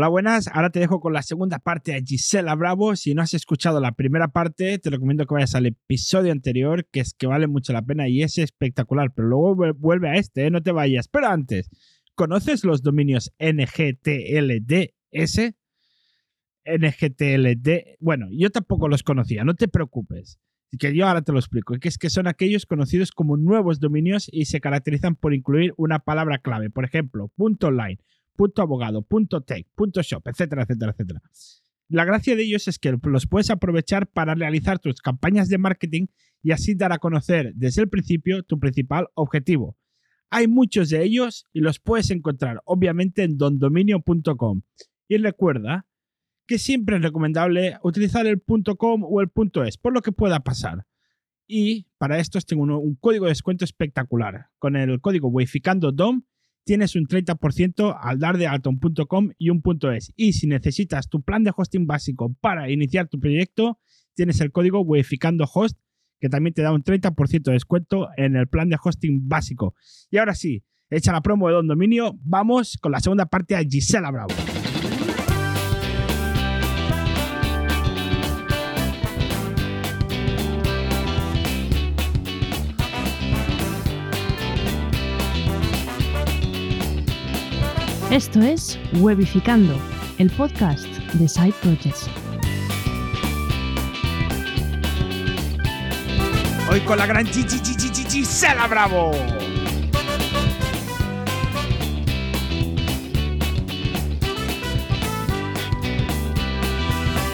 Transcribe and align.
Hola, 0.00 0.06
buenas. 0.06 0.46
Ahora 0.52 0.70
te 0.70 0.78
dejo 0.78 1.00
con 1.00 1.12
la 1.12 1.22
segunda 1.22 1.58
parte 1.58 1.90
de 1.90 2.04
Gisela 2.06 2.54
Bravo. 2.54 2.94
Si 2.94 3.14
no 3.14 3.22
has 3.22 3.34
escuchado 3.34 3.80
la 3.80 3.90
primera 3.90 4.28
parte, 4.28 4.78
te 4.78 4.90
recomiendo 4.90 5.26
que 5.26 5.34
vayas 5.34 5.56
al 5.56 5.66
episodio 5.66 6.30
anterior, 6.30 6.86
que 6.92 7.00
es 7.00 7.14
que 7.14 7.26
vale 7.26 7.48
mucho 7.48 7.72
la 7.72 7.82
pena 7.82 8.08
y 8.08 8.22
es 8.22 8.38
espectacular. 8.38 9.12
Pero 9.12 9.26
luego 9.26 9.74
vuelve 9.74 10.08
a 10.08 10.14
este, 10.14 10.46
¿eh? 10.46 10.52
no 10.52 10.62
te 10.62 10.70
vayas. 10.70 11.08
Pero 11.08 11.26
antes, 11.26 11.68
¿conoces 12.14 12.62
los 12.62 12.84
dominios 12.84 13.32
NGTLDS? 13.40 14.92
NGTLD. 16.64 17.96
Bueno, 17.98 18.28
yo 18.30 18.50
tampoco 18.50 18.86
los 18.86 19.02
conocía, 19.02 19.42
no 19.42 19.54
te 19.54 19.66
preocupes. 19.66 20.38
Que 20.78 20.94
yo 20.94 21.08
ahora 21.08 21.22
te 21.22 21.32
lo 21.32 21.40
explico. 21.40 21.74
Que 21.74 21.88
es 21.88 21.98
que 21.98 22.08
son 22.08 22.28
aquellos 22.28 22.66
conocidos 22.66 23.10
como 23.10 23.36
nuevos 23.36 23.80
dominios 23.80 24.30
y 24.30 24.44
se 24.44 24.60
caracterizan 24.60 25.16
por 25.16 25.34
incluir 25.34 25.74
una 25.76 25.98
palabra 25.98 26.38
clave. 26.38 26.70
Por 26.70 26.84
ejemplo, 26.84 27.32
punto 27.34 27.66
.online, 27.66 27.98
punto 28.38 28.62
.abogado, 28.62 29.02
punto 29.02 29.40
.tech, 29.40 29.66
punto 29.74 30.00
.shop, 30.00 30.22
etcétera, 30.28 30.62
etcétera, 30.62 30.92
etcétera. 30.92 31.20
La 31.88 32.04
gracia 32.04 32.36
de 32.36 32.44
ellos 32.44 32.68
es 32.68 32.78
que 32.78 32.96
los 33.02 33.26
puedes 33.26 33.50
aprovechar 33.50 34.06
para 34.06 34.36
realizar 34.36 34.78
tus 34.78 35.00
campañas 35.00 35.48
de 35.48 35.58
marketing 35.58 36.06
y 36.40 36.52
así 36.52 36.76
dar 36.76 36.92
a 36.92 36.98
conocer 36.98 37.52
desde 37.56 37.82
el 37.82 37.88
principio 37.88 38.44
tu 38.44 38.60
principal 38.60 39.08
objetivo. 39.14 39.76
Hay 40.30 40.46
muchos 40.46 40.88
de 40.90 41.02
ellos 41.02 41.46
y 41.52 41.60
los 41.60 41.80
puedes 41.80 42.10
encontrar 42.10 42.62
obviamente 42.64 43.24
en 43.24 43.38
dondominio.com. 43.38 44.62
Y 45.08 45.16
recuerda 45.16 45.86
que 46.46 46.58
siempre 46.58 46.96
es 46.96 47.02
recomendable 47.02 47.78
utilizar 47.82 48.24
el 48.26 48.40
.com 48.78 49.02
o 49.02 49.20
el 49.20 49.30
.es, 49.66 49.78
por 49.78 49.92
lo 49.92 50.00
que 50.00 50.12
pueda 50.12 50.40
pasar. 50.40 50.86
Y 51.48 51.88
para 51.98 52.18
esto 52.18 52.38
tengo 52.40 52.62
un, 52.62 52.94
código 52.96 53.24
de 53.24 53.32
descuento 53.32 53.64
espectacular. 53.64 54.50
Con 54.58 54.76
el 54.76 55.00
código 55.00 55.28
WIFICANDODOM 55.28 56.22
tienes 56.68 56.96
un 56.96 57.06
30% 57.06 57.96
al 57.98 58.18
dar 58.18 58.36
de 58.36 58.46
alto 58.46 58.68
un 58.68 58.78
.com 59.06 59.30
y 59.38 59.48
un 59.48 59.62
.es. 59.96 60.12
Y 60.16 60.34
si 60.34 60.46
necesitas 60.46 61.08
tu 61.08 61.22
plan 61.22 61.42
de 61.42 61.50
hosting 61.56 61.86
básico 61.86 62.36
para 62.42 62.70
iniciar 62.70 63.08
tu 63.08 63.18
proyecto, 63.18 63.78
tienes 64.14 64.38
el 64.42 64.52
código 64.52 64.82
WIFICANDOHOST 64.82 65.78
que 66.20 66.28
también 66.28 66.52
te 66.52 66.60
da 66.60 66.74
un 66.74 66.84
30% 66.84 67.42
de 67.42 67.52
descuento 67.52 68.08
en 68.18 68.36
el 68.36 68.48
plan 68.48 68.68
de 68.68 68.76
hosting 68.82 69.26
básico. 69.28 69.76
Y 70.10 70.18
ahora 70.18 70.34
sí, 70.34 70.62
echa 70.90 71.10
la 71.10 71.22
promo 71.22 71.48
de 71.48 71.54
Don 71.54 71.68
Dominio, 71.68 72.18
vamos 72.22 72.76
con 72.76 72.92
la 72.92 73.00
segunda 73.00 73.24
parte 73.24 73.56
a 73.56 73.62
Gisela 73.62 74.10
Bravo. 74.10 74.34
Esto 88.10 88.40
es 88.40 88.78
Webificando, 88.94 89.78
el 90.16 90.30
podcast 90.30 90.86
de 91.12 91.28
Side 91.28 91.52
Projects. 91.60 92.08
Hoy 96.70 96.80
con 96.80 96.96
la 96.96 97.06
gran 97.06 97.26
Gisela 98.08 98.66
Bravo. 98.66 99.10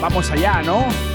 Vamos 0.01 0.29
allá, 0.29 0.61
¿no? 0.61 1.14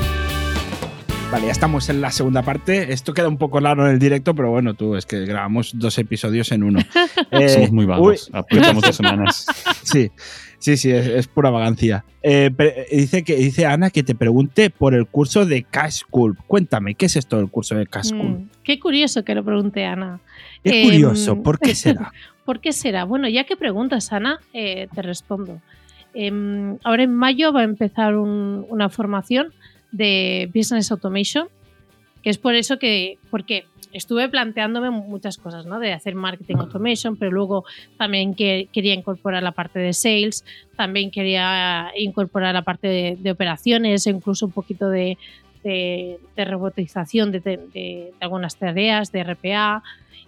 Vale, 1.31 1.47
ya 1.47 1.53
estamos 1.53 1.89
en 1.89 2.00
la 2.00 2.11
segunda 2.11 2.42
parte. 2.42 2.92
Esto 2.92 3.14
queda 3.14 3.28
un 3.28 3.39
poco 3.39 3.61
largo 3.61 3.86
en 3.86 3.92
el 3.92 3.98
directo, 4.00 4.34
pero 4.34 4.50
bueno, 4.50 4.75
tú, 4.75 4.97
es 4.97 5.06
que 5.06 5.25
grabamos 5.27 5.78
dos 5.78 5.97
episodios 5.98 6.50
en 6.50 6.64
uno. 6.64 6.81
Eh, 7.31 7.48
Somos 7.48 7.70
muy 7.70 7.87
vagos, 7.87 8.28
aprovechamos 8.33 8.83
dos 8.83 8.97
semanas. 8.97 9.47
Sí, 9.84 10.11
sí, 10.59 10.77
sí, 10.77 10.91
es, 10.91 11.28
pura 11.28 11.50
vagancia. 11.50 12.05
Eh, 12.25 12.50
dice, 12.91 13.22
que, 13.22 13.37
dice 13.37 13.67
Ana 13.67 13.91
que 13.91 14.03
te 14.03 14.17
pregunte 14.17 14.70
por 14.70 14.95
el 14.95 15.06
curso 15.06 15.47
de 15.47 15.62
Cash 15.62 16.00
School. 16.00 16.37
Cuéntame, 16.48 16.97
¿qué 16.97 17.06
es 17.06 17.14
esto 17.14 17.37
del 17.37 17.48
curso 17.48 17.77
de 17.77 17.87
Cash 17.87 18.06
School? 18.06 18.31
Mm, 18.31 18.48
qué 18.65 18.81
curioso 18.81 19.25
que 19.25 19.37
lo 19.37 19.44
pregunte 19.44 19.84
Ana. 19.84 20.19
Qué 20.65 20.82
curioso, 20.82 21.32
em, 21.32 21.43
¿por 21.44 21.60
qué 21.60 21.75
será? 21.76 22.12
¿Por 22.44 22.59
qué 22.59 22.72
será? 22.72 23.05
Bueno, 23.05 23.28
ya 23.28 23.44
que 23.44 23.56
preguntas, 23.56 24.12
Ana, 24.12 24.41
eh, 24.53 24.88
te 24.93 25.03
respondo. 25.03 25.60
Em, 26.15 26.78
ahora 26.82 27.05
en 27.05 27.15
mayo 27.15 27.53
va 27.53 27.60
a 27.60 27.65
empezar 27.65 28.16
una 28.16 28.88
formación 28.88 29.53
de 29.93 30.51
Business 30.55 30.91
Automation, 30.91 31.49
que 32.23 32.31
es 32.31 32.39
por 32.39 32.55
eso 32.55 32.78
que, 32.78 33.19
porque 33.31 33.65
estuve 33.93 34.28
planteándome 34.28 34.91
muchas 34.91 35.37
cosas, 35.37 35.67
¿no? 35.67 35.78
De 35.78 35.93
hacer 35.93 36.15
marketing 36.15 36.56
automation, 36.56 37.17
pero 37.17 37.33
luego 37.33 37.65
también 37.97 38.34
que, 38.34 38.69
quería 38.73 38.95
incorporar 38.95 39.43
la 39.43 39.53
parte 39.53 39.79
de 39.79 39.93
sales, 39.93 40.45
también 40.77 41.11
quería 41.11 41.91
incorporar 41.97 42.55
la 42.55 42.62
parte 42.62 43.17
de, 43.21 43.31
operaciones, 43.31 44.06
e 44.06 44.11
incluso 44.11 44.47
un 44.47 44.53
poquito 44.53 44.89
de, 44.89 45.19
de, 45.65 46.19
robotización 46.45 47.33
de, 47.33 48.12
algunas 48.21 48.56
tareas, 48.56 49.12
de 49.12 49.25
RPA 49.25 49.83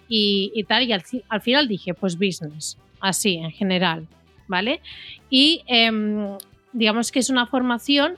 y, 0.09 0.65
tal. 0.67 0.84
Y 0.84 0.93
al, 0.93 1.41
final 1.41 1.69
dije, 1.69 1.95
pues 1.95 2.17
business, 2.17 2.78
así 3.01 3.37
en 3.37 3.51
general, 3.51 4.06
¿vale? 4.49 4.81
Y 5.31 5.62
em, 5.67 6.37
digamos 6.72 7.12
que 7.12 7.21
es 7.21 7.31
una 7.31 7.47
formación 7.47 8.17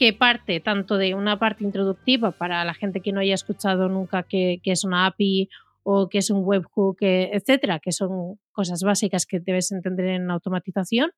que 0.00 0.14
parte 0.14 0.60
tanto 0.60 0.96
de 0.96 1.14
una 1.14 1.38
parte 1.38 1.62
introductiva 1.62 2.30
para 2.30 2.64
la 2.64 2.72
gente 2.72 3.02
que 3.02 3.12
no 3.12 3.20
haya 3.20 3.34
escuchado 3.34 3.90
nunca 3.90 4.22
qué, 4.22 4.58
es 4.64 4.82
una 4.82 5.04
API 5.04 5.50
o 5.82 6.08
qué 6.08 6.16
es 6.18 6.30
un 6.30 6.40
webhook, 6.42 6.96
etcétera, 7.02 7.80
que 7.80 7.92
son 7.92 8.38
cosas 8.50 8.82
básicas 8.82 9.26
que 9.26 9.40
debes 9.40 9.70
entender 9.72 10.06
en 10.06 10.30
automatización. 10.30 11.10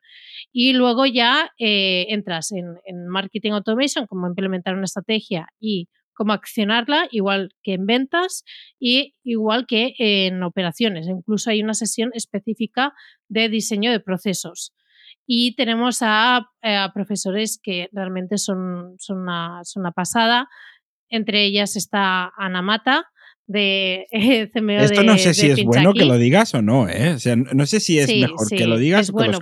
Y 0.50 0.72
luego 0.72 1.06
ya 1.06 1.52
eh, 1.60 2.06
entras 2.08 2.50
en, 2.50 3.06
marketing 3.06 3.52
automation, 3.52 4.08
cómo 4.08 4.26
implementar 4.26 4.74
una 4.74 4.86
estrategia 4.86 5.46
y 5.60 5.88
cómo 6.12 6.32
accionarla, 6.32 7.06
igual 7.12 7.50
que 7.62 7.74
en 7.74 7.86
ventas 7.86 8.42
y 8.80 9.14
igual 9.22 9.64
que 9.68 9.94
en 9.98 10.42
operaciones. 10.42 11.06
Incluso 11.06 11.50
hay 11.50 11.62
una 11.62 11.74
sesión 11.74 12.10
específica 12.14 12.94
de 13.28 13.48
diseño 13.48 13.92
de 13.92 14.00
procesos 14.00 14.72
y 15.26 15.54
tenemos 15.54 15.98
a, 16.02 16.48
profesores 16.94 17.60
que 17.62 17.88
realmente 17.92 18.38
son, 18.38 18.96
son, 18.98 19.18
una, 19.18 19.92
pasada. 19.94 20.48
Entre 21.08 21.44
ellas 21.44 21.76
está 21.76 22.32
Ana 22.36 22.62
Mata, 22.62 23.06
de 23.46 24.06
CMO 24.52 24.72
Esto 24.72 25.02
no 25.02 25.18
sé 25.18 25.34
si 25.34 25.50
es 25.50 25.64
bueno 25.64 25.92
que 25.92 26.04
lo 26.04 26.16
digas 26.16 26.54
o 26.54 26.62
no, 26.62 26.88
¿eh? 26.88 27.14
O 27.14 27.18
sea, 27.18 27.36
no 27.36 27.66
sé 27.66 27.80
si 27.80 27.98
es 27.98 28.08
mejor 28.08 28.48
que 28.48 28.66
lo 28.66 28.78
digas. 28.78 29.02
Es 29.02 29.10
bueno, 29.10 29.38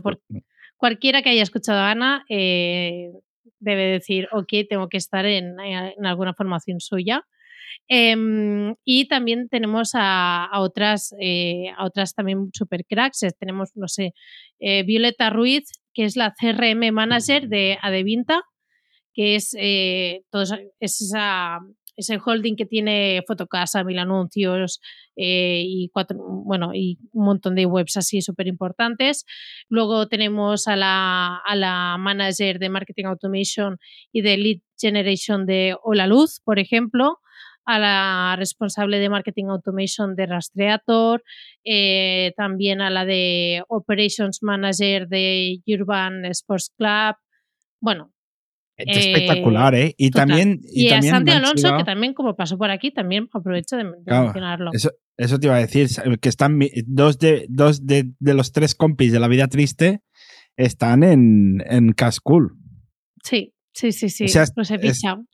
cualquiera 0.77 1.23
que 1.23 1.31
haya 1.31 1.43
escuchado 1.43 1.79
a 1.79 1.91
Ana 1.91 2.25
eh, 2.29 3.11
debe 3.59 3.85
decir, 3.93 4.29
ok, 4.33 4.53
tengo 4.69 4.89
que 4.89 4.97
estar 4.97 5.27
en, 5.27 5.61
en 5.61 6.07
alguna 6.07 6.35
formación 6.35 6.81
suya. 6.81 7.25
Em, 7.93 8.77
y 8.85 9.09
también 9.09 9.49
tenemos 9.49 9.91
a, 9.95 10.49
otras, 10.61 11.13
eh, 11.21 11.71
a 11.77 11.85
otras 11.85 12.15
también 12.15 12.51
super 12.53 12.85
cracks. 12.87 13.27
Tenemos, 13.39 13.71
no 13.75 13.89
sé, 13.89 14.15
eh, 14.61 14.85
Violeta 14.85 15.29
Ruiz, 15.29 15.65
que 15.93 16.05
es 16.05 16.17
la 16.17 16.33
CRM 16.41 16.93
manager 16.93 17.49
de 17.49 17.79
Adevinta, 17.83 18.43
que 19.13 19.35
es, 19.35 19.57
eh, 19.59 20.23
es 20.79 21.01
esa, 21.01 21.59
ese 21.97 22.21
holding 22.25 22.55
que 22.55 22.65
tiene 22.65 23.23
Fotocasa, 23.27 23.83
Mil 23.83 23.99
Anuncios 23.99 24.81
y, 25.17 25.91
cuatro, 25.93 26.17
bueno, 26.47 26.71
y 26.73 26.99
un 27.13 27.25
montón 27.25 27.57
de 27.57 27.67
webs 27.67 27.97
así 27.97 28.23
súper 28.23 28.47
importantes. 28.47 29.25
Luego 29.69 30.07
tenemos 30.07 30.69
a 30.69 30.77
la, 30.77 31.41
a 31.45 31.57
la 31.57 31.97
manager 31.99 32.61
de 32.61 32.69
Marketing 32.69 33.07
Automation 33.07 33.79
y 34.13 34.23
de 34.23 34.37
Lead 34.37 34.59
Generation 34.81 35.45
de 35.45 35.77
Hola 35.83 36.07
Luz, 36.07 36.41
por 36.45 36.61
ejemplo 36.61 37.19
a 37.65 37.79
la 37.79 38.37
responsable 38.37 38.99
de 38.99 39.09
Marketing 39.09 39.47
Automation 39.47 40.17
de 40.17 40.27
Rastreator, 40.27 41.23
eh, 41.65 42.33
también 42.37 42.81
a 42.81 42.91
la 42.91 43.05
de 43.05 43.63
Operations 43.69 44.43
Manager 44.43 45.09
de 45.09 45.61
Urban 45.67 46.25
Sports 46.27 46.73
Club. 46.77 47.17
Bueno. 47.81 48.13
espectacular, 48.77 49.75
¿eh? 49.75 49.95
Y 49.99 50.11
también. 50.11 50.61
Y, 50.65 50.91
a 50.91 51.03
Santi 51.03 51.33
Alonso, 51.33 51.77
que 51.77 51.85
también, 51.85 52.15
como 52.15 52.35
pasó 52.35 52.57
por 52.57 52.71
aquí, 52.71 52.91
también 52.91 53.29
aprovecho 53.33 53.77
de, 53.77 53.85
mencionarlo. 53.85 54.71
Eso, 54.73 55.39
te 55.39 55.47
iba 55.47 55.57
a 55.57 55.61
decir, 55.61 55.89
que 56.21 56.29
están 56.31 56.59
dos 56.87 57.19
de, 57.19 57.47
dos 57.51 57.87
de, 57.87 58.15
los 58.21 58.53
tres 58.53 58.75
compis 58.75 59.13
de 59.13 59.21
la 59.21 59.29
vida 59.29 59.49
triste 59.49 60.01
están 60.57 61.03
en, 61.03 61.63
en 61.67 61.93
Cascool. 61.93 62.57
Sí, 63.23 63.55
Sí, 63.81 63.93
sí, 63.93 64.11
sí, 64.11 64.27
los 64.57 64.71
he 64.71 64.79
fichado. 64.79 65.25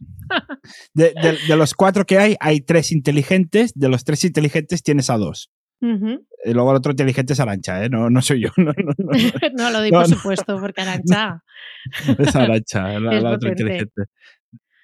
De, 0.95 1.57
los 1.57 1.75
cuatro 1.75 2.05
que 2.05 2.17
hay, 2.17 2.37
hay 2.39 2.61
tres 2.61 2.93
inteligentes. 2.93 3.73
De 3.75 3.89
los 3.89 4.05
tres 4.05 4.23
inteligentes 4.25 4.85
tienes 4.85 5.11
a 5.11 5.17
dos. 5.17 5.51
Y 5.81 6.53
luego 6.53 6.71
el 6.71 6.77
otro 6.77 6.93
inteligente 6.93 7.33
es 7.33 7.41
Arancha, 7.41 7.85
¿eh? 7.85 7.89
No, 7.89 8.09
no 8.09 8.23
soy 8.23 8.43
yo. 8.43 8.51
No, 9.59 9.71
lo 9.73 9.83
di 9.83 9.91
por 9.91 10.07
supuesto, 10.07 10.61
porque 10.61 10.83
Arancha. 10.83 11.43
es 12.19 12.37
Arancha, 12.37 13.01
la, 13.01 13.33
otra 13.33 13.51
inteligente. 13.51 14.05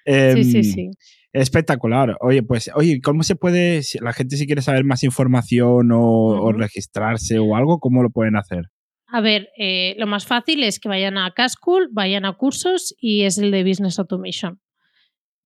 sí, 0.05 0.43
sí, 0.43 0.57
em, 0.57 0.63
sí. 0.63 0.89
Espectacular. 1.31 2.17
Oye, 2.19 2.43
pues, 2.43 2.69
oye, 2.75 2.99
¿cómo 3.01 3.23
se 3.23 3.37
puede, 3.37 3.81
la 4.01 4.11
gente 4.11 4.35
si 4.35 4.45
quiere 4.45 4.61
saber 4.61 4.83
más 4.83 5.03
información 5.03 5.89
o, 5.93 6.01
o 6.01 6.51
registrarse 6.51 7.39
o 7.39 7.55
algo, 7.55 7.79
cómo 7.79 8.03
lo 8.03 8.09
pueden 8.09 8.35
hacer? 8.35 8.65
A 9.13 9.21
ver, 9.21 9.49
eh, 9.55 9.93
lo 9.99 10.07
más 10.07 10.25
fácil 10.25 10.63
es 10.63 10.79
que 10.79 10.89
vayan 10.89 11.19
a 11.19 11.31
Cascool, 11.35 11.87
vayan 11.91 12.25
a 12.25 12.33
cursos 12.33 12.95
y 12.97 13.25
es 13.25 13.37
el 13.37 13.51
de 13.51 13.63
Business 13.63 13.99
Automation. 13.99 14.59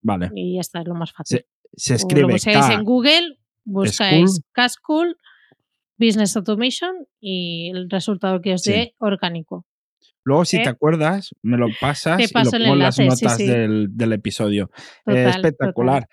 Vale. 0.01 0.31
Y 0.33 0.55
ya 0.55 0.61
está, 0.61 0.79
es 0.79 0.87
lo 0.87 0.95
más 0.95 1.11
fácil. 1.11 1.45
Se, 1.73 1.95
escribe. 1.95 2.23
O 2.23 2.27
lo 2.29 2.33
buscáis 2.35 2.69
en 2.69 2.85
Google, 2.85 3.37
buscáis 3.65 4.39
Cascool, 4.53 5.17
Business 5.97 6.37
Automation 6.37 6.95
y 7.19 7.71
el 7.71 7.89
resultado 7.89 8.39
que 8.39 8.53
os 8.53 8.63
dé 8.63 8.95
orgánico. 8.99 9.65
Luego, 10.23 10.45
si 10.45 10.57
te 10.59 10.69
¿Eh? 10.69 10.69
acuerdas, 10.69 11.35
me 11.41 11.57
lo 11.57 11.67
pasas 11.81 12.21
y 12.21 12.23
lo 12.23 12.41
pongo 12.41 12.73
en 12.73 12.79
las 12.79 12.97
notas 12.97 13.37
Del, 13.37 14.13
episodio. 14.13 14.71
Eh, 15.07 15.25
espectacular. 15.27 16.07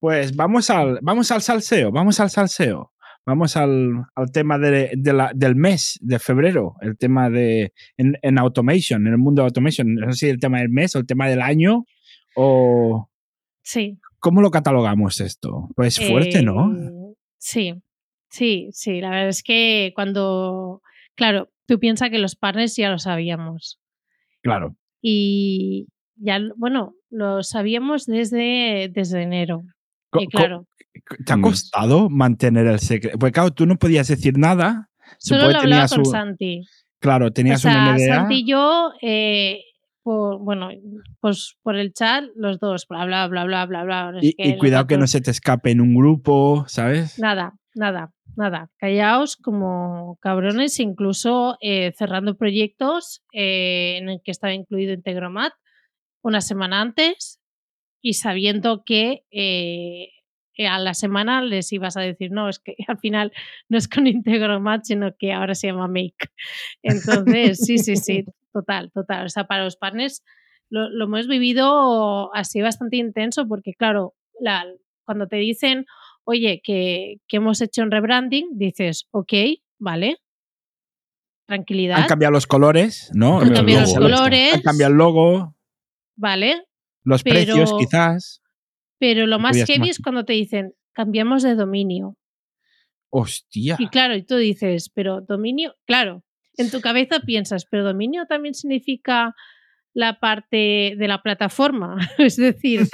Pues 0.00 0.36
vamos 0.36 0.68
al, 0.68 0.98
vamos 1.00 1.30
al 1.30 1.40
salseo, 1.40 1.92
vamos 1.92 2.20
al 2.20 2.28
salseo. 2.28 2.92
Vamos 3.26 3.56
al, 3.56 4.06
tema 4.32 4.58
de, 4.58 4.92
del 4.96 5.54
mes 5.54 5.98
de 6.00 6.18
febrero, 6.18 6.74
el 6.80 6.96
tema 6.96 7.30
de 7.30 7.72
en, 7.96 8.38
automation, 8.38 9.06
en 9.06 9.12
el 9.12 9.18
mundo 9.18 9.42
de 9.42 9.46
automation. 9.46 9.94
No 9.94 10.12
sé 10.12 10.18
si 10.18 10.28
el 10.28 10.40
tema 10.40 10.58
del 10.58 10.70
mes 10.70 10.96
o 10.96 10.98
el 10.98 11.06
tema 11.06 11.28
del 11.28 11.42
año 11.42 11.84
o... 12.34 13.08
Sí. 13.62 13.98
¿Cómo 14.18 14.40
lo 14.40 14.50
catalogamos 14.50 15.20
esto? 15.20 15.68
Pues 15.76 15.98
fuerte, 16.00 16.42
¿no? 16.42 16.74
Eh, 16.74 17.14
sí, 17.38 17.74
sí, 18.30 18.68
sí. 18.72 19.00
La 19.00 19.10
verdad 19.10 19.28
es 19.28 19.42
que 19.42 19.92
cuando, 19.94 20.82
claro, 21.14 21.50
tú 21.66 21.78
piensas 21.78 22.10
que 22.10 22.18
los 22.18 22.36
partners 22.36 22.76
ya 22.76 22.90
lo 22.90 22.98
sabíamos. 22.98 23.80
Claro. 24.42 24.76
Y 25.00 25.88
ya, 26.16 26.40
bueno, 26.56 26.94
lo 27.10 27.42
sabíamos 27.42 28.06
desde, 28.06 28.90
desde 28.92 29.22
enero. 29.22 29.62
Claro. 30.30 30.66
¿Te 31.24 31.32
ha 31.32 31.36
mm. 31.36 31.42
costado 31.42 32.10
mantener 32.10 32.66
el 32.66 32.80
secreto? 32.80 33.18
Porque 33.18 33.32
claro, 33.32 33.50
tú 33.52 33.66
no 33.66 33.76
podías 33.76 34.08
decir 34.08 34.38
nada. 34.38 34.90
Solo 35.18 35.50
lo 35.50 35.58
hablaba 35.58 35.88
con 35.88 36.04
Santi. 36.04 36.62
Claro, 36.98 37.32
tenías 37.32 37.64
o 37.64 37.68
sea, 37.68 37.96
Santi 37.98 38.40
y 38.40 38.46
yo, 38.46 38.92
eh, 39.00 39.60
bueno, 40.04 40.68
pues 41.20 41.56
por 41.62 41.76
el 41.76 41.92
chat, 41.92 42.24
los 42.34 42.58
dos, 42.58 42.86
bla, 42.88 43.04
bla, 43.04 43.26
bla, 43.28 43.44
bla, 43.44 43.66
bla, 43.66 43.84
bla. 43.84 44.12
y, 44.20 44.58
cuidado 44.58 44.86
que 44.86 44.98
no 44.98 45.06
se 45.06 45.20
te 45.20 45.30
escape 45.30 45.70
en 45.70 45.80
un 45.80 45.94
grupo, 45.94 46.64
¿sabes? 46.68 47.18
Nada, 47.18 47.54
nada, 47.74 48.12
nada. 48.36 48.70
Callaos 48.76 49.36
como 49.36 50.18
cabrones, 50.20 50.78
incluso 50.80 51.56
eh, 51.62 51.92
cerrando 51.96 52.36
proyectos 52.36 53.22
eh, 53.32 53.98
en 53.98 54.10
el 54.10 54.20
que 54.22 54.30
estaba 54.30 54.52
incluido 54.52 54.92
Integromat 54.92 55.52
una 56.22 56.42
semana 56.42 56.82
antes 56.82 57.39
y 58.02 58.14
sabiendo 58.14 58.84
que 58.84 59.24
a 60.66 60.78
la 60.78 60.94
semana 60.94 61.42
les 61.42 61.72
ibas 61.72 61.96
a 61.96 62.00
decir, 62.00 62.30
no, 62.32 62.48
es 62.48 62.58
que 62.58 62.74
al 62.88 62.98
final 62.98 63.32
no 63.68 63.78
es 63.78 63.88
con 63.88 64.06
Integromat, 64.06 64.84
sino 64.84 65.14
que 65.16 65.32
ahora 65.32 65.54
se 65.54 65.68
llama 65.68 65.88
Make. 65.88 66.30
Entonces, 66.82 67.58
sí, 67.58 67.78
sí, 67.78 67.96
sí, 67.96 68.24
total, 68.52 68.90
total. 68.92 69.26
O 69.26 69.28
sea, 69.28 69.44
para 69.44 69.64
los 69.64 69.76
partners 69.76 70.22
lo, 70.68 71.04
hemos 71.04 71.26
vivido 71.26 72.32
así 72.34 72.60
bastante 72.60 72.96
intenso 72.96 73.46
porque, 73.48 73.74
claro, 73.74 74.14
la, 74.38 74.64
cuando 75.04 75.26
te 75.26 75.36
dicen, 75.36 75.86
oye, 76.24 76.60
que, 76.62 77.16
hemos 77.32 77.60
hecho 77.60 77.82
un 77.82 77.90
rebranding, 77.90 78.50
dices, 78.52 79.08
ok, 79.10 79.32
vale, 79.80 80.18
tranquilidad. 81.48 81.98
Han 81.98 82.06
cambiado 82.06 82.32
los 82.32 82.46
colores, 82.46 83.10
¿no? 83.14 83.40
Han 83.40 83.52
cambiado 83.52 83.80
los 83.80 83.94
colores. 83.94 84.54
Han 84.54 84.62
cambiado 84.62 84.92
el 84.92 84.98
logo. 84.98 85.56
Vale. 86.16 86.69
Los 87.04 87.22
precios, 87.22 87.72
quizás. 87.78 88.42
Pero 88.98 89.26
lo 89.26 89.38
más 89.38 89.56
heavy 89.64 89.88
es 89.88 89.98
cuando 89.98 90.24
te 90.24 90.34
dicen, 90.34 90.74
cambiamos 90.92 91.42
de 91.42 91.54
dominio. 91.54 92.16
Hostia. 93.10 93.76
Y 93.78 93.88
claro, 93.88 94.14
y 94.14 94.22
tú 94.22 94.36
dices, 94.36 94.90
pero 94.94 95.20
dominio, 95.20 95.74
claro, 95.86 96.22
en 96.56 96.70
tu 96.70 96.80
cabeza 96.80 97.20
piensas, 97.26 97.66
pero 97.70 97.84
dominio 97.84 98.26
también 98.26 98.54
significa 98.54 99.34
la 99.92 100.20
parte 100.20 100.94
de 100.96 101.08
la 101.08 101.22
plataforma. 101.22 101.96
es 102.18 102.36
decir, 102.36 102.88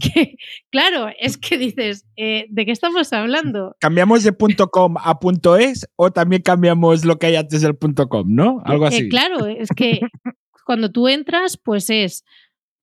que, 0.00 0.36
claro, 0.70 1.08
es 1.18 1.36
que 1.36 1.58
dices, 1.58 2.06
eh, 2.16 2.46
¿de 2.48 2.64
qué 2.64 2.72
estamos 2.72 3.12
hablando? 3.12 3.76
¿Cambiamos 3.80 4.24
de 4.24 4.34
.com 4.70 4.96
a 4.98 5.18
.es 5.60 5.88
o 5.96 6.10
también 6.10 6.42
cambiamos 6.42 7.04
lo 7.04 7.18
que 7.18 7.26
hay 7.26 7.36
antes 7.36 7.62
del 7.62 7.76
.com, 8.08 8.26
no? 8.28 8.62
Algo 8.64 8.86
eh, 8.86 8.88
así. 8.88 9.08
claro, 9.08 9.46
es 9.46 9.68
que 9.76 10.00
cuando 10.64 10.90
tú 10.90 11.08
entras, 11.08 11.58
pues 11.58 11.90
es 11.90 12.24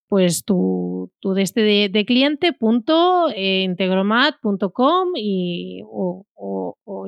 pues 0.08 0.44
tu, 0.46 1.12
tu 1.20 1.34
de 1.34 1.42
este 1.42 1.62
de, 1.62 2.06
cliente 2.06 2.54
punto 2.54 3.30
eh, 3.30 3.64
integromat.com 3.64 5.10
y 5.16 5.82
o, 5.86 6.26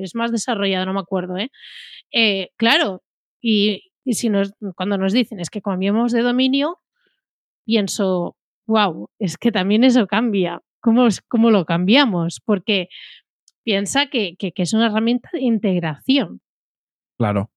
es 0.01 0.15
más 0.15 0.31
desarrollado, 0.31 0.85
no 0.85 0.93
me 0.93 0.99
acuerdo, 0.99 1.37
¿eh? 1.37 1.49
eh 2.11 2.49
claro, 2.57 3.03
y, 3.41 3.91
si 4.05 4.29
nos, 4.29 4.53
cuando 4.75 4.97
nos 4.97 5.13
dicen 5.13 5.39
es 5.39 5.49
que 5.49 5.61
cambiamos 5.61 6.11
de 6.11 6.21
dominio, 6.21 6.79
pienso, 7.65 8.37
wow, 8.67 9.09
es 9.19 9.37
que 9.37 9.51
también 9.51 9.83
eso 9.83 10.07
cambia. 10.07 10.61
¿Cómo, 10.79 11.07
cómo 11.27 11.51
lo 11.51 11.65
cambiamos? 11.65 12.39
Porque 12.45 12.87
piensa 13.63 14.07
que, 14.07 14.35
que, 14.37 14.53
es 14.55 14.73
una 14.73 14.87
herramienta 14.87 15.29
de 15.33 15.41
integración. 15.41 16.41
Claro. 17.17 17.51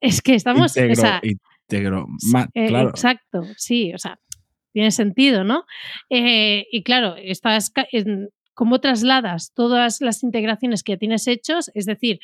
Es 0.00 0.20
que 0.20 0.34
estamos. 0.34 0.76
Integro, 0.76 2.08
eh, 2.54 2.66
claro. 2.66 2.90
Exacto, 2.90 3.42
sí, 3.56 3.94
o 3.94 3.98
sea, 3.98 4.18
tiene 4.72 4.90
sentido, 4.90 5.44
¿no? 5.44 5.64
Eh, 6.08 6.66
y 6.70 6.82
claro, 6.82 7.16
estás, 7.16 7.72
¿cómo 8.54 8.80
trasladas 8.80 9.52
todas 9.54 10.00
las 10.00 10.22
integraciones 10.22 10.82
que 10.82 10.96
tienes 10.96 11.26
hechos? 11.26 11.70
Es 11.74 11.86
decir, 11.86 12.20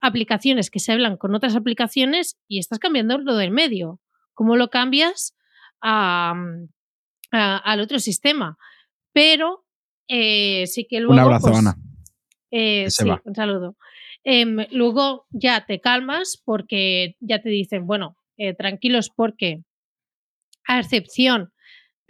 aplicaciones 0.00 0.70
que 0.70 0.80
se 0.80 0.92
hablan 0.92 1.16
con 1.16 1.34
otras 1.34 1.56
aplicaciones 1.56 2.38
y 2.48 2.58
estás 2.58 2.78
cambiando 2.78 3.18
lo 3.18 3.36
del 3.36 3.50
medio. 3.50 4.00
¿Cómo 4.34 4.56
lo 4.56 4.68
cambias 4.68 5.36
al 5.80 6.68
otro 7.80 7.98
sistema? 7.98 8.56
Pero 9.12 9.64
eh, 10.08 10.66
sí 10.66 10.86
que 10.88 11.00
luego... 11.00 11.14
Un 11.14 11.20
abrazo, 11.20 11.48
pues, 11.48 11.58
Ana. 11.58 11.76
Eh, 12.50 12.90
sí, 12.90 13.08
un 13.24 13.34
saludo. 13.34 13.76
Em, 14.24 14.66
luego 14.70 15.26
ya 15.30 15.64
te 15.64 15.80
calmas 15.80 16.40
porque 16.44 17.16
ya 17.20 17.40
te 17.40 17.48
dicen, 17.48 17.86
bueno, 17.86 18.16
tranquilos 18.56 19.10
porque 19.14 19.62
a 20.66 20.80
excepción 20.80 21.52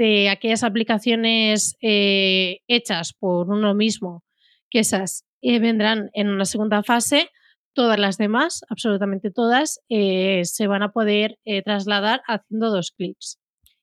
de 0.01 0.31
aquellas 0.31 0.65
aplicaciones 0.65 1.77
eh, 1.83 2.61
hechas 2.69 3.13
por 3.13 3.51
uno 3.51 3.75
mismo, 3.75 4.25
que 4.71 4.79
esas 4.79 5.27
eh, 5.43 5.59
vendrán 5.59 6.09
en 6.15 6.31
una 6.31 6.47
segunda 6.47 6.83
fase, 6.83 7.29
todas 7.75 7.99
las 7.99 8.17
demás, 8.17 8.63
absolutamente 8.71 9.31
todas, 9.31 9.79
eh, 9.91 10.41
se 10.45 10.67
van 10.69 10.83
a 10.83 10.93
poder 10.93 11.39
trasladar 11.67 12.23
haciendo 12.27 12.71
dos 12.71 12.93
clics. 12.93 13.39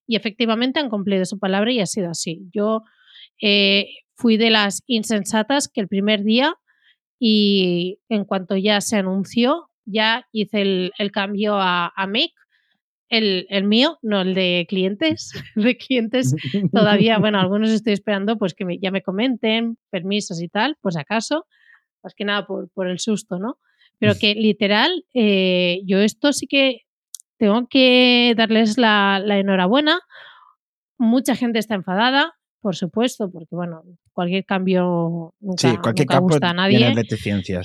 Y 0.07 0.15
efectivamente 0.15 0.79
han 0.79 0.89
cumplido 0.89 1.23
su 1.23 1.37
palabra 1.37 1.71
y 1.71 1.81
ha 1.81 1.85
sido 1.85 2.09
así. 2.09 2.49
Yo 2.51 2.81
fui 4.15 4.37
de 4.37 4.49
las 4.49 4.81
insensatas 4.87 5.67
que 5.67 5.81
el 5.81 5.87
primer 5.87 6.23
día 6.23 6.55
y 7.19 7.99
en 8.09 8.25
cuanto 8.25 8.57
ya 8.57 8.81
se 8.81 8.95
anunció, 8.97 9.69
ya 9.85 10.25
hice 10.31 10.61
el, 10.97 11.11
cambio 11.11 11.57
a, 11.57 11.93
a 11.95 12.07
Make 12.07 12.33
el, 13.09 13.47
el, 13.49 13.63
mío, 13.63 13.97
no 14.01 14.21
el 14.21 14.33
de 14.33 14.65
clientes. 14.67 15.31
de 15.55 15.77
clientes 15.77 16.35
todavía, 16.71 17.17
bueno, 17.19 17.39
algunos 17.39 17.69
estoy 17.69 17.93
esperando 17.93 18.37
pues 18.37 18.53
que 18.53 18.65
ya 18.81 18.91
me 18.91 19.01
comenten, 19.01 19.77
permisos 19.89 20.41
y 20.41 20.47
tal, 20.47 20.77
pues 20.81 20.97
acaso, 20.97 21.45
más 22.03 22.13
que 22.13 22.25
nada 22.25 22.45
por, 22.45 22.69
por 22.71 22.87
el 22.87 22.99
susto, 22.99 23.39
¿no? 23.39 23.57
Pero 23.99 24.13
que 24.19 24.35
literal, 24.35 25.05
eh, 25.13 25.81
yo 25.85 25.99
esto 25.99 26.33
sí 26.33 26.47
que 26.47 26.81
tengo 27.37 27.67
que 27.67 28.33
darles 28.35 28.77
la, 28.77 29.21
la 29.23 29.37
enhorabuena. 29.37 29.99
Mucha 30.97 31.35
gente 31.35 31.59
está 31.59 31.75
enfadada, 31.75 32.36
por 32.61 32.75
supuesto, 32.75 33.29
porque 33.31 33.55
bueno, 33.55 33.83
cualquier 34.11 34.45
cambio 34.45 35.33
nunca, 35.39 35.69
sí, 35.69 35.77
cualquier 35.77 36.07
nunca 36.07 36.19
gusta 36.19 36.49
a 36.49 36.53
nadie. 36.53 36.79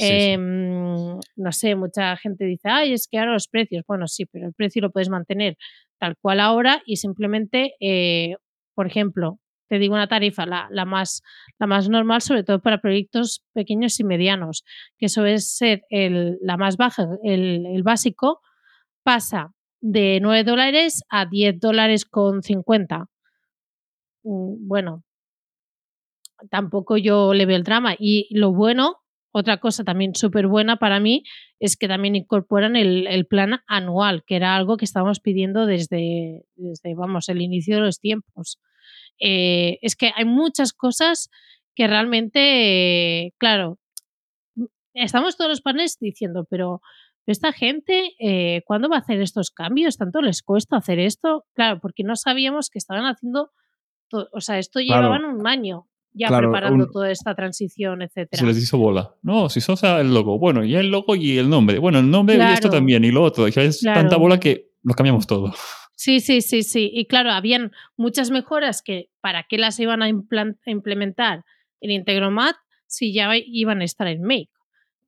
Em, 0.01 1.19
no 1.37 1.53
sé, 1.53 1.75
mucha 1.75 2.17
gente 2.17 2.45
dice, 2.45 2.69
ay, 2.69 2.93
es 2.93 3.09
que 3.11 3.19
ahora 3.19 3.33
los 3.33 3.49
precios. 3.49 3.85
Bueno, 3.87 4.07
sí, 4.07 4.27
pero 4.27 4.47
el 4.47 4.55
precio 4.55 4.83
lo 4.83 4.91
puedes 4.91 5.09
mantener 5.09 5.57
tal 5.99 6.17
cual 6.21 6.41
ahora 6.41 6.83
y 6.85 6.97
simplemente, 6.97 7.75
eh, 7.81 8.37
por 8.75 8.87
ejemplo, 8.87 9.39
te 9.69 9.79
digo 9.79 9.95
una 9.95 10.09
tarifa, 10.09 10.45
la, 10.45 10.69
la, 10.71 10.85
más, 10.85 11.23
la 11.59 11.67
más 11.67 11.89
normal, 11.89 12.21
sobre 12.21 12.45
todo 12.45 12.61
para 12.61 12.81
proyectos 12.81 13.43
pequeños 13.55 13.99
y 14.01 14.05
medianos, 14.05 14.65
que 14.99 15.07
eso 15.07 15.25
es 15.25 15.57
ser 15.57 15.83
el, 15.89 16.37
la 16.43 16.59
más 16.59 16.77
baja, 16.77 17.07
el, 17.23 17.65
el 17.67 17.83
básico, 17.83 18.41
pasa 19.03 19.53
de 19.81 20.19
9 20.21 20.45
dólares 20.45 21.03
a 21.09 21.25
10 21.27 21.59
dólares 21.59 22.05
con 22.05 22.43
50 22.43 23.07
Mm, 23.07 23.12
bueno, 24.23 25.05
tampoco 26.51 26.97
yo 26.97 27.35
le 27.35 27.47
veo 27.47 27.57
el 27.57 27.65
drama. 27.65 27.95
Y 27.99 28.29
lo 28.37 28.53
bueno, 28.53 28.99
otra 29.33 29.59
cosa 29.59 29.85
también 29.85 30.15
súper 30.15 30.47
buena 30.47 30.77
para 30.77 31.01
mí, 31.01 31.25
es 31.59 31.77
que 31.77 31.89
también 31.89 32.17
incorporan 32.17 32.77
el, 32.77 33.27
plan 33.27 33.61
anual, 33.67 34.25
que 34.27 34.37
era 34.37 34.57
algo 34.57 34.77
que 34.77 34.85
estábamos 34.85 35.21
pidiendo 35.21 35.67
desde, 35.67 36.45
desde 36.55 36.95
vamos, 36.95 37.29
el 37.29 37.41
inicio 37.41 37.77
de 37.77 37.83
los 37.83 38.01
tiempos. 38.01 38.59
Eh, 39.19 39.79
es 39.83 39.97
que 39.97 40.13
hay 40.15 40.25
muchas 40.25 40.73
cosas 40.73 41.31
que 41.75 41.87
realmente, 41.87 43.35
claro, 43.39 43.79
estamos 44.95 45.37
todos 45.37 45.51
los 45.51 45.61
paneles 45.63 45.97
diciendo, 45.99 46.47
pero 46.51 46.81
esta 47.27 47.53
gente, 47.53 48.13
eh, 48.19 48.63
¿cuándo 48.67 48.89
va 48.89 48.97
a 48.97 49.01
hacer 49.01 49.21
estos 49.23 49.51
cambios? 49.51 49.97
¿Tanto 49.97 50.21
les 50.21 50.43
cuesta 50.43 50.77
hacer 50.77 50.99
esto? 50.99 51.45
Claro, 51.55 51.79
porque 51.81 52.03
no 52.03 52.17
sabíamos 52.17 52.69
que 52.69 52.79
estaban 52.79 53.05
haciendo, 53.05 53.53
o 54.13 54.41
sea, 54.41 54.59
esto 54.59 54.81
llevaban 54.81 55.25
un 55.25 55.47
año 55.47 55.89
ya 56.15 56.29
preparando 56.29 56.91
toda 56.91 57.11
esta 57.11 57.35
transición, 57.35 58.03
etcétera. 58.03 58.39
Se 58.39 58.47
les 58.47 58.59
hizo 58.59 58.79
bola. 58.79 59.15
No, 59.23 59.49
si 59.49 59.61
sos 59.61 59.83
el 59.83 60.13
logo, 60.13 60.39
bueno, 60.39 60.65
y 60.65 60.75
el 60.75 60.91
logo 60.91 61.17
y 61.17 61.39
el 61.39 61.49
nombre. 61.49 61.79
Bueno, 61.79 61.99
el 61.99 62.11
nombre 62.11 62.37
y 62.37 62.41
esto 62.41 62.69
también, 62.69 63.05
y 63.05 63.11
lo 63.11 63.23
otro. 63.23 63.49
Ya 63.49 63.63
es 63.63 63.81
tanta 63.81 64.17
bola 64.17 64.39
que 64.39 64.73
lo 64.83 64.95
cambiamos 64.95 65.27
todo. 65.27 65.55
Sí, 65.95 66.21
sí, 66.21 66.41
sí, 66.41 66.63
sí. 66.63 66.91
Y 66.93 67.07
claro, 67.07 67.31
habían 67.31 67.73
muchas 67.97 68.31
mejoras 68.31 68.83
que 68.83 69.11
para 69.21 69.45
qué 69.49 69.59
las 69.59 69.79
iban 69.79 70.03
a, 70.03 70.09
implementar 70.09 71.45
en 71.81 71.91
Integromat 71.91 72.57
si 72.87 73.13
ya 73.13 73.31
iban 73.37 73.81
a 73.81 73.85
estar 73.85 74.07
en 74.09 74.23
Make. 74.23 74.51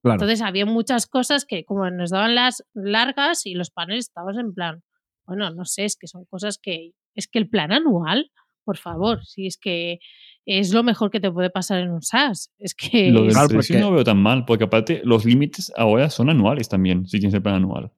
Entonces 0.04 0.42
había 0.42 0.66
muchas 0.66 1.06
cosas 1.06 1.46
que 1.46 1.64
como 1.64 1.90
nos 1.90 2.10
daban 2.10 2.34
las 2.34 2.64
largas 2.74 3.46
y 3.46 3.54
los 3.54 3.70
paneles 3.70 4.06
estábamos 4.06 4.38
en 4.38 4.52
plan, 4.52 4.82
bueno, 5.26 5.50
no 5.50 5.64
sé, 5.64 5.86
es 5.86 5.96
que 5.96 6.06
son 6.06 6.26
cosas 6.26 6.58
que, 6.62 6.92
es 7.14 7.26
que 7.26 7.38
el 7.38 7.48
plan 7.48 7.72
anual, 7.72 8.30
por 8.64 8.78
favor, 8.78 9.24
si 9.24 9.46
es 9.46 9.56
que 9.56 9.98
es 10.46 10.72
lo 10.72 10.82
mejor 10.82 11.10
que 11.10 11.20
te 11.20 11.30
puede 11.30 11.50
pasar 11.50 11.80
en 11.80 11.90
un 11.90 12.02
SaaS. 12.02 12.50
Es 12.58 12.74
que... 12.74 13.10
Lo 13.10 13.24
del 13.24 13.34
precio 13.48 13.78
no 13.80 13.92
veo 13.92 14.04
tan 14.04 14.18
mal, 14.18 14.44
porque 14.44 14.64
aparte 14.64 15.00
los 15.04 15.24
límites 15.24 15.72
ahora 15.76 16.10
son 16.10 16.30
anuales 16.30 16.68
también, 16.68 17.06
si 17.06 17.18
tienes 17.18 17.34
el 17.34 17.42
plan 17.42 17.56
anual. 17.56 17.92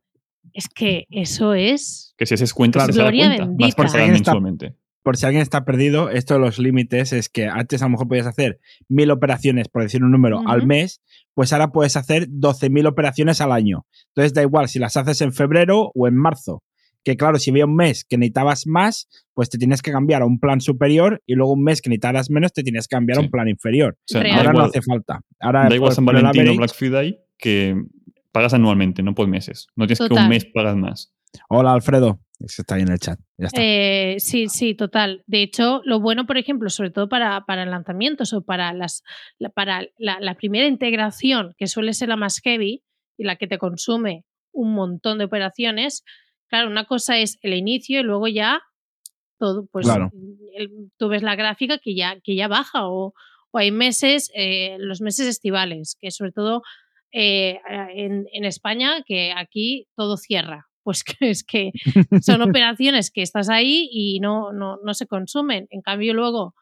Es 0.52 0.68
que 0.68 1.06
eso 1.10 1.54
es... 1.54 2.14
Que 2.16 2.26
si 2.26 2.34
haces 2.34 2.54
cuentas, 2.54 2.86
se 2.86 2.92
gloria 2.92 3.26
cuenta. 3.26 3.46
Bendita. 3.46 3.76
por 3.76 3.88
si, 3.90 4.74
por 5.02 5.16
si 5.16 5.26
alguien 5.26 5.42
está 5.42 5.64
perdido, 5.64 6.08
esto 6.08 6.34
de 6.34 6.40
los 6.40 6.58
límites 6.58 7.12
es 7.12 7.28
que 7.28 7.46
antes 7.46 7.82
a 7.82 7.86
lo 7.86 7.90
mejor 7.90 8.08
podías 8.08 8.26
hacer 8.26 8.60
mil 8.88 9.10
operaciones, 9.10 9.68
por 9.68 9.82
decir 9.82 10.04
un 10.04 10.12
número, 10.12 10.42
al 10.46 10.66
mes, 10.66 11.02
pues 11.34 11.52
ahora 11.52 11.72
puedes 11.72 11.96
hacer 11.96 12.28
12.000 12.28 12.88
operaciones 12.88 13.40
al 13.40 13.52
año. 13.52 13.86
Entonces 14.08 14.32
da 14.32 14.42
igual 14.42 14.68
si 14.68 14.78
las 14.78 14.96
haces 14.96 15.20
en 15.20 15.32
febrero 15.32 15.92
o 15.94 16.08
en 16.08 16.16
marzo. 16.16 16.62
Que 17.06 17.16
claro, 17.16 17.38
si 17.38 17.50
había 17.50 17.66
un 17.66 17.76
mes 17.76 18.04
que 18.04 18.18
necesitabas 18.18 18.66
más, 18.66 19.08
pues 19.32 19.48
te 19.48 19.58
tienes 19.58 19.80
que 19.80 19.92
cambiar 19.92 20.22
a 20.22 20.26
un 20.26 20.40
plan 20.40 20.60
superior 20.60 21.22
y 21.24 21.36
luego 21.36 21.52
un 21.52 21.62
mes 21.62 21.80
que 21.80 21.88
necesitabas 21.88 22.30
menos 22.30 22.52
te 22.52 22.64
tienes 22.64 22.88
que 22.88 22.96
cambiar 22.96 23.18
a 23.18 23.20
un 23.20 23.30
plan 23.30 23.46
inferior. 23.48 23.96
ahora 24.12 24.52
no 24.52 24.62
hace 24.62 24.82
falta. 24.82 25.20
Ahora 25.38 25.68
da 25.68 25.74
igual 25.76 25.92
San 25.92 26.04
Valentín 26.04 26.48
o 26.48 26.56
Black 26.56 26.74
Friday 26.74 27.16
que 27.38 27.76
pagas 28.32 28.54
anualmente, 28.54 29.04
no 29.04 29.14
por 29.14 29.28
meses. 29.28 29.68
No 29.76 29.86
tienes 29.86 30.00
que 30.00 30.12
un 30.12 30.28
mes 30.28 30.46
pagas 30.46 30.74
más. 30.74 31.14
Hola 31.48 31.74
Alfredo. 31.74 32.18
Eso 32.40 32.62
está 32.62 32.74
ahí 32.74 32.82
en 32.82 32.90
el 32.90 32.98
chat. 32.98 33.20
Eh, 33.56 34.16
sí, 34.18 34.48
sí, 34.48 34.74
total. 34.74 35.22
De 35.28 35.42
hecho, 35.42 35.82
lo 35.84 36.00
bueno, 36.00 36.26
por 36.26 36.38
ejemplo, 36.38 36.70
sobre 36.70 36.90
todo 36.90 37.08
para, 37.08 37.44
para 37.46 37.64
lanzamientos 37.66 38.32
o 38.32 38.42
para, 38.42 38.72
las, 38.72 39.04
la, 39.38 39.48
para 39.50 39.86
la, 39.96 40.34
primera 40.34 40.66
integración, 40.66 41.54
que 41.56 41.68
suele 41.68 41.94
ser 41.94 42.08
la 42.08 42.16
más 42.16 42.40
heavy 42.40 42.82
y 43.16 43.22
la 43.22 43.36
que 43.36 43.46
te 43.46 43.58
consume 43.58 44.24
un 44.52 44.74
montón 44.74 45.18
de 45.18 45.24
operaciones, 45.24 46.02
claro, 46.48 46.68
una 46.70 46.84
cosa 46.84 47.18
es 47.18 47.38
el 47.42 47.54
inicio 47.54 48.00
y 48.00 48.04
luego 48.04 48.28
ya 48.28 48.62
todo, 49.38 49.66
pues 49.70 49.86
tú 50.96 51.08
ves 51.08 51.22
la 51.22 51.36
gráfica 51.36 51.78
que 51.78 51.94
ya, 51.94 52.18
que 52.20 52.34
ya 52.34 52.48
baja 52.48 52.88
o, 52.88 53.12
o 53.50 53.58
hay 53.58 53.70
meses, 53.70 54.30
eh, 54.34 54.76
los 54.78 55.00
meses 55.00 55.26
estivales, 55.26 55.96
que 56.00 56.10
sobre 56.10 56.32
todo 56.32 56.62
eh, 57.12 57.60
en, 57.94 58.26
en 58.32 58.44
España, 58.44 59.02
que 59.06 59.32
aquí 59.36 59.88
todo 59.94 60.16
cierra 60.16 60.66
pues 60.86 61.02
que 61.02 61.30
es 61.30 61.42
que 61.42 61.72
son 62.22 62.42
operaciones 62.48 63.10
que 63.10 63.22
estás 63.22 63.48
ahí 63.48 63.88
y 63.90 64.20
no, 64.20 64.52
no, 64.52 64.78
no 64.84 64.94
se 64.94 65.08
consumen. 65.08 65.66
En 65.70 65.82
cambio, 65.82 66.14
luego 66.14 66.54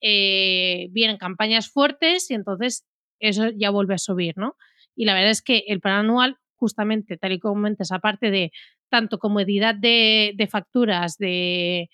eh, 0.00 0.88
vienen 0.90 1.16
campañas 1.16 1.70
fuertes 1.70 2.28
y 2.32 2.34
entonces 2.34 2.84
eso 3.20 3.50
ya 3.56 3.70
vuelve 3.70 3.94
a 3.94 3.98
subir, 3.98 4.36
¿no? 4.36 4.56
Y 4.96 5.04
la 5.04 5.14
verdad 5.14 5.30
es 5.30 5.42
que 5.42 5.62
el 5.68 5.80
plan 5.80 6.00
anual, 6.00 6.38
justamente, 6.56 7.16
tal 7.18 7.30
y 7.30 7.38
como 7.38 7.54
comentas, 7.54 7.92
aparte 7.92 8.32
de 8.32 8.50
tanto 8.88 9.18
comodidad 9.18 9.74
de, 9.74 10.32
de 10.36 10.46
facturas, 10.46 11.16
de, 11.18 11.88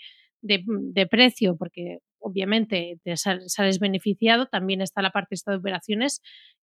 de, 0.45 1.07
precio, 1.07 1.57
porque 1.57 1.99
obviamente 2.19 2.99
te 3.03 3.17
sales 3.17 3.79
beneficiado, 3.79 4.47
también 4.47 4.81
está 4.81 5.03
la 5.03 5.11
parte 5.11 5.35
esta 5.35 5.53
de 5.53 5.59
operaciones 5.59 6.21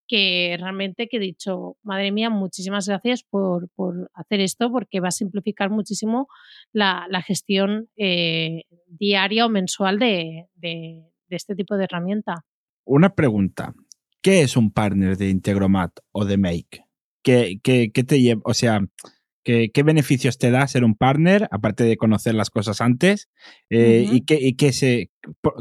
que 0.07 0.57
realmente 0.59 1.07
que 1.07 1.17
he 1.17 1.19
dicho, 1.19 1.77
madre 1.83 2.11
mía, 2.11 2.29
muchísimas 2.29 2.87
gracias 2.87 3.23
por, 3.23 3.69
hacer 4.13 4.41
esto 4.41 4.71
porque 4.71 4.99
va 4.99 5.07
a 5.07 5.11
simplificar 5.11 5.69
muchísimo 5.69 6.27
la, 6.73 7.07
gestión 7.25 7.87
eh, 7.95 8.63
diaria 8.87 9.45
o 9.45 9.49
mensual 9.49 9.99
de, 9.99 10.47
este 11.29 11.55
tipo 11.55 11.77
de 11.77 11.85
herramienta. 11.85 12.43
Una 12.85 13.15
pregunta. 13.15 13.73
¿Qué 14.21 14.41
es 14.41 14.57
un 14.57 14.71
partner 14.71 15.17
de 15.17 15.29
Integromat 15.29 15.91
o 16.11 16.25
de 16.25 16.37
Make? 16.37 16.85
¿Qué, 17.23 17.59
te 17.63 18.21
lleva? 18.21 18.41
O 18.43 18.53
sea, 18.53 18.81
¿qué, 19.43 19.83
beneficios 19.83 20.37
te 20.37 20.51
da 20.51 20.67
ser 20.67 20.83
un 20.83 20.95
partner, 20.95 21.47
aparte 21.51 21.83
de 21.83 21.97
conocer 21.97 22.35
las 22.35 22.49
cosas 22.49 22.81
antes? 22.81 23.29
Eh, 23.69 24.07
¿Y, 24.11 24.25
qué, 24.55 24.73
se, 24.73 25.09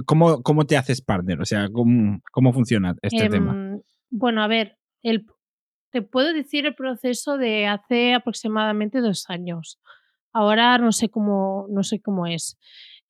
cómo, 0.06 0.42
cómo, 0.42 0.66
te 0.66 0.76
haces 0.76 1.02
partner? 1.02 1.40
O 1.40 1.44
sea, 1.44 1.68
¿cómo, 1.70 2.20
cómo 2.32 2.52
funciona 2.52 2.94
este 3.02 3.28
tema? 3.28 3.52
Em, 3.52 3.80
bueno, 4.10 4.42
a 4.42 4.48
ver, 4.48 4.78
el, 5.02 5.26
te 5.90 6.02
puedo 6.02 6.32
decir 6.32 6.66
el 6.66 6.74
proceso 6.74 7.38
de 7.38 7.66
hace 7.66 8.14
aproximadamente 8.14 9.00
dos 9.00 9.24
años. 9.28 9.80
Ahora 10.32 10.78
no 10.78 10.92
sé 10.92 11.08
cómo, 11.08 11.66
no 11.70 11.82
sé 11.82 12.00
cómo 12.00 12.26
es. 12.26 12.58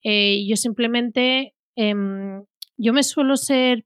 Eh, 0.03 0.47
yo 0.49 0.57
simplemente, 0.57 1.55
em, 1.77 2.45
yo 2.77 2.93
me 2.93 3.03
suelo 3.03 3.37
ser, 3.37 3.85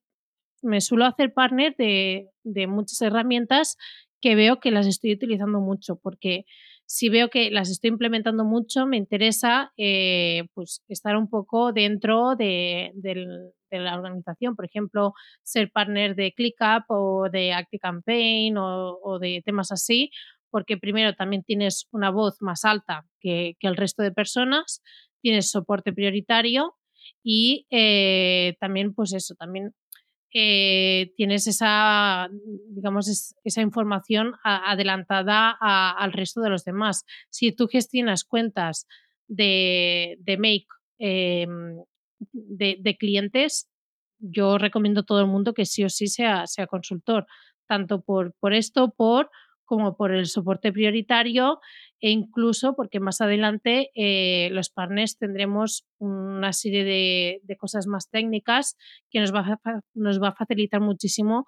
me 0.62 0.81
suelo 0.81 1.07
hacer 1.07 1.33
partner 1.35 1.75
de, 1.76 2.29
de 2.45 2.67
muchas 2.67 3.00
herramientas 3.03 3.76
que 4.21 4.35
veo 4.35 4.61
que 4.61 4.71
las 4.71 4.87
estoy 4.87 5.12
utilizando 5.12 5.61
mucho, 5.61 5.97
porque 5.97 6.47
si 6.87 7.09
veo 7.09 7.31
que 7.31 7.50
las 7.50 7.71
estoy 7.71 7.91
implementando 7.91 8.45
mucho, 8.45 8.87
me 8.87 8.97
interesa 8.97 9.73
eh, 9.76 10.47
pues 10.55 10.83
estar 10.88 11.17
un 11.17 11.29
poco 11.29 11.73
dentro 11.73 12.37
de, 12.37 12.93
la 13.71 13.97
organización. 13.97 14.55
Por 14.55 14.67
ejemplo, 14.67 15.14
ser 15.43 15.71
partner 15.73 16.14
de 16.14 16.33
ClickUp 16.33 16.85
o 16.88 17.29
de 17.31 17.53
ActiveCampaign 17.53 18.57
o, 18.57 18.99
o 19.03 19.19
de 19.19 19.43
temas 19.45 19.73
así, 19.73 20.11
porque 20.55 20.76
primero 20.76 21.14
también 21.17 21.43
tienes 21.43 21.88
una 21.91 22.11
voz 22.11 22.37
más 22.41 22.64
alta 22.64 23.05
que, 23.19 23.57
el 23.59 23.76
resto 23.76 24.05
de 24.05 24.12
personas, 24.12 24.85
tienes 25.21 25.50
soporte 25.50 25.93
prioritario 25.93 26.76
y 27.25 27.67
eh, 27.71 28.55
también, 28.61 28.95
pues 28.95 29.12
eso, 29.14 29.35
también 29.35 29.75
eh, 30.37 31.12
tienes 31.17 31.47
esa, 31.47 32.29
digamos, 32.69 33.37
esa 33.45 33.61
información 33.62 34.35
adelantada 34.43 35.57
al 35.61 36.12
resto 36.12 36.41
de 36.41 36.50
los 36.50 36.64
demás. 36.64 37.05
Si 37.31 37.53
tú 37.53 37.69
gestionas 37.69 38.25
cuentas 38.25 38.88
de, 39.29 40.19
Make 40.26 40.67
em, 40.99 41.85
de, 42.33 42.97
clientes, 42.99 43.71
yo 44.19 44.59
recomiendo 44.59 45.03
a 45.03 45.05
todo 45.05 45.21
el 45.21 45.29
mundo 45.29 45.55
que 45.55 45.67
sí 45.67 45.85
o 45.85 45.88
sí 45.88 46.09
sea, 46.09 46.49
sea 46.49 46.67
consultor, 46.67 47.26
tanto 47.69 48.03
por, 48.03 48.35
por 48.41 48.55
esto, 48.55 48.91
por 48.91 49.31
como 49.64 49.97
por 49.97 50.12
el 50.12 50.26
soporte 50.26 50.73
prioritario 50.73 51.61
e 52.00 52.11
incluso 52.11 52.75
porque 52.76 53.00
más 53.00 53.21
adelante 53.21 53.90
eh, 53.94 54.50
los 54.52 54.71
partners 54.71 55.16
tendremos 55.18 55.87
una 55.99 56.52
serie 56.52 56.85
de, 56.85 57.56
cosas 57.56 57.87
más 57.87 58.11
técnicas 58.11 58.76
que 59.11 59.21
nos 59.21 59.33
va, 59.35 59.59
a, 59.64 59.80
nos 59.94 60.23
va 60.23 60.28
a 60.28 60.35
facilitar 60.35 60.80
muchísimo 60.80 61.47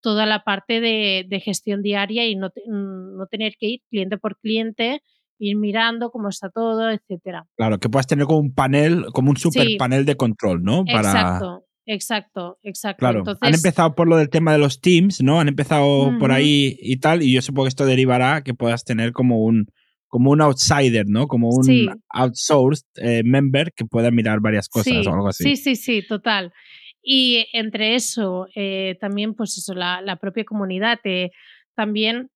toda 0.00 0.26
la 0.26 0.44
parte 0.44 0.80
de, 0.80 1.42
gestión 1.44 1.82
diaria 1.82 2.26
y 2.26 2.36
no, 2.36 2.50
no, 2.68 3.26
tener 3.26 3.54
que 3.58 3.66
ir 3.66 3.80
cliente 3.90 4.18
por 4.18 4.38
cliente, 4.38 5.02
ir 5.38 5.56
mirando 5.56 6.10
cómo 6.10 6.28
está 6.28 6.48
todo, 6.50 6.90
etcétera. 6.90 7.46
Claro, 7.56 7.78
que 7.78 7.88
puedas 7.88 8.06
tener 8.06 8.26
como 8.26 8.38
un 8.38 8.54
panel, 8.54 9.06
como 9.12 9.30
un 9.30 9.36
super 9.36 9.66
panel 9.78 10.04
de 10.04 10.16
control, 10.16 10.62
¿no? 10.62 10.84
Para... 10.84 11.10
Exacto. 11.10 11.65
Exacto, 11.86 12.58
exacto. 12.64 12.98
Claro, 12.98 13.22
han 13.40 13.54
empezado 13.54 13.94
por 13.94 14.08
lo 14.08 14.16
del 14.16 14.28
tema 14.28 14.52
de 14.52 14.58
los 14.58 14.80
teams, 14.80 15.22
¿no? 15.22 15.38
Han 15.38 15.48
empezado 15.48 16.12
por 16.18 16.32
ahí 16.32 16.76
y 16.80 16.96
tal, 16.96 17.22
y 17.22 17.32
yo 17.32 17.40
supongo 17.40 17.66
que 17.66 17.70
esto 17.70 17.86
derivará 17.86 18.42
que 18.42 18.54
puedas 18.54 18.84
tener 18.84 19.12
como 19.12 19.44
un, 19.44 19.66
como 20.08 20.30
un 20.30 20.40
outsider, 20.40 21.06
¿no? 21.06 21.28
Como 21.28 21.50
un 21.50 22.02
outsourced 22.08 22.86
eh, 22.96 23.22
member 23.24 23.72
que 23.72 23.84
pueda 23.84 24.10
mirar 24.10 24.40
varias 24.40 24.68
cosas 24.68 25.06
o 25.06 25.12
algo 25.12 25.28
así. 25.28 25.44
Sí, 25.44 25.56
sí, 25.56 25.76
sí, 25.76 26.06
total. 26.06 26.52
Y 27.02 27.46
entre 27.52 27.94
eso, 27.94 28.48
eh, 28.56 28.96
también, 29.00 29.34
pues 29.34 29.56
eso, 29.56 29.72
la, 29.74 30.18
propia 30.20 30.44
comunidad, 30.44 30.98
eh, 31.04 31.30
también 31.76 32.30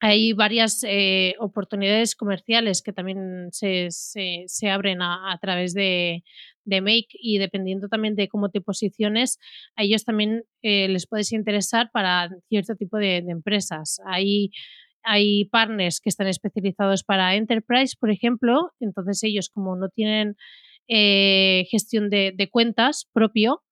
hay 0.00 0.32
varias 0.32 0.84
oportunidades 1.38 2.14
comerciales 2.14 2.82
que 2.82 2.92
también 2.92 3.48
se, 3.50 3.88
se, 3.90 4.70
abren 4.70 5.00
a, 5.02 5.36
través 5.40 5.74
de, 5.74 6.22
de 6.68 6.80
Make 6.80 7.08
y 7.12 7.38
dependiendo 7.38 7.88
también 7.88 8.14
de 8.14 8.28
cómo 8.28 8.50
te 8.50 8.60
posiciones, 8.60 9.38
a 9.76 9.82
ellos 9.82 10.04
también 10.04 10.44
les 10.62 11.06
puedes 11.06 11.32
interesar 11.32 11.90
para 11.92 12.28
cierto 12.48 12.74
tipo 12.76 12.96
de, 12.98 13.22
de 13.22 13.32
empresas. 13.32 14.00
Hay 14.06 14.50
hay 15.04 15.46
partners 15.46 16.00
que 16.00 16.10
están 16.10 16.26
especializados 16.26 17.02
para 17.02 17.34
enterprise, 17.34 17.96
por 17.98 18.10
ejemplo, 18.10 18.72
entonces 18.78 19.22
ellos 19.22 19.48
como 19.48 19.74
no 19.76 19.88
tienen 19.88 20.36
eh, 20.88 21.66
gestión 21.70 22.10
de, 22.10 22.48
cuentas 22.50 23.08
propio, 23.12 23.62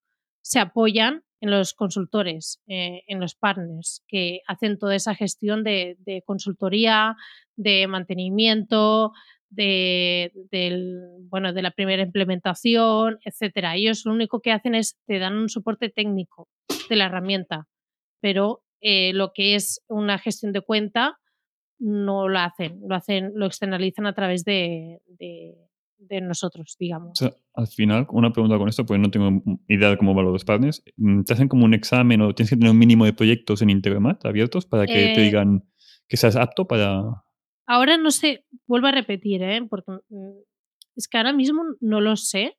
se 0.43 0.61
apoyan 0.61 1.25
en 1.41 1.51
los 1.51 1.75
consultores, 1.75 2.61
eh, 2.67 3.03
en 3.07 3.21
los 3.21 3.35
partners, 3.35 4.03
que 4.09 4.41
hacen 4.47 4.79
toda 4.79 4.95
esa 4.95 5.15
gestión 5.15 5.65
de, 5.65 5.97
consultoría, 6.25 7.17
de 7.57 7.87
mantenimiento, 7.87 9.13
de, 9.57 10.33
del, 10.53 11.01
bueno, 11.29 11.53
de 11.53 11.63
la 11.63 11.71
primera 11.71 12.03
implementación, 12.03 13.19
etcétera. 13.25 13.75
Ellos 13.75 14.05
lo 14.05 14.13
único 14.13 14.41
que 14.41 14.53
hacen 14.53 14.75
es 14.75 14.97
te 15.07 15.19
dan 15.19 15.37
un 15.37 15.49
soporte 15.49 15.89
técnico 15.89 16.49
de 16.89 16.97
la 16.97 17.07
herramienta, 17.07 17.67
pero 18.21 18.63
eh, 18.81 19.13
lo 19.13 19.33
que 19.33 19.55
es 19.55 19.83
una 19.89 20.19
gestión 20.19 20.53
de 20.53 20.61
cuenta 20.61 21.19
no 21.79 22.29
lo 22.29 22.39
hacen, 22.39 22.81
lo 22.87 22.95
hacen, 22.95 23.33
lo 23.35 23.47
externalizan 23.47 24.07
a 24.07 24.15
través 24.15 24.45
de, 24.45 25.01
de 25.99 26.21
nosotros, 26.21 26.77
digamos. 26.79 27.19
al 27.55 27.67
final, 27.67 28.07
una 28.11 28.33
pregunta 28.33 28.59
con 28.59 28.69
esto, 28.69 28.85
pues 28.85 29.01
no 29.01 29.11
tengo 29.11 29.43
idea 29.69 29.91
de 29.91 29.97
cómo 29.97 30.15
van 30.15 30.27
los 30.27 30.45
partners. 30.45 30.83
¿Te 31.25 31.33
hacen 31.33 31.49
como 31.49 31.65
un 31.65 31.75
examen 31.75 32.21
o 32.21 32.35
tienes 32.35 32.51
que 32.51 32.57
tener 32.57 32.71
un 32.71 32.79
mínimo 32.79 33.05
de 33.05 33.13
proyectos 33.13 33.63
en 33.63 33.71
Integramat 33.71 34.25
abiertos 34.25 34.67
para 34.67 34.87
que 34.87 34.93
te 34.93 35.21
eh 35.21 35.25
digan 35.25 35.65
que 36.09 36.17
seas 36.17 36.37
apto 36.37 36.67
para...? 36.67 37.26
Ahora 37.67 37.99
no 37.99 38.11
sé, 38.11 38.45
vuelvo 38.67 38.87
a 38.87 38.93
repetir, 38.93 39.43
¿eh? 39.43 39.67
porque 39.69 39.93
mm, 40.09 40.39
es 40.97 41.09
que 41.09 41.19
ahora 41.19 41.33
mismo 41.33 41.63
no 41.81 42.01
lo 42.01 42.17
sé. 42.17 42.57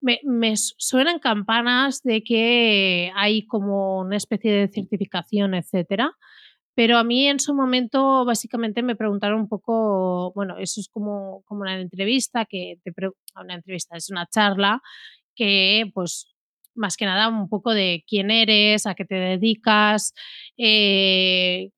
Me, 0.00 0.20
suenan 0.56 1.18
campanas 1.18 2.02
de 2.02 2.22
que 2.22 3.10
hay 3.14 3.46
como 3.46 4.00
una 4.00 4.18
especie 4.18 4.52
de 4.52 4.68
certificación, 4.68 5.54
etcétera, 5.54 6.12
pero 6.74 6.98
a 6.98 7.04
mí 7.04 7.26
en 7.26 7.40
su 7.40 7.54
momento 7.54 8.24
básicamente 8.26 8.82
me 8.82 8.96
preguntaron 8.96 9.40
un 9.40 9.48
poco, 9.48 10.32
bueno, 10.34 10.58
eso 10.58 10.80
es 10.80 10.88
como, 10.88 11.42
como 11.46 11.62
una 11.62 11.80
entrevista, 11.80 12.44
que 12.44 12.78
te 12.84 12.92
una 13.40 13.54
entrevista, 13.54 13.96
es 13.96 14.10
una 14.10 14.26
charla 14.26 14.82
que 15.34 15.90
pues 15.94 16.34
más 16.74 16.96
que 16.96 17.06
nada 17.06 17.28
un 17.28 17.48
poco 17.48 17.72
de 17.72 18.04
quién 18.06 18.30
eres, 18.30 18.86
a 18.86 18.94
qué 18.94 19.04
te 19.04 19.14
dedicas, 19.14 20.12
eh, 20.58 21.70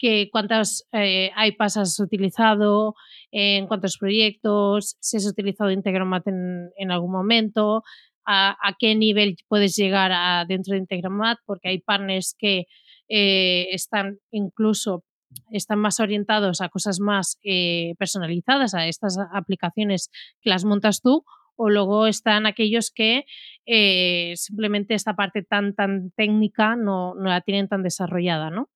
que 0.00 0.30
cuántas 0.32 0.88
eh, 0.92 1.30
iPads 1.36 1.76
has 1.76 2.00
utilizado, 2.00 2.94
en 3.30 3.66
cuántos 3.66 3.98
proyectos, 3.98 4.96
si 4.98 5.18
has 5.18 5.26
utilizado 5.26 5.70
Integromat 5.70 6.26
en, 6.26 6.90
algún 6.90 7.12
momento, 7.12 7.82
a, 8.24 8.56
a, 8.66 8.76
qué 8.78 8.94
nivel 8.94 9.36
puedes 9.46 9.76
llegar 9.76 10.10
a, 10.12 10.46
dentro 10.48 10.72
de 10.72 10.78
Integromat, 10.78 11.38
porque 11.44 11.68
hay 11.68 11.80
partners 11.80 12.34
que 12.38 12.64
eh, 13.08 13.66
están 13.72 14.18
incluso 14.30 15.04
están 15.50 15.78
más 15.78 16.00
orientados 16.00 16.60
a 16.60 16.68
cosas 16.68 16.98
más 16.98 17.38
eh, 17.44 17.94
personalizadas, 17.98 18.74
a 18.74 18.88
estas 18.88 19.16
aplicaciones 19.32 20.10
que 20.40 20.50
las 20.50 20.64
montas 20.64 21.02
tú, 21.02 21.24
o 21.56 21.68
luego 21.68 22.06
están 22.06 22.46
aquellos 22.46 22.90
que 22.90 23.24
eh, 23.66 24.32
simplemente 24.36 24.94
esta 24.94 25.14
parte 25.14 25.42
tan, 25.42 25.74
tan 25.74 26.10
técnica 26.16 26.74
no, 26.74 27.14
no 27.14 27.28
la 27.28 27.42
tienen 27.42 27.68
tan 27.68 27.82
desarrollada, 27.82 28.50
¿no? 28.50 28.70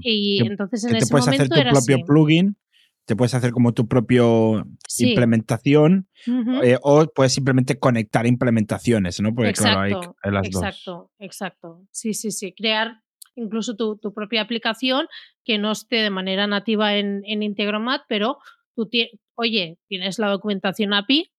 Y 0.00 0.44
entonces 0.44 0.84
en 0.84 0.98
te 0.98 1.06
puedes 1.06 1.28
hacer 1.28 1.48
tu 1.48 1.60
propio 1.60 2.04
plugin, 2.04 2.56
te 3.06 3.16
puedes 3.16 3.34
hacer 3.34 3.52
como 3.52 3.72
tu 3.72 3.88
propio 3.88 4.66
implementación 4.98 6.08
o 6.82 7.06
puedes 7.14 7.32
simplemente 7.32 7.78
conectar 7.78 8.26
implementaciones, 8.26 9.20
¿no? 9.20 9.34
Porque 9.34 9.52
claro, 9.52 10.14
hay, 10.22 10.32
las 10.32 10.46
exacto, 10.46 11.10
exacto. 11.18 11.86
Sí, 11.90 12.14
sí, 12.14 12.30
sí. 12.30 12.52
Crear 12.54 13.02
incluso 13.34 13.76
tu, 13.76 13.98
propia 14.12 14.42
aplicación 14.42 15.06
que 15.44 15.58
no 15.58 15.72
esté 15.72 15.96
de 15.96 16.10
manera 16.10 16.46
nativa 16.46 16.96
en, 16.96 17.22
en 17.24 17.42
Integromat, 17.42 18.02
pero 18.08 18.38
tú, 18.74 18.88
oye, 19.36 19.78
tienes 19.88 20.18
la 20.18 20.28
documentación 20.28 20.92
API, 20.92 21.30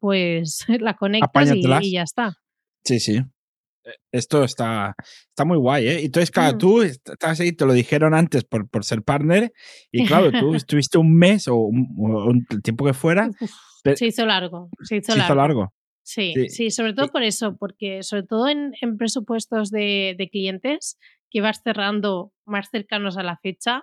pues 0.00 0.66
la 0.80 0.94
conectas 0.94 1.52
y, 1.54 1.92
ya 1.92 2.02
está. 2.02 2.36
Sí, 2.84 3.00
sí. 3.00 3.22
Esto 4.12 4.44
está, 4.44 4.94
está 5.28 5.44
muy 5.44 5.56
guay, 5.56 5.86
¿eh? 5.86 6.02
Y 6.02 6.06
entonces, 6.06 6.30
claro, 6.30 6.56
mm. 6.56 6.58
tú 6.58 6.82
estás 6.82 7.40
ahí, 7.40 7.52
te 7.52 7.66
lo 7.66 7.72
dijeron 7.72 8.14
antes 8.14 8.44
por, 8.44 8.68
por 8.68 8.84
ser 8.84 9.02
partner, 9.02 9.52
y 9.90 10.06
claro, 10.06 10.30
tú 10.32 10.54
estuviste 10.54 10.98
un 10.98 11.14
mes 11.16 11.48
o 11.48 11.56
un, 11.56 12.46
tiempo 12.62 12.84
que 12.84 12.94
fuera. 12.94 13.30
se 13.94 14.06
hizo 14.06 14.26
largo, 14.26 14.70
se 14.82 14.96
hizo, 14.96 15.14
largo. 15.16 15.72
Sí, 16.02 16.32
sí, 16.48 16.70
sobre 16.70 16.94
todo 16.94 17.08
por 17.08 17.22
eso, 17.22 17.56
porque 17.58 18.02
sobre 18.02 18.22
todo 18.22 18.48
en, 18.48 18.72
en 18.80 18.96
presupuestos 18.96 19.70
de, 19.70 20.14
de, 20.16 20.28
clientes, 20.30 20.96
que 21.30 21.38
ibas 21.38 21.60
cerrando 21.62 22.32
más 22.46 22.70
cercanos 22.70 23.18
a 23.18 23.22
la 23.22 23.36
fecha, 23.36 23.82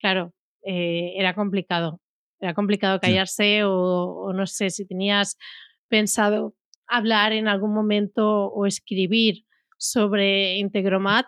claro, 0.00 0.34
eh, 0.66 1.14
era 1.16 1.34
complicado. 1.34 2.00
Era 2.40 2.52
complicado 2.52 3.00
callarse 3.00 3.62
o, 3.64 4.32
no 4.34 4.46
sé 4.46 4.70
si 4.70 4.84
tenías 4.84 5.38
pensado 5.88 6.54
hablar 6.88 7.32
en 7.32 7.48
algún 7.48 7.74
momento 7.74 8.46
o 8.46 8.66
escribir 8.66 9.44
sobre 9.78 10.56
Integromat, 10.56 11.26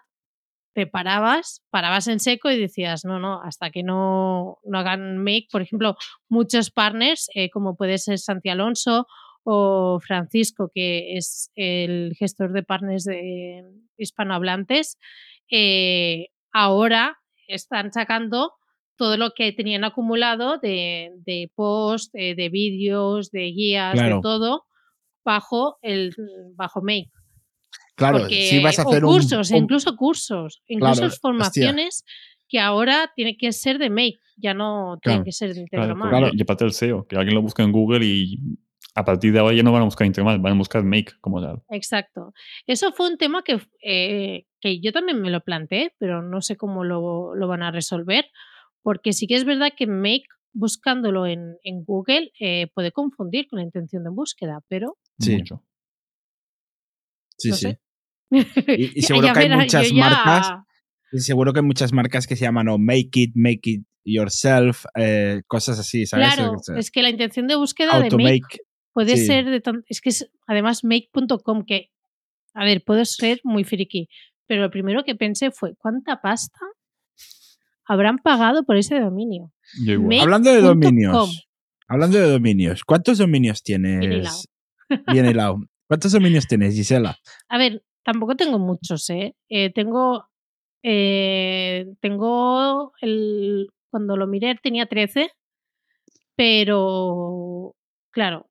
te 0.75 0.87
parabas, 0.87 1.64
parabas 1.71 2.07
en 2.07 2.21
seco 2.21 2.51
y 2.51 2.59
decías, 2.59 3.05
no, 3.05 3.18
no, 3.18 3.42
hasta 3.42 3.71
que 3.71 3.83
no, 3.83 4.59
no 4.64 4.79
hagan 4.79 5.18
make, 5.18 5.49
por 5.51 5.61
ejemplo, 5.61 5.97
muchos 6.29 6.71
partners, 6.71 7.29
eh, 7.35 7.51
como 7.51 7.77
puede 7.77 7.99
ser 7.99 8.18
Santi 8.18 8.49
Alonso 8.49 9.07
o 9.42 9.99
Francisco, 10.01 10.71
que 10.73 11.16
es 11.16 11.51
el 11.57 12.14
gestor 12.16 12.53
de 12.53 12.62
partners 12.62 13.05
de 13.05 13.64
hispanohablantes, 13.97 14.99
eh, 15.51 16.29
ahora 16.53 17.18
están 17.49 17.92
sacando 17.92 18.53
todo 18.97 19.16
lo 19.16 19.33
que 19.35 19.53
tenían 19.53 19.85
acumulado 19.85 20.59
de, 20.59 21.12
de 21.25 21.51
post, 21.55 22.14
eh, 22.14 22.35
de 22.35 22.49
vídeos, 22.51 23.31
de 23.31 23.51
guías, 23.53 23.94
de 23.94 24.21
todo, 24.23 24.64
bajo 25.28 25.78
el 25.82 26.14
bajo 26.56 26.80
Make. 26.80 27.10
Claro, 27.94 28.28
si 28.28 28.62
vas 28.62 28.78
a 28.78 28.82
hacer 28.82 29.02
cursos, 29.02 29.50
incluso 29.50 29.94
cursos, 29.96 30.62
incluso 30.68 31.10
formaciones 31.10 32.04
que 32.48 32.58
ahora 32.58 33.12
tiene 33.14 33.36
que 33.36 33.52
ser 33.52 33.78
de 33.78 33.90
Make, 33.90 34.20
ya 34.36 34.54
no 34.54 34.98
tiene 35.02 35.22
que 35.22 35.32
ser 35.32 35.52
de 35.52 35.60
Integromat. 35.60 36.08
Claro, 36.08 36.30
y 36.32 36.40
aparte 36.40 36.64
el 36.64 36.72
SEO, 36.72 37.06
que 37.06 37.16
alguien 37.16 37.34
lo 37.34 37.42
busca 37.42 37.62
en 37.62 37.72
Google 37.72 38.06
y 38.06 38.38
a 38.94 39.04
partir 39.04 39.32
de 39.32 39.40
ahora 39.40 39.54
ya 39.54 39.62
no 39.62 39.72
van 39.72 39.82
a 39.82 39.84
buscar 39.84 40.06
Integromat, 40.06 40.40
van 40.40 40.54
a 40.54 40.56
buscar 40.56 40.82
Make 40.82 41.12
como 41.20 41.42
tal. 41.42 41.62
Exacto. 41.70 42.32
Eso 42.66 42.92
fue 42.92 43.10
un 43.10 43.18
tema 43.18 43.42
que, 43.42 43.60
eh, 43.84 44.46
que 44.60 44.80
yo 44.80 44.92
también 44.92 45.20
me 45.20 45.30
lo 45.30 45.40
planteé, 45.40 45.92
pero 45.98 46.22
no 46.22 46.40
sé 46.40 46.56
cómo 46.56 46.84
lo, 46.84 47.34
lo, 47.34 47.48
van 47.48 47.62
a 47.62 47.70
resolver, 47.70 48.24
porque 48.82 49.12
sí 49.12 49.26
que 49.26 49.34
es 49.34 49.44
verdad 49.44 49.72
que 49.76 49.86
Make, 49.86 50.24
buscándolo 50.54 51.26
en, 51.26 51.56
en 51.64 51.84
Google, 51.84 52.30
eh, 52.40 52.68
puede 52.74 52.92
confundir 52.92 53.46
con 53.48 53.58
la 53.58 53.64
intención 53.64 54.04
de 54.04 54.10
búsqueda, 54.10 54.60
pero... 54.68 54.96
Sí. 55.18 55.37
Mucho. 55.37 55.64
Sí, 57.37 57.52
sí. 57.52 57.76
Y, 58.31 59.00
seguro 59.00 59.33
que 59.33 59.40
hay 59.40 59.48
muchas 59.48 59.90
marcas... 59.92 60.52
seguro 61.12 61.52
que 61.54 61.61
hay 61.61 61.64
muchas 61.64 61.92
marcas 61.94 62.26
que 62.26 62.37
se 62.37 62.44
llaman 62.44 62.68
o 62.68 62.76
Make 62.76 63.11
It, 63.14 63.33
Make 63.35 63.61
It 63.64 63.85
Yourself, 64.04 64.85
eh, 64.96 65.42
cosas 65.46 65.78
así, 65.78 66.04
¿sabes? 66.04 66.35
Claro, 66.35 66.57
es 66.76 66.90
que 66.90 67.02
la 67.02 67.11
intención 67.11 67.46
de 67.46 67.57
búsqueda 67.57 68.00
de 68.00 68.11
Make 68.11 68.61
Puede 68.92 69.16
ser 69.16 69.44
de 69.44 69.62
es 69.87 70.00
que 70.00 70.09
es 70.09 70.28
además 70.48 70.83
make.com 70.83 71.64
que 71.64 71.90
a 72.52 72.64
ver, 72.64 72.83
puedo 72.83 73.04
ser 73.04 73.40
muy 73.44 73.62
friki, 73.62 74.09
pero 74.48 74.62
lo 74.62 74.70
primero 74.70 75.04
que 75.04 75.14
pensé 75.14 75.52
fue 75.52 75.76
¿cuánta 75.76 76.20
pasta 76.20 76.59
habrán 77.85 78.18
pagado 78.18 78.64
por 78.64 78.76
ese 78.76 78.98
dominio? 78.98 79.52
Hablando 80.20 80.52
de 80.52 80.61
dominios. 80.61 81.48
Hablando 81.87 82.18
de 82.18 82.28
dominios, 82.28 82.83
¿cuántos 82.85 83.18
dominios 83.18 83.62
tienes? 83.62 84.48
Bien 85.12 85.27
helado. 85.27 85.61
¿Cuántos 85.87 86.12
dominios 86.12 86.46
tienes, 86.46 86.74
Gisela? 86.74 87.18
A 87.48 87.59
ver, 87.59 87.83
tampoco 88.05 88.37
tengo 88.37 88.59
muchos, 88.59 89.09
¿eh? 89.11 89.35
eh 89.48 89.72
tengo. 89.72 90.29
Eh, 90.83 91.87
tengo 92.01 92.92
el. 93.01 93.68
Cuando 93.90 94.16
lo 94.16 94.27
miré 94.27 94.55
tenía 94.62 94.87
13, 94.87 95.31
pero. 96.37 97.74
Claro, 98.11 98.48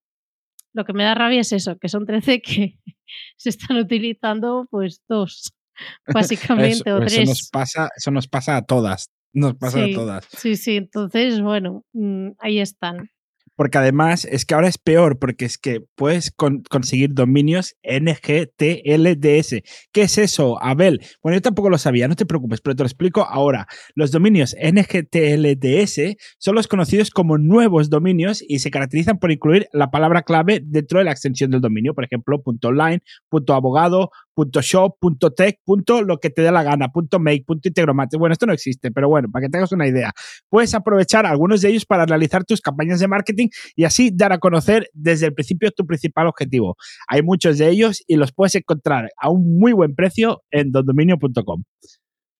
lo 0.73 0.85
que 0.85 0.93
me 0.93 1.03
da 1.03 1.15
rabia 1.15 1.41
es 1.41 1.51
eso, 1.51 1.77
que 1.77 1.89
son 1.89 2.05
13 2.05 2.41
que 2.41 2.79
se 3.37 3.49
están 3.49 3.77
utilizando 3.77 4.67
pues 4.69 5.01
dos, 5.07 5.53
básicamente, 6.13 6.91
o 6.93 6.99
tres. 6.99 7.13
Eso 7.13 7.25
nos, 7.25 7.49
pasa, 7.49 7.89
eso 7.95 8.11
nos 8.11 8.27
pasa 8.27 8.57
a 8.57 8.61
todas. 8.63 9.11
Nos 9.33 9.55
pasa 9.55 9.83
a 9.83 9.91
todas. 9.93 10.25
Sí, 10.35 10.55
sí, 10.55 10.77
entonces, 10.77 11.41
bueno, 11.41 11.83
mm, 11.93 12.29
ahí 12.39 12.59
están. 12.59 13.09
Porque 13.57 13.77
además 13.77 14.23
es 14.23 14.45
que 14.45 14.53
ahora 14.53 14.69
es 14.69 14.77
peor, 14.77 15.19
porque 15.19 15.43
es 15.43 15.57
que 15.57 15.81
puedes 15.95 16.31
conseguir 16.31 17.13
dominios 17.13 17.75
NGTLDS. 17.83 19.63
¿Qué 19.91 20.01
es 20.03 20.17
eso, 20.17 20.63
Abel? 20.63 21.01
Bueno, 21.21 21.35
yo 21.35 21.41
tampoco 21.41 21.69
lo 21.69 21.77
sabía, 21.77 22.07
no 22.07 22.15
te 22.15 22.25
preocupes, 22.25 22.61
pero 22.61 22.75
te 22.75 22.83
lo 22.83 22.87
explico 22.87 23.23
ahora. 23.23 23.67
Los 23.95 24.11
dominios 24.11 24.55
NGTLDS 24.61 26.15
son 26.37 26.55
los 26.55 26.67
conocidos 26.67 27.09
como 27.09 27.37
nuevos 27.37 27.89
dominios 27.89 28.43
y 28.47 28.59
se 28.59 28.71
caracterizan 28.71 29.19
por 29.19 29.31
incluir 29.31 29.67
la 29.73 29.91
palabra 29.91 30.21
clave 30.21 30.61
dentro 30.63 30.99
de 30.99 31.05
la 31.05 31.11
extensión 31.11 31.51
del 31.51 31.59
dominio, 31.59 31.93
por 31.93 32.05
ejemplo, 32.05 32.41
.online, 32.63 33.01
.abogado, 33.49 34.11
punto 34.37 34.61
.shop, 34.61 34.97
punto 34.99 35.33
.tech, 35.33 35.57
punto 35.65 36.03
lo 36.03 36.19
que 36.19 36.29
te 36.29 36.43
dé 36.43 36.51
la 36.51 36.61
gana, 36.61 36.89
punto 36.89 37.17
.make, 37.17 37.43
punto 37.43 37.69
.integromat. 37.69 38.13
Bueno, 38.19 38.33
esto 38.33 38.45
no 38.45 38.53
existe, 38.53 38.91
pero 38.91 39.09
bueno, 39.09 39.29
para 39.31 39.47
que 39.47 39.49
tengas 39.49 39.71
una 39.71 39.87
idea. 39.87 40.11
Puedes 40.47 40.75
aprovechar 40.75 41.25
algunos 41.25 41.61
de 41.61 41.69
ellos 41.69 41.87
para 41.87 42.05
realizar 42.05 42.45
tus 42.45 42.61
campañas 42.61 42.99
de 42.99 43.07
marketing 43.07 43.47
y 43.75 43.85
así 43.85 44.11
dar 44.13 44.33
a 44.33 44.37
conocer 44.37 44.91
desde 44.93 45.25
el 45.25 45.33
principio 45.33 45.71
tu 45.71 45.87
principal 45.87 46.27
objetivo. 46.27 46.75
Hay 47.07 47.23
muchos 47.23 47.57
de 47.57 47.67
ellos 47.67 48.03
y 48.05 48.15
los 48.15 48.31
puedes 48.31 48.53
encontrar 48.53 49.09
a 49.17 49.31
un 49.31 49.57
muy 49.57 49.73
buen 49.73 49.95
precio 49.95 50.43
en 50.51 50.71
dondominio.com. 50.71 51.63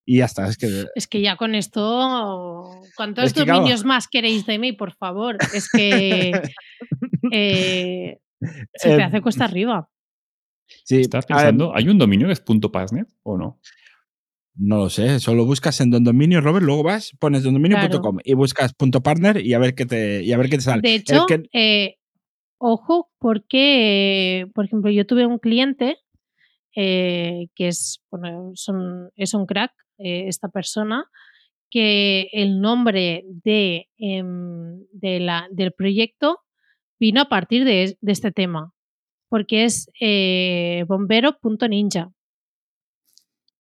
Y 0.06 0.20
ya 0.20 0.26
está. 0.26 0.48
Es 0.48 0.58
que, 0.58 0.86
es 0.94 1.08
que 1.08 1.22
ya 1.22 1.36
con 1.36 1.56
esto, 1.56 2.70
¿cuántos 2.96 3.34
dominios 3.34 3.86
más 3.86 4.08
queréis 4.08 4.46
de 4.46 4.60
mí, 4.60 4.72
por 4.72 4.94
favor? 4.94 5.38
Es 5.52 5.68
que 5.68 6.32
eh, 7.32 8.20
se 8.76 8.90
te 8.90 8.94
Em, 8.94 9.02
hace 9.02 9.22
cuesta 9.22 9.46
arriba. 9.46 9.90
Sí, 10.84 11.02
¿Estás 11.02 11.26
ver, 11.26 11.36
pensando? 11.38 11.76
¿Hay 11.76 11.90
un 11.90 11.98
dominio 11.98 12.28
que 12.28 12.34
es 12.34 12.44
o 13.24 13.38
no? 13.38 13.60
no 14.60 14.78
lo 14.78 14.90
sé, 14.90 15.20
solo 15.20 15.46
buscas 15.46 15.80
en 15.82 15.92
dondominio, 15.92 16.42
Robert, 16.42 16.66
luego 16.66 16.82
vas, 16.84 17.12
pones 17.20 17.44
dondominio.com 17.44 18.18
y 18.24 18.34
buscas 18.34 18.74
punto 18.74 19.02
.partner 19.04 19.46
y 19.46 19.54
a 19.54 19.60
ver 19.60 19.76
qué 19.76 19.86
te, 19.86 20.24
y 20.24 20.32
a 20.32 20.38
ver 20.38 20.50
qué 20.50 20.58
te 20.58 20.64
sale. 20.64 20.82
De 20.82 20.96
hecho, 20.96 21.26
que- 21.28 21.44
eh, 21.54 21.98
ojo, 22.58 23.12
porque, 23.20 24.48
por 24.56 24.66
ejemplo, 24.66 24.90
yo 24.90 25.06
tuve 25.06 25.26
un 25.26 25.38
cliente 25.38 25.98
eh, 26.76 27.48
que 27.56 27.68
es, 27.70 28.04
bueno, 28.12 28.52
son- 28.54 29.10
es 29.16 29.34
un 29.34 29.46
crack, 29.48 29.72
eh, 29.98 30.26
esta 30.28 30.50
persona, 30.50 31.06
que 31.72 32.30
el 32.32 32.62
nombre 32.62 33.24
de, 33.28 33.90
em, 33.98 34.86
de 34.92 35.20
la, 35.20 35.48
del 35.52 35.72
proyecto 35.72 36.40
vino 37.00 37.22
a 37.22 37.30
partir 37.30 37.66
de, 37.66 37.98
de 38.00 38.12
este 38.12 38.32
tema, 38.32 38.74
porque 39.30 39.66
es 39.66 39.90
eh, 40.00 40.86
bombero.ninja. 40.88 42.12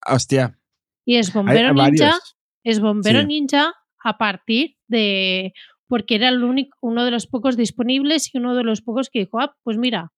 hostia, 0.06 0.58
Y 1.06 1.15
es 1.17 1.34
bombero 1.34 1.69
hay 1.69 1.73
ninja 1.91 2.06
varios. 2.06 2.38
es 2.63 2.80
Bombero 2.80 3.21
Sí. 3.21 3.25
Ninja 3.27 3.73
a 4.03 4.17
partir 4.17 4.77
de. 4.88 5.53
Porque 5.89 6.15
era 6.15 6.27
el 6.30 6.43
único, 6.43 6.77
uno 6.82 7.06
de 7.06 7.12
los 7.12 7.27
pocos 7.27 7.56
disponibles 7.56 8.34
y 8.34 8.38
uno 8.38 8.56
de 8.56 8.63
los 8.63 8.82
pocos 8.82 9.10
que 9.10 9.19
dijo, 9.19 9.39
ah, 9.39 9.56
pues 9.63 9.77
mira, 9.77 10.12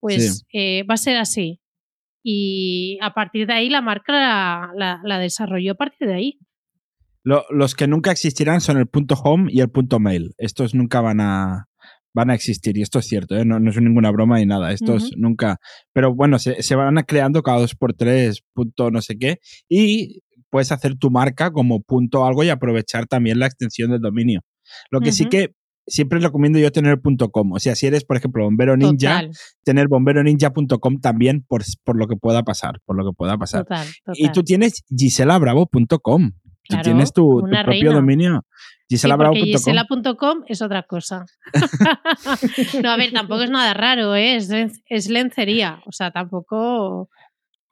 pues 0.00 0.44
eh, 0.52 0.82
va 0.84 0.94
a 0.94 0.98
ser 0.98 1.16
así. 1.16 1.60
Y 2.22 2.98
a 3.00 3.14
partir 3.14 3.46
de 3.46 3.54
ahí 3.54 3.70
la 3.70 3.80
marca 3.80 4.12
la, 4.12 4.70
la- 4.76 5.00
la 5.04 5.18
desarrolló 5.18 5.72
a 5.72 5.76
partir 5.76 6.08
de 6.08 6.14
ahí. 6.14 6.38
Lo- 7.22 7.44
los 7.50 7.74
que 7.74 7.86
nunca 7.86 8.10
existirán 8.12 8.60
son 8.60 8.76
el 8.76 8.86
punto 8.86 9.14
home 9.14 9.50
y 9.50 9.60
el 9.60 9.70
punto 9.70 9.98
mail. 9.98 10.34
Estos 10.36 10.74
nunca 10.74 11.00
van 11.00 11.20
a, 11.22 11.68
van 12.14 12.30
a 12.30 12.34
existir. 12.34 12.76
Y 12.78 12.82
esto 12.82 12.98
es 12.98 13.06
cierto, 13.06 13.36
¿eh? 13.36 13.44
no, 13.44 13.60
no 13.60 13.70
es 13.70 13.80
ninguna 13.80 14.10
broma 14.10 14.38
ni 14.38 14.46
nada. 14.46 14.72
Estos 14.72 15.04
Ujú. 15.04 15.12
nunca. 15.16 15.58
Pero 15.92 16.14
bueno, 16.14 16.38
se, 16.38 16.62
se 16.62 16.74
van 16.74 16.96
creando 17.06 17.42
cada 17.42 17.60
dos 17.60 17.74
por 17.74 17.94
tres, 17.94 18.42
punto 18.54 18.90
no 18.90 19.02
sé 19.02 19.18
qué. 19.18 19.38
Y 19.68 20.22
puedes 20.50 20.72
hacer 20.72 20.96
tu 20.96 21.10
marca 21.10 21.50
como 21.50 21.80
punto 21.82 22.24
algo 22.24 22.42
y 22.44 22.48
aprovechar 22.48 23.06
también 23.06 23.38
la 23.38 23.46
extensión 23.46 23.90
del 23.90 24.00
dominio. 24.00 24.40
Lo 24.90 25.00
que 25.00 25.12
sí 25.12 25.26
que 25.26 25.54
siempre 25.88 26.18
recomiendo 26.20 26.58
yo 26.58 26.70
tener 26.70 27.00
punto 27.00 27.30
.com. 27.30 27.52
O 27.52 27.58
sea, 27.58 27.74
si 27.74 27.86
eres, 27.86 28.04
por 28.04 28.16
ejemplo, 28.16 28.44
bombero 28.44 28.76
ninja, 28.76 29.20
Total, 29.20 29.30
tener 29.64 29.88
bomberoninja.com 29.88 31.00
también 31.00 31.44
por, 31.46 31.62
por 31.84 31.96
lo 31.96 32.06
que 32.06 32.16
pueda 32.16 32.42
pasar, 32.42 32.80
por 32.84 32.96
lo 32.96 33.04
que 33.04 33.14
pueda 33.16 33.36
pasar. 33.38 33.62
total, 33.62 33.86
total. 34.04 34.14
Y 34.16 34.30
tú 34.32 34.42
tienes 34.42 34.84
giselabravo.com. 34.96 36.32
Tú 36.68 36.74
Claro, 36.74 36.82
tienes 36.84 37.12
tu, 37.12 37.40
propio 37.48 37.92
dominio. 37.92 38.44
Sí, 38.88 38.96
Giselabravo.com. 38.96 39.44
gisela.com 39.44 40.44
es 40.46 40.62
otra 40.62 40.82
cosa. 40.82 41.24
no, 42.82 42.90
a 42.90 42.96
ver, 42.96 43.12
tampoco 43.12 43.42
es 43.42 43.50
nada 43.50 43.74
raro, 43.74 44.14
¿eh? 44.14 44.36
es, 44.36 44.48
len- 44.50 44.72
es 44.86 45.08
lencería. 45.08 45.80
O 45.86 45.92
sea, 45.92 46.10
tampoco 46.10 47.08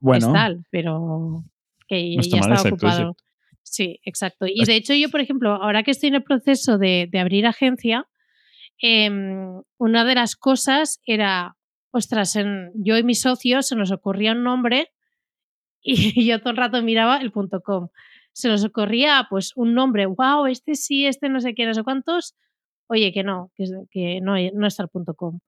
bueno, 0.00 0.26
es 0.28 0.32
tal, 0.32 0.64
pero 0.70 1.42
que 1.88 2.14
No 2.16 2.20
está 2.20 2.38
ya 2.38 2.62
ocupado. 2.68 3.16
Sí, 3.62 3.98
exacto. 4.04 4.46
Y 4.48 4.64
de 4.64 4.76
hecho 4.76 4.94
yo, 4.94 5.10
por 5.10 5.20
ejemplo, 5.20 5.52
ahora 5.54 5.82
que 5.82 5.90
estoy 5.90 6.08
en 6.08 6.14
el 6.16 6.22
proceso 6.22 6.78
de, 6.78 7.08
de 7.10 7.18
abrir 7.18 7.46
agencia, 7.46 8.06
em, 8.78 9.60
una 9.78 10.04
de 10.04 10.14
las 10.14 10.36
cosas 10.36 11.00
era, 11.06 11.56
ostras, 11.90 12.36
en, 12.36 12.70
yo 12.74 12.96
y 12.96 13.02
mis 13.02 13.20
socios 13.20 13.66
se 13.68 13.76
nos 13.76 13.90
ocurría 13.90 14.32
un 14.32 14.42
nombre 14.42 14.88
y 15.82 16.24
yo 16.30 16.40
todo 16.40 16.50
el 16.50 16.56
rato 16.56 16.82
miraba 16.82 17.18
el 17.18 17.32
punto 17.32 17.60
.com. 17.60 17.88
Se 18.36 18.48
nos 18.48 18.62
ocurría 18.64 19.26
pues 19.30 19.52
un 19.56 19.72
nombre, 19.72 20.04
wow, 20.04 20.44
este 20.46 20.74
sí, 20.74 21.06
este 21.06 21.30
no 21.30 21.40
sé 21.40 21.54
qué, 21.54 21.64
no 21.64 21.72
sé 21.72 21.82
cuántos. 21.82 22.34
Oye, 22.86 23.10
que 23.12 23.22
no, 23.24 23.50
que, 23.56 23.64
es- 23.64 23.72
que 23.90 24.20
no, 24.20 24.34
no 24.54 24.66
está 24.66 24.82
el 24.82 24.90
punto 24.90 25.14
.com. 25.14 25.40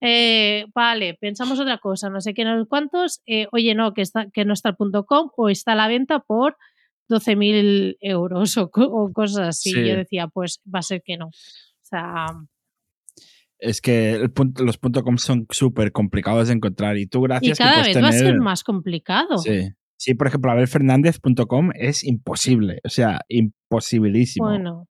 Eh, 0.00 0.64
vale, 0.74 1.18
pensamos 1.20 1.60
otra 1.60 1.76
cosa, 1.76 2.08
no 2.08 2.22
sé 2.22 2.32
qué, 2.32 2.44
no 2.44 2.58
sé 2.62 2.66
cuántos. 2.66 3.20
eh, 3.26 3.46
oye, 3.52 3.74
no, 3.74 3.92
que, 3.92 4.00
está, 4.00 4.30
que 4.30 4.46
no 4.46 4.54
está 4.54 4.70
el 4.70 4.76
punto 4.76 5.04
.com 5.04 5.28
o 5.36 5.50
está 5.50 5.72
a 5.72 5.74
la 5.76 5.86
venta 5.88 6.20
por 6.20 6.56
12.000 7.10 7.96
euros 8.00 8.56
o, 8.56 8.70
co- 8.70 8.84
o 8.88 9.12
cosas 9.12 9.48
así. 9.48 9.72
Sí. 9.72 9.86
Yo 9.86 9.96
decía, 9.96 10.26
pues 10.28 10.60
va 10.74 10.78
a 10.78 10.82
ser 10.82 11.02
que 11.04 11.18
no. 11.18 11.26
O 11.26 11.32
sea, 11.82 12.24
es 13.58 13.82
que 13.82 14.12
el 14.12 14.32
punto- 14.32 14.64
los 14.64 14.78
.com 14.78 15.18
son 15.18 15.46
súper 15.50 15.92
complicados 15.92 16.48
de 16.48 16.54
encontrar. 16.54 16.96
Y 16.96 17.06
tú, 17.06 17.20
gracias 17.20 17.58
que 17.58 17.64
cada 17.64 17.82
vez 17.88 17.96
va 18.02 18.08
a 18.08 18.12
ser 18.12 18.36
más 18.40 18.64
complicado. 18.64 19.36
Sí. 19.38 19.68
Sí, 20.02 20.14
por 20.14 20.28
ejemplo, 20.28 20.50
abelfernandez.com 20.50 21.72
es 21.74 22.04
imposible. 22.04 22.80
O 22.84 22.88
sea, 22.88 23.20
imposibilísimo. 23.28 24.46
Bueno, 24.48 24.86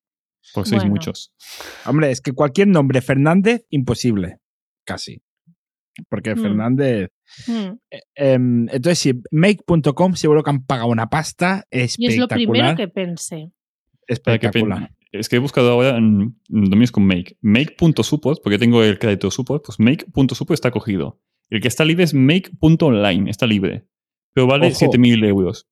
Pues 0.54 0.68
sois 0.68 0.82
Bueno. 0.82 0.94
muchos. 0.94 1.32
Hombre, 1.84 2.10
es 2.12 2.20
que 2.20 2.32
cualquier 2.32 2.68
nombre 2.68 3.00
Fernández, 3.02 3.66
imposible. 3.70 4.38
Casi. 4.86 5.20
Porque 6.08 6.34
Mm. 6.34 6.38
Fernández. 6.40 7.10
mm. 7.48 7.52
eh, 7.90 8.00
em, 8.14 8.68
entonces, 8.70 8.98
sí, 9.00 9.12
make.com 9.32 10.14
seguro 10.14 10.42
que 10.44 10.50
han 10.50 10.64
pagado 10.64 10.88
una 10.88 11.08
pasta 11.10 11.66
y 11.70 11.80
es 11.80 11.98
lo 11.98 12.06
espectacular. 12.08 12.36
primero 12.36 12.76
que 12.76 12.88
pensé. 12.88 13.52
Para 14.24 14.38
que 14.38 14.48
pen- 14.48 14.62
espectacular. 14.70 14.94
es 15.12 15.28
que 15.28 15.36
he 15.36 15.40
buscado 15.40 15.70
ahora 15.72 15.96
en, 15.98 16.36
en 16.48 16.64
dominios 16.64 16.92
con 16.92 17.04
make. 17.04 17.36
Make.support, 17.42 18.40
porque 18.42 18.58
tengo 18.58 18.82
el 18.84 18.98
crédito 19.00 19.30
support, 19.32 19.64
pues 19.66 19.78
make.support 19.80 20.52
está 20.54 20.70
cogido. 20.70 21.20
El 21.50 21.60
que 21.60 21.68
está 21.68 21.84
libre 21.84 22.04
es 22.04 22.14
make.online, 22.14 23.28
está 23.28 23.46
libre. 23.46 23.84
Pero 24.34 24.46
vale 24.46 24.68
Ojo. 24.68 24.76
7.000 24.92 25.26
euros. 25.26 25.66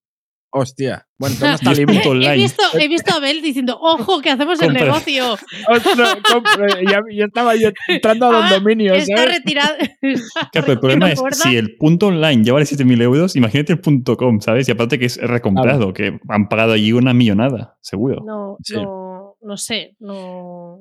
Hostia. 0.51 1.07
Bueno, 1.19 1.37
no 1.41 1.55
está 1.55 1.73
He 1.73 1.85
online. 2.09 2.35
visto, 2.37 2.63
he 2.79 2.89
visto 2.89 3.13
a 3.13 3.17
Abel 3.19 3.43
diciendo, 3.43 3.79
ojo, 3.79 4.23
que 4.23 4.31
hacemos 4.31 4.61
el 4.63 4.73
negocio. 4.73 5.35
Ostras, 5.69 6.17
compre, 6.33 6.85
ya, 6.91 7.01
ya 7.15 7.25
estaba 7.27 7.55
yo 7.55 7.69
entrando 7.87 8.27
a 8.29 8.33
los 8.33 8.45
Ah, 8.45 8.55
dominios. 8.55 8.97
Está 8.97 9.17
¿sabes? 9.19 9.37
retirado. 9.37 9.75
Claro, 10.53 10.73
el 10.73 10.81
problema 10.81 11.13
es, 11.13 11.21
si 11.33 11.57
el 11.57 11.77
punto 11.77 12.07
online 12.07 12.43
ya 12.45 12.55
vale 12.55 12.65
7.000 12.65 13.03
euros, 13.03 13.37
imagínate 13.37 13.75
el 13.75 13.81
punto 13.81 14.17
com, 14.17 14.41
¿sabes? 14.41 14.67
Y 14.69 14.73
aparte 14.73 14.99
que 14.99 15.05
es 15.07 15.19
recomprado, 15.19 15.93
que 15.93 16.19
han 16.29 16.49
pagado 16.49 16.73
allí 16.73 16.93
una 16.93 17.13
millonada, 17.13 17.77
seguro. 17.83 18.23
No, 18.25 18.57
Sí. 18.65 18.75
no, 18.75 19.35
no 19.43 19.57
sé, 19.59 19.97
no. 19.99 20.79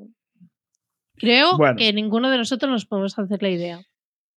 Creo 1.16 1.58
Bueno. 1.58 1.76
que 1.78 1.92
ninguno 1.94 2.30
de 2.30 2.38
nosotros 2.38 2.72
nos 2.72 2.86
podemos 2.86 3.18
hacer 3.20 3.42
la 3.42 3.50
idea. 3.50 3.82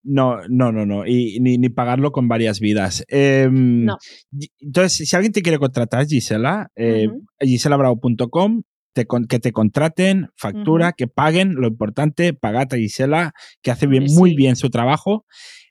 No, 0.03 0.39
no, 0.49 0.73
no, 0.73 0.87
no. 0.87 1.07
Y 1.07 1.39
ni, 1.41 1.59
ni 1.59 1.69
pagarlo 1.69 2.11
con 2.13 2.27
varias 2.29 2.59
vidas. 2.61 3.05
Em, 3.09 3.85
No. 3.85 3.99
Entonces, 4.61 5.09
si 5.09 5.15
alguien 5.17 5.33
te 5.33 5.43
quiere 5.43 5.59
contratar, 5.59 6.07
Gisela, 6.07 6.69
eh, 6.77 7.09
giselabravo.com, 7.41 8.63
te 8.93 9.07
que 9.29 9.39
te 9.39 9.53
contraten, 9.53 10.29
factura, 10.37 10.93
que 10.93 11.07
paguen. 11.07 11.55
Lo 11.55 11.69
importante, 11.69 12.33
pagad 12.35 12.67
a 12.73 12.77
Gisela, 12.77 13.33
que 13.63 13.71
hace 13.71 13.87
bien, 13.87 14.05
muy 14.15 14.35
bien 14.35 14.57
su 14.57 14.71
trabajo. 14.71 15.27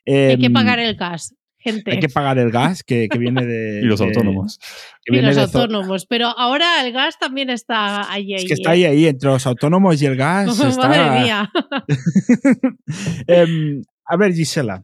Hay 0.06 0.38
que 0.38 0.46
Em, 0.46 0.52
pagar 0.52 0.78
el 0.78 0.94
gas, 0.96 1.34
gente. 1.58 1.90
hay 1.90 1.98
que 2.00 2.08
pagar 2.08 2.38
el 2.38 2.50
gas 2.50 2.82
que, 2.82 3.08
que 3.08 3.18
viene 3.18 3.44
de. 3.44 3.80
Y 3.82 3.84
los 3.84 4.00
autónomos. 4.00 4.58
y 5.06 5.20
los 5.20 5.36
autónomos. 5.36 6.06
Pero 6.06 6.28
ahora 6.28 6.84
el 6.86 6.92
gas 6.92 7.18
también 7.18 7.50
está 7.50 8.10
ahí. 8.10 8.32
Es 8.34 8.42
ahí, 8.42 8.46
que 8.46 8.54
está 8.54 8.70
¿eh? 8.70 8.86
ahí, 8.86 8.96
ahí, 8.96 9.06
entre 9.06 9.28
los 9.28 9.46
autónomos 9.46 10.00
y 10.00 10.06
el 10.06 10.16
gas. 10.16 10.48
está- 10.60 10.88
Madre 10.88 11.20
mía. 11.20 11.50
Em, 13.26 13.82
a 14.10 14.16
ver, 14.16 14.34
Gisela, 14.34 14.82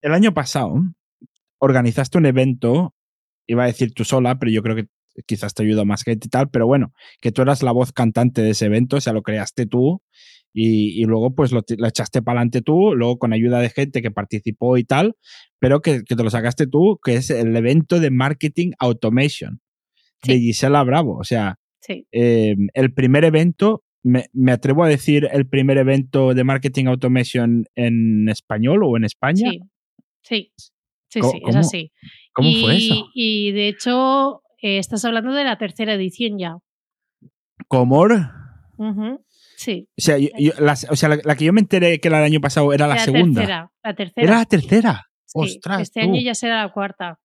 el 0.00 0.12
año 0.12 0.32
pasado 0.32 0.74
organizaste 1.58 2.18
un 2.18 2.26
evento, 2.26 2.94
iba 3.48 3.64
a 3.64 3.66
decir 3.66 3.92
tú 3.92 4.04
sola, 4.04 4.38
pero 4.38 4.52
yo 4.52 4.62
creo 4.62 4.76
que 4.76 4.86
quizás 5.26 5.54
te 5.54 5.64
ayuda 5.64 5.84
más 5.84 6.04
gente 6.04 6.28
y 6.28 6.30
tal, 6.30 6.48
pero 6.48 6.66
bueno, 6.66 6.92
que 7.20 7.32
tú 7.32 7.42
eras 7.42 7.64
la 7.64 7.72
voz 7.72 7.92
cantante 7.92 8.42
de 8.42 8.50
ese 8.50 8.66
evento, 8.66 8.96
o 8.96 9.00
sea, 9.00 9.12
lo 9.12 9.22
creaste 9.22 9.66
tú 9.66 10.00
y, 10.52 11.02
y 11.02 11.04
luego 11.04 11.34
pues 11.34 11.50
lo, 11.50 11.62
echaste 11.66 12.22
para 12.22 12.38
adelante 12.38 12.62
tú, 12.62 12.94
luego 12.94 13.18
con 13.18 13.32
ayuda 13.32 13.58
de 13.58 13.70
gente 13.70 14.02
que 14.02 14.12
participó 14.12 14.76
y 14.76 14.84
tal, 14.84 15.16
pero 15.58 15.80
que, 15.80 16.04
que 16.04 16.14
te 16.14 16.22
lo 16.22 16.30
sacaste 16.30 16.68
tú, 16.68 17.00
que 17.02 17.16
es 17.16 17.30
el 17.30 17.56
evento 17.56 17.98
de 17.98 18.12
Marketing 18.12 18.70
Automation 18.78 19.60
de. 20.22 20.38
Gisela 20.38 20.84
Bravo, 20.84 21.16
o 21.16 21.24
sea, 21.24 21.58
Sí, 21.80 22.06
eh, 22.12 22.54
el 22.74 22.92
primer 22.92 23.24
evento, 23.24 23.82
me, 24.02 24.26
me 24.32 24.52
atrevo 24.52 24.84
a 24.84 24.88
decir 24.88 25.28
el 25.32 25.46
primer 25.46 25.78
evento 25.78 26.34
de 26.34 26.44
marketing 26.44 26.86
automation 26.86 27.64
en 27.74 28.28
español 28.28 28.82
o 28.84 28.96
en 28.96 29.04
España. 29.04 29.50
sí. 29.50 29.60
Sí, 30.22 30.52
sí, 31.08 31.20
¿Cómo- 31.20 31.32
sí, 31.32 31.40
es 31.48 31.56
así. 31.56 31.92
¿Cómo 32.34 32.48
y, 32.50 32.60
fue 32.62 32.76
eso? 32.76 33.08
Y 33.14 33.52
de 33.52 33.68
hecho, 33.68 34.42
eh, 34.60 34.76
estás 34.78 35.04
hablando 35.06 35.32
de 35.32 35.42
la 35.44 35.56
tercera 35.56 35.94
edición 35.94 36.38
ya. 36.38 36.56
Comor. 37.68 38.12
Ujú, 38.76 39.24
Sí. 39.56 39.88
O 39.98 40.00
sea, 40.00 40.18
yo- 40.18 40.28
yo- 40.38 40.52
las- 40.60 40.86
o 40.88 40.94
sea, 40.94 41.08
la, 41.08 41.18
la 41.24 41.34
que 41.34 41.44
yo 41.46 41.52
me 41.52 41.60
enteré 41.60 41.98
que 41.98 42.06
era 42.08 42.18
el 42.18 42.24
año 42.24 42.40
pasado 42.40 42.72
era 42.72 42.86
la, 42.86 42.98
segunda. 42.98 43.40
tercera. 43.40 43.72
La 43.82 43.94
tercera. 43.94 44.26
Era 44.26 44.36
la 44.38 44.44
tercera. 44.44 45.04
Sí, 45.24 45.38
Ostras, 45.40 45.82
este 45.82 46.00
tú. 46.02 46.06
año 46.10 46.20
ya 46.20 46.34
será 46.34 46.62
la 46.62 46.72
cuarta. 46.72 47.18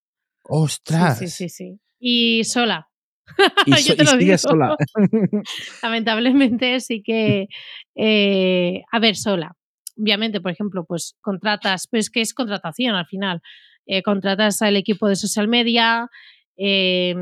¡Ostras! 0.44 1.20
Sí, 1.20 1.28
sí, 1.28 1.50
sí, 1.50 1.50
sí. 1.50 1.80
Y 2.00 2.44
sola. 2.46 2.88
Y, 3.66 3.72
Yo 3.72 3.78
so- 3.78 3.96
te 3.96 4.04
y 4.04 4.06
lo 4.06 4.18
digo. 4.18 4.38
sola. 4.38 4.76
Lamentablemente 5.84 6.80
sí 6.80 7.02
que, 7.02 7.48
eh, 7.96 8.82
a 8.92 9.00
ver, 9.00 9.16
sola. 9.16 9.56
Obviamente, 9.98 10.42
por 10.42 10.52
ejemplo, 10.52 10.86
pues 10.86 11.16
contratas, 11.22 11.88
pues 11.90 12.10
que 12.10 12.22
es 12.22 12.34
contratación 12.34 12.96
al 12.96 13.06
final. 13.06 13.42
Eh, 13.86 14.02
contratas 14.02 14.62
al 14.62 14.76
equipo 14.76 15.08
de 15.08 15.16
social 15.16 15.48
media. 15.48 16.10
eh, 16.58 17.16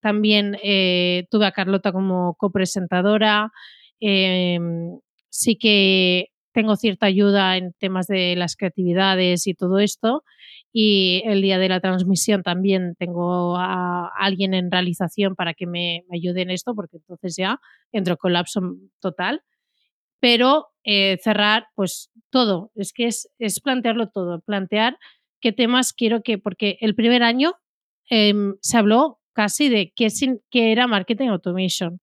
también 0.00 0.56
eh, 0.62 1.26
tuve 1.30 1.46
a 1.46 1.52
Carlota 1.52 1.92
como 1.92 2.34
copresentadora. 2.34 3.50
eh, 4.00 4.58
sí 5.30 5.56
que 5.56 6.28
tengo 6.52 6.76
cierta 6.76 7.06
ayuda 7.06 7.56
en 7.56 7.72
temas 7.74 8.06
de 8.06 8.34
las 8.36 8.56
creatividades 8.56 9.46
y 9.46 9.54
todo 9.54 9.78
esto. 9.80 10.24
Y 10.80 11.22
el 11.24 11.42
día 11.42 11.58
de 11.58 11.68
la 11.68 11.80
transmisión 11.80 12.42
también 12.44 12.94
tengo 12.98 13.56
a 13.56 14.12
alguien 14.16 14.54
en 14.54 14.70
realización 14.70 15.34
para 15.34 15.52
que 15.54 15.66
me, 15.66 16.04
me 16.08 16.18
ayude 16.18 16.42
en 16.42 16.50
esto, 16.50 16.74
porque 16.74 16.98
entonces 16.98 17.34
ya 17.36 17.58
entro 17.90 18.12
en 18.14 18.18
colapso 18.18 18.60
total. 19.00 19.42
Pero 20.20 20.68
eh, 20.84 21.18
cerrar, 21.22 21.66
pues 21.74 22.10
todo, 22.30 22.70
es 22.76 22.92
que 22.92 23.06
es, 23.06 23.28
es 23.38 23.60
plantearlo 23.60 24.08
todo, 24.10 24.40
plantear 24.40 24.98
qué 25.40 25.52
temas 25.52 25.92
quiero 25.92 26.22
que, 26.22 26.38
porque 26.38 26.76
el 26.80 26.94
primer 26.94 27.22
año 27.22 27.54
em, 28.10 28.54
se 28.60 28.78
habló 28.78 29.18
casi 29.32 29.68
de 29.68 29.92
qué, 29.96 30.10
sin- 30.10 30.40
qué 30.50 30.70
era 30.72 30.86
marketing 30.86 31.28
automation. 31.28 32.00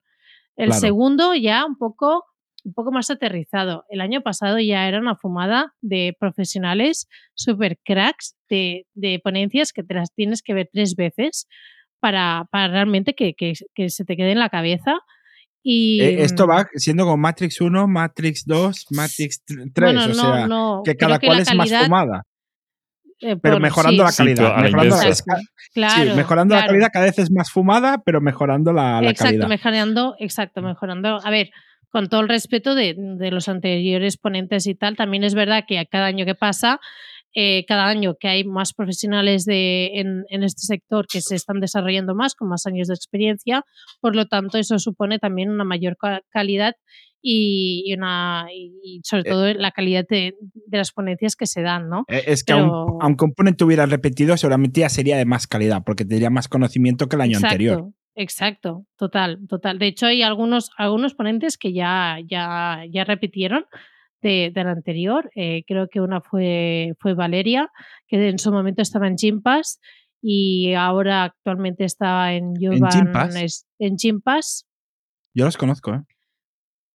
El 0.56 0.66
Claro. 0.68 0.80
segundo 0.80 1.34
ya 1.34 1.64
un 1.66 1.76
poco, 1.78 2.24
un 2.66 2.74
poco 2.74 2.90
más 2.90 3.08
aterrizado. 3.10 3.84
El 3.88 4.00
año 4.00 4.22
pasado 4.22 4.58
ya 4.58 4.88
era 4.88 4.98
una 4.98 5.14
fumada 5.16 5.72
de 5.80 6.16
profesionales 6.18 7.08
super 7.34 7.78
cracks 7.84 8.34
de, 8.50 8.86
de 8.94 9.20
ponencias 9.22 9.72
que 9.72 9.84
te 9.84 9.94
las 9.94 10.12
tienes 10.12 10.42
que 10.42 10.52
ver 10.52 10.68
tres 10.72 10.96
veces 10.96 11.46
para, 12.00 12.46
para 12.50 12.68
realmente 12.68 13.14
que, 13.14 13.34
que- 13.34 13.54
que 13.74 13.88
se 13.88 14.04
te 14.04 14.16
quede 14.16 14.32
en 14.32 14.40
la 14.40 14.48
cabeza. 14.50 14.94
Y, 15.62 16.00
Eh, 16.00 16.22
esto 16.24 16.46
mm, 16.46 16.50
va 16.50 16.66
siendo 16.74 17.04
como 17.04 17.16
Matrix 17.16 17.60
1, 17.60 17.86
Matrix 17.88 18.44
2, 18.46 18.86
Matrix 18.90 19.42
3, 19.44 19.70
bueno, 19.74 20.04
o 20.04 20.08
no, 20.08 20.14
sea, 20.14 20.46
no, 20.48 20.82
que 20.84 20.96
cada 20.96 21.18
cual 21.18 21.40
es 21.40 21.54
más 21.54 21.72
fumada, 21.84 22.22
eh, 23.20 23.36
pero 23.36 23.58
mejorando 23.60 24.06
sí, 24.08 24.10
la 24.10 24.34
calidad. 24.36 24.56
mejorando, 24.62 24.96
Claro, 25.72 25.90
sí, 25.90 26.04
la 26.54 26.66
calidad 26.66 26.88
cada 26.92 27.04
vez 27.06 27.18
es 27.18 27.30
más 27.30 27.50
fumada, 27.50 28.02
pero 28.04 28.20
mejorando 28.20 28.72
la, 28.72 29.00
la 29.00 29.10
exacto, 29.10 29.24
calidad. 29.30 29.48
mejorando, 29.48 30.16
exacto, 30.18 30.62
mejorando. 30.62 31.18
A 31.24 31.30
ver, 31.30 31.50
con 31.90 32.08
todo 32.08 32.20
el 32.20 32.28
respeto 32.28 32.74
de, 32.74 32.94
de 32.96 33.30
los 33.30 33.48
anteriores 33.48 34.16
ponentes 34.18 34.66
y 34.66 34.74
tal, 34.74 34.96
también 34.96 35.24
es 35.24 35.34
verdad 35.34 35.64
que 35.66 35.78
a 35.78 35.84
cada 35.86 36.06
año 36.06 36.24
que 36.26 36.34
pasa, 36.34 36.78
eh, 37.34 37.64
cada 37.66 37.86
año 37.86 38.14
que 38.18 38.28
hay 38.28 38.44
más 38.44 38.72
profesionales 38.72 39.44
de, 39.44 39.90
en, 40.00 40.24
en 40.30 40.42
este 40.42 40.62
sector 40.62 41.06
que 41.06 41.20
se 41.20 41.34
están 41.34 41.60
desarrollando 41.60 42.14
más, 42.14 42.34
con 42.34 42.48
más 42.48 42.66
años 42.66 42.88
de 42.88 42.94
experiencia, 42.94 43.62
por 44.00 44.16
lo 44.16 44.26
tanto, 44.26 44.58
eso 44.58 44.78
supone 44.78 45.18
también 45.18 45.50
una 45.50 45.64
mayor 45.64 45.96
ca- 45.98 46.22
calidad 46.30 46.74
y, 47.22 47.82
y 47.86 47.94
una, 47.94 48.46
y 48.52 49.00
sobre 49.04 49.22
Eh. 49.22 49.32
todo 49.32 49.52
la 49.54 49.70
calidad 49.72 50.04
de, 50.08 50.34
de 50.66 50.78
las 50.78 50.92
ponencias 50.92 51.34
que 51.34 51.46
se 51.46 51.60
dan, 51.62 51.88
¿no? 51.88 52.04
Eh, 52.08 52.22
Es 52.26 52.44
que 52.44 52.54
Pero- 52.54 52.98
aunque 53.00 53.24
un 53.24 53.32
ponente 53.32 53.64
hubiera 53.64 53.84
repetido, 53.86 54.36
seguramente 54.36 54.80
ya 54.80 54.88
sería 54.88 55.16
de 55.16 55.24
más 55.24 55.46
calidad, 55.46 55.82
porque 55.84 56.04
tendría 56.04 56.30
más 56.30 56.48
conocimiento 56.48 57.08
que 57.08 57.16
el 57.16 57.22
año 57.22 57.32
exacto, 57.38 57.46
anterior. 57.52 57.90
Exacto, 58.18 58.86
total, 58.96 59.46
total. 59.46 59.78
De 59.78 59.86
hecho, 59.88 60.06
hay 60.06 60.22
algunos, 60.22 60.70
algunos 60.78 61.14
ponentes 61.14 61.58
que 61.58 61.72
ya, 61.74 62.16
ya, 62.26 62.82
ya 62.90 63.04
repitieron 63.04 63.66
de, 64.22 64.50
del 64.54 64.68
anterior. 64.68 65.30
Eh, 65.36 65.64
creo 65.66 65.88
que 65.88 66.00
una 66.00 66.22
fue, 66.22 66.94
fue 66.98 67.12
Valeria, 67.12 67.70
que 68.08 68.28
en 68.28 68.38
su 68.38 68.50
momento 68.50 68.80
estaba 68.80 69.06
en 69.06 69.16
Chimpas 69.16 69.80
y 70.22 70.72
ahora 70.72 71.24
actualmente 71.24 71.84
está 71.84 72.32
en 72.32 72.54
es- 73.36 73.66
en 73.78 73.96
Gympass. 73.98 74.66
Yo 75.34 75.44
los 75.44 75.58
conozco, 75.58 75.92
¿eh? 75.94 76.00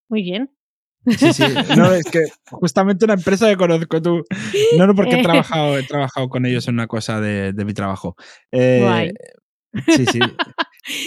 Muy 0.10 0.24
bien. 0.24 0.50
Sí, 1.06 1.32
sí. 1.34 1.44
No, 1.78 1.94
es 1.94 2.06
que 2.12 2.24
justamente 2.50 3.06
una 3.06 3.14
empresa 3.14 3.48
que 3.48 3.58
conozco 3.58 4.02
tú. 4.02 4.24
No, 4.78 4.88
no, 4.88 4.96
porque 4.96 5.16
he 5.20 5.24
trabajado, 5.24 5.78
he 5.78 5.84
trabajado 5.84 6.30
con 6.30 6.48
ellos 6.48 6.68
en 6.68 6.74
una 6.74 6.88
cosa 6.88 7.22
de, 7.22 7.54
de 7.54 7.66
mi 7.66 7.74
trabajo. 7.76 8.16
Eh, 8.52 8.80
Guay. 8.82 9.12
Sí, 9.88 10.06
sí. 10.06 10.20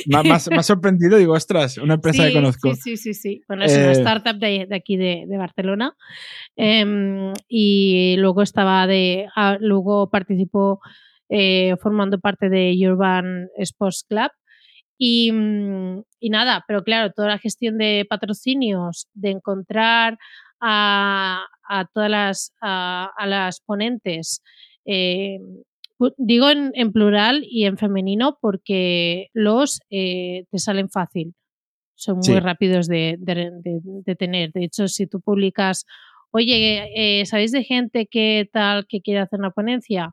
Me 0.06 0.16
ha 0.18 0.38
sorprendido, 0.62 1.18
digo, 1.18 1.32
ostras, 1.34 1.78
una 1.78 1.94
empresa 1.94 2.22
sí, 2.22 2.28
que 2.28 2.34
conozco. 2.34 2.74
Sí, 2.74 2.80
sí, 2.80 2.96
sí, 2.96 3.14
sí. 3.14 3.42
Bueno, 3.48 3.64
es 3.64 3.76
una 3.76 3.88
Eh, 3.88 3.92
startup 3.92 4.38
de, 4.38 4.66
de 4.68 4.76
aquí 4.76 4.96
de, 4.96 5.24
de 5.26 5.36
Barcelona. 5.36 5.94
Em, 6.56 7.32
y 7.48 8.16
luego 8.18 8.42
estaba 8.42 8.86
de. 8.86 9.26
ah, 9.34 9.56
luego 9.60 10.10
participó 10.10 10.80
eh, 11.28 11.74
formando 11.82 12.18
parte 12.20 12.48
de 12.48 12.76
Urban 12.88 13.48
Sports 13.58 14.04
Club. 14.08 14.30
Y, 14.96 15.32
mm, 15.32 16.02
y 16.20 16.30
nada, 16.30 16.64
pero 16.68 16.84
claro, 16.84 17.12
toda 17.12 17.28
la 17.28 17.38
gestión 17.38 17.78
de 17.78 18.06
patrocinios, 18.08 19.08
de 19.12 19.30
encontrar 19.30 20.18
a, 20.60 21.44
a 21.68 21.84
todas 21.92 22.10
las, 22.10 22.52
a, 22.62 23.10
a 23.16 23.26
las 23.26 23.60
ponentes, 23.60 24.40
eh, 24.86 25.38
digo 26.16 26.50
en, 26.50 26.70
en 26.74 26.92
plural 26.92 27.44
y 27.48 27.64
en 27.66 27.76
femenino 27.78 28.38
porque 28.40 29.28
los 29.32 29.80
eh, 29.90 30.44
te 30.50 30.58
salen 30.58 30.88
fácil, 30.90 31.34
son 31.94 32.16
muy 32.16 32.24
Sí. 32.34 32.40
rápidos 32.40 32.88
de, 32.88 33.16
de- 33.18 33.50
de- 33.62 33.80
de 33.82 34.16
tener. 34.16 34.52
De 34.52 34.64
hecho, 34.64 34.88
si 34.88 35.06
tú 35.06 35.20
publicas, 35.20 35.84
oye, 36.32 37.20
eh, 37.20 37.24
¿sabéis 37.26 37.52
de 37.52 37.62
gente 37.64 38.06
que 38.06 38.48
tal 38.52 38.86
que 38.88 39.00
quiere 39.00 39.20
hacer 39.20 39.38
una 39.38 39.50
ponencia? 39.50 40.12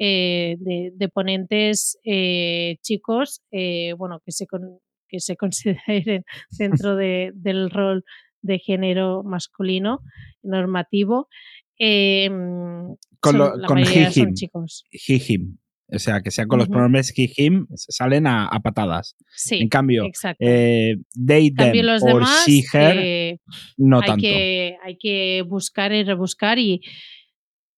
eh, 0.00 0.54
de, 0.60 0.92
de 0.94 1.08
ponentes 1.08 1.98
eh, 2.04 2.76
chicos, 2.82 3.42
eh, 3.50 3.94
bueno, 3.94 4.20
que 4.24 4.30
se, 4.30 4.46
con- 4.46 4.78
que 5.08 5.18
se 5.18 5.36
consideren 5.84 6.22
dentro 6.56 6.94
de- 6.96 7.32
del 7.34 7.68
rol 7.68 8.04
de 8.40 8.60
género 8.60 9.24
masculino 9.24 9.98
normativo. 10.44 11.28
Eh, 11.78 12.28
Con 13.20 13.32
son- 13.32 13.38
lo- 13.38 13.56
la 13.56 13.66
con 13.68 13.78
he, 13.78 14.10
son 14.10 14.28
him. 14.28 14.34
chicos. 14.34 14.84
He, 14.90 15.14
him. 15.28 15.58
O 15.90 15.98
sea, 15.98 16.20
que 16.20 16.30
sean 16.30 16.48
con 16.48 16.58
los 16.58 16.68
pronombres 16.68 17.14
he, 17.16 17.32
him, 17.36 17.66
salen 17.74 18.26
a, 18.26 18.46
a 18.46 18.60
patadas. 18.60 19.16
Sí, 19.34 19.56
en 19.56 19.68
cambio, 19.68 20.04
eh, 20.38 20.96
they, 21.14 21.50
cambio, 21.52 21.82
them 21.82 21.86
los 21.86 22.02
or 22.02 22.08
demás 22.20 22.44
she, 22.46 22.62
her, 22.74 22.96
eh, 22.98 23.38
no 23.78 24.00
hay, 24.00 24.06
tanto. 24.06 24.20
que, 24.20 24.76
hay 24.84 24.98
que 24.98 25.42
buscar 25.48 25.92
y 25.94 26.02
rebuscar 26.04 26.58
y 26.58 26.82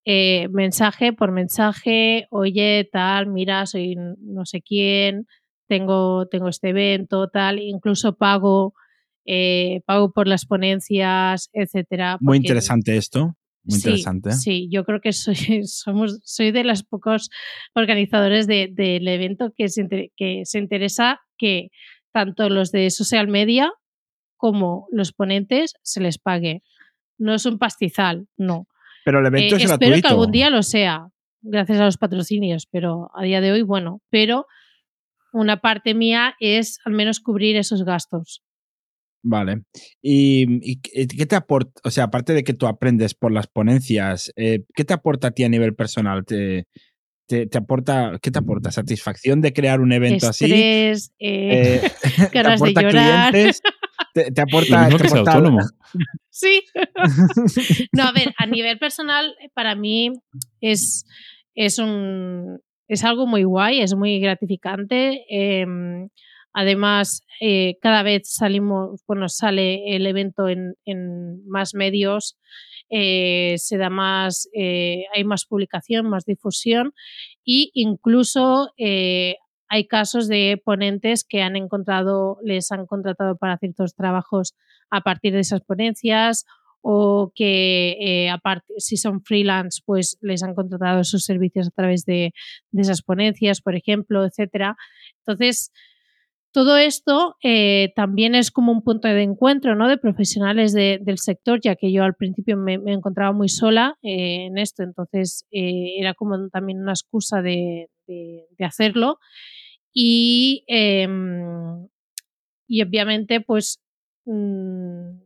eh, 0.04 0.48
mensaje 0.50 1.12
por 1.12 1.30
mensaje, 1.30 2.26
oye, 2.30 2.88
tal, 2.90 3.26
mira, 3.28 3.66
soy 3.66 3.94
no 3.94 4.44
sé 4.44 4.60
quién, 4.62 5.26
tengo, 5.68 6.26
tengo 6.26 6.48
este 6.48 6.70
evento, 6.70 7.28
tal, 7.28 7.60
incluso 7.60 8.16
pago, 8.16 8.74
eh, 9.24 9.82
pago 9.86 10.10
por 10.12 10.26
las 10.26 10.46
ponencias, 10.46 11.48
etcétera. 11.52 12.16
Muy 12.20 12.38
interesante 12.38 12.96
esto. 12.96 13.36
Muy 13.64 13.78
Sí, 13.78 13.88
interesante. 13.88 14.32
Sí, 14.32 14.68
yo 14.70 14.84
creo 14.84 15.00
que 15.00 15.12
soy, 15.12 15.34
somos, 15.66 16.20
soy 16.24 16.50
de 16.52 16.64
los 16.64 16.82
pocos 16.82 17.28
organizadores 17.74 18.46
de- 18.46 18.68
del 18.70 19.06
evento 19.08 19.52
que 19.56 19.68
se, 19.68 19.82
inter- 19.82 20.10
que 20.16 20.42
se 20.44 20.58
interesa 20.58 21.20
que 21.38 21.68
tanto 22.12 22.48
los 22.48 22.72
de 22.72 22.90
social 22.90 23.28
media 23.28 23.70
como 24.36 24.86
los 24.90 25.12
ponentes 25.12 25.74
se 25.82 26.00
les 26.00 26.18
pague. 26.18 26.62
No 27.18 27.34
es 27.34 27.44
un 27.46 27.58
pastizal, 27.58 28.26
no. 28.38 28.66
Pero 29.04 29.20
el 29.20 29.26
evento 29.26 29.54
Eh, 29.56 29.58
es 29.58 29.64
espero 29.64 29.78
gratuito. 29.90 30.08
que 30.08 30.12
algún 30.12 30.30
día 30.32 30.50
lo 30.50 30.62
sea, 30.62 31.08
gracias 31.42 31.80
a 31.80 31.84
los 31.84 31.98
patrocinios, 31.98 32.66
pero 32.70 33.10
a 33.14 33.22
día 33.24 33.40
de 33.40 33.52
hoy, 33.52 33.62
bueno, 33.62 34.00
pero 34.10 34.46
una 35.32 35.58
parte 35.60 35.94
mía 35.94 36.34
es 36.40 36.78
al 36.84 36.92
menos 36.94 37.20
cubrir 37.20 37.56
esos 37.56 37.84
gastos. 37.84 38.42
Vale. 39.22 39.62
¿Y, 40.00 40.46
y 40.72 40.76
qué 40.80 41.26
te 41.26 41.36
aporta? 41.36 41.80
O 41.84 41.90
sea, 41.90 42.04
aparte 42.04 42.32
de 42.32 42.42
que 42.42 42.54
tú 42.54 42.66
aprendes 42.66 43.14
por 43.14 43.32
las 43.32 43.46
ponencias, 43.46 44.32
eh, 44.36 44.64
¿qué 44.74 44.84
te 44.84 44.94
aporta 44.94 45.28
a 45.28 45.30
ti 45.32 45.44
a 45.44 45.48
nivel 45.48 45.74
personal? 45.74 46.24
¿Te, 46.24 46.66
te, 47.26 47.46
te 47.46 47.58
aporta, 47.58 48.18
¿Qué 48.22 48.30
te 48.30 48.38
aporta? 48.38 48.70
¿Satisfacción 48.70 49.40
de 49.40 49.52
crear 49.52 49.80
un 49.80 49.92
evento 49.92 50.26
así? 50.28 50.50
Eh, 50.52 50.94
Eh, 51.18 51.80
¿Te 52.32 52.42
ganas 52.42 52.60
de 52.60 52.70
aporta 52.70 52.82
llorar. 52.82 53.30
clientes? 53.32 53.62
¿Te, 54.14 54.30
te 54.32 54.40
Lo 54.40 54.42
aporta, 54.42 54.84
mismo 54.84 54.98
te 54.98 55.04
que 55.04 55.08
aporta- 55.10 55.32
autónomo. 55.32 55.58
Sí. 56.30 56.62
no, 57.92 58.04
a 58.04 58.12
ver, 58.12 58.32
a 58.38 58.46
nivel 58.46 58.78
personal, 58.78 59.34
para 59.54 59.74
mí 59.74 60.12
es, 60.62 61.04
es, 61.54 61.78
un, 61.78 62.58
es 62.88 63.04
algo 63.04 63.26
muy 63.26 63.44
guay, 63.44 63.80
es 63.82 63.94
muy 63.94 64.18
gratificante. 64.18 65.24
Em, 66.54 66.60
además, 66.60 67.22
eh, 67.40 67.76
cada 67.80 68.02
vez 68.02 68.22
salimos, 68.24 69.02
bueno, 69.06 69.28
sale 69.28 69.96
el 69.96 70.06
evento 70.06 70.48
en, 70.48 70.74
más 71.46 71.74
medios, 71.74 72.36
eh, 72.90 73.54
se 73.58 73.78
da 73.78 73.88
más, 73.88 74.48
eh, 74.52 75.04
hay 75.14 75.24
más 75.24 75.46
publicación, 75.46 76.08
más 76.08 76.24
difusión 76.24 76.92
e 77.46 77.70
incluso 77.74 78.72
hay 78.76 79.86
casos 79.86 80.26
de 80.28 80.60
ponentes 80.64 81.24
que 81.24 81.42
han 81.42 81.56
encontrado, 81.56 82.38
les 82.42 82.72
han 82.72 82.86
contratado 82.86 83.36
para 83.36 83.56
ciertos 83.58 83.94
trabajos 83.94 84.54
a 84.90 85.00
partir 85.02 85.32
de 85.32 85.40
esas 85.40 85.60
ponencias 85.60 86.44
o 86.82 87.30
que 87.34 88.32
si 88.78 88.96
son 88.96 89.22
freelance, 89.22 89.82
pues 89.84 90.18
les 90.20 90.42
han 90.42 90.54
contratado 90.54 91.04
sus 91.04 91.24
servicios 91.24 91.68
a 91.68 91.70
través 91.70 92.04
de, 92.04 92.32
de 92.72 92.82
esas 92.82 93.02
ponencias, 93.02 93.60
por 93.60 93.76
ejemplo, 93.76 94.24
etcétera. 94.24 94.76
Entonces, 95.18 95.70
todo 96.52 96.76
esto 96.76 97.36
eh, 97.42 97.92
también 97.94 98.34
es 98.34 98.50
como 98.50 98.72
un 98.72 98.82
punto 98.82 99.06
de 99.06 99.22
encuentro 99.22 99.76
¿no? 99.76 99.88
de 99.88 99.98
profesionales 99.98 100.72
del 100.72 101.18
sector, 101.18 101.60
ya 101.62 101.76
que 101.76 101.92
yo 101.92 102.02
al 102.02 102.14
principio 102.14 102.56
me, 102.56 102.74
encontraba 102.86 103.32
muy 103.32 103.48
sola 103.48 103.96
eh, 104.02 104.46
en 104.46 104.58
esto, 104.58 104.82
entonces 104.82 105.46
eh, 105.52 105.94
era 105.98 106.14
como 106.14 106.48
también 106.48 106.80
una 106.80 106.92
excusa 106.92 107.40
de, 107.42 107.88
hacerlo. 108.58 109.18
Y, 109.92 110.64
em, 110.66 111.88
y 112.66 112.82
obviamente, 112.82 113.40
pues, 113.40 113.80
mm, 114.24 115.20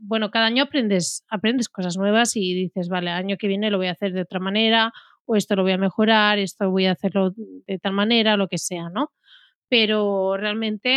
bueno, 0.00 0.30
cada 0.30 0.46
año 0.46 0.64
aprendes, 0.64 1.24
aprendes 1.28 1.68
cosas 1.68 1.96
nuevas 1.96 2.36
y 2.36 2.54
dices, 2.54 2.88
vale, 2.88 3.10
el 3.10 3.16
año 3.16 3.36
que 3.38 3.48
viene 3.48 3.70
lo 3.70 3.78
voy 3.78 3.88
a 3.88 3.92
hacer 3.92 4.12
de 4.12 4.22
otra 4.22 4.40
manera, 4.40 4.92
o 5.26 5.36
esto 5.36 5.56
lo 5.56 5.62
voy 5.62 5.72
a 5.72 5.78
mejorar, 5.78 6.38
esto 6.38 6.70
voy 6.70 6.86
a 6.86 6.92
hacerlo 6.92 7.32
de 7.36 7.78
tal 7.78 7.92
manera, 7.92 8.36
lo 8.36 8.48
que 8.48 8.58
sea, 8.58 8.88
¿no? 8.88 9.10
Pero 9.68 10.36
realmente 10.36 10.88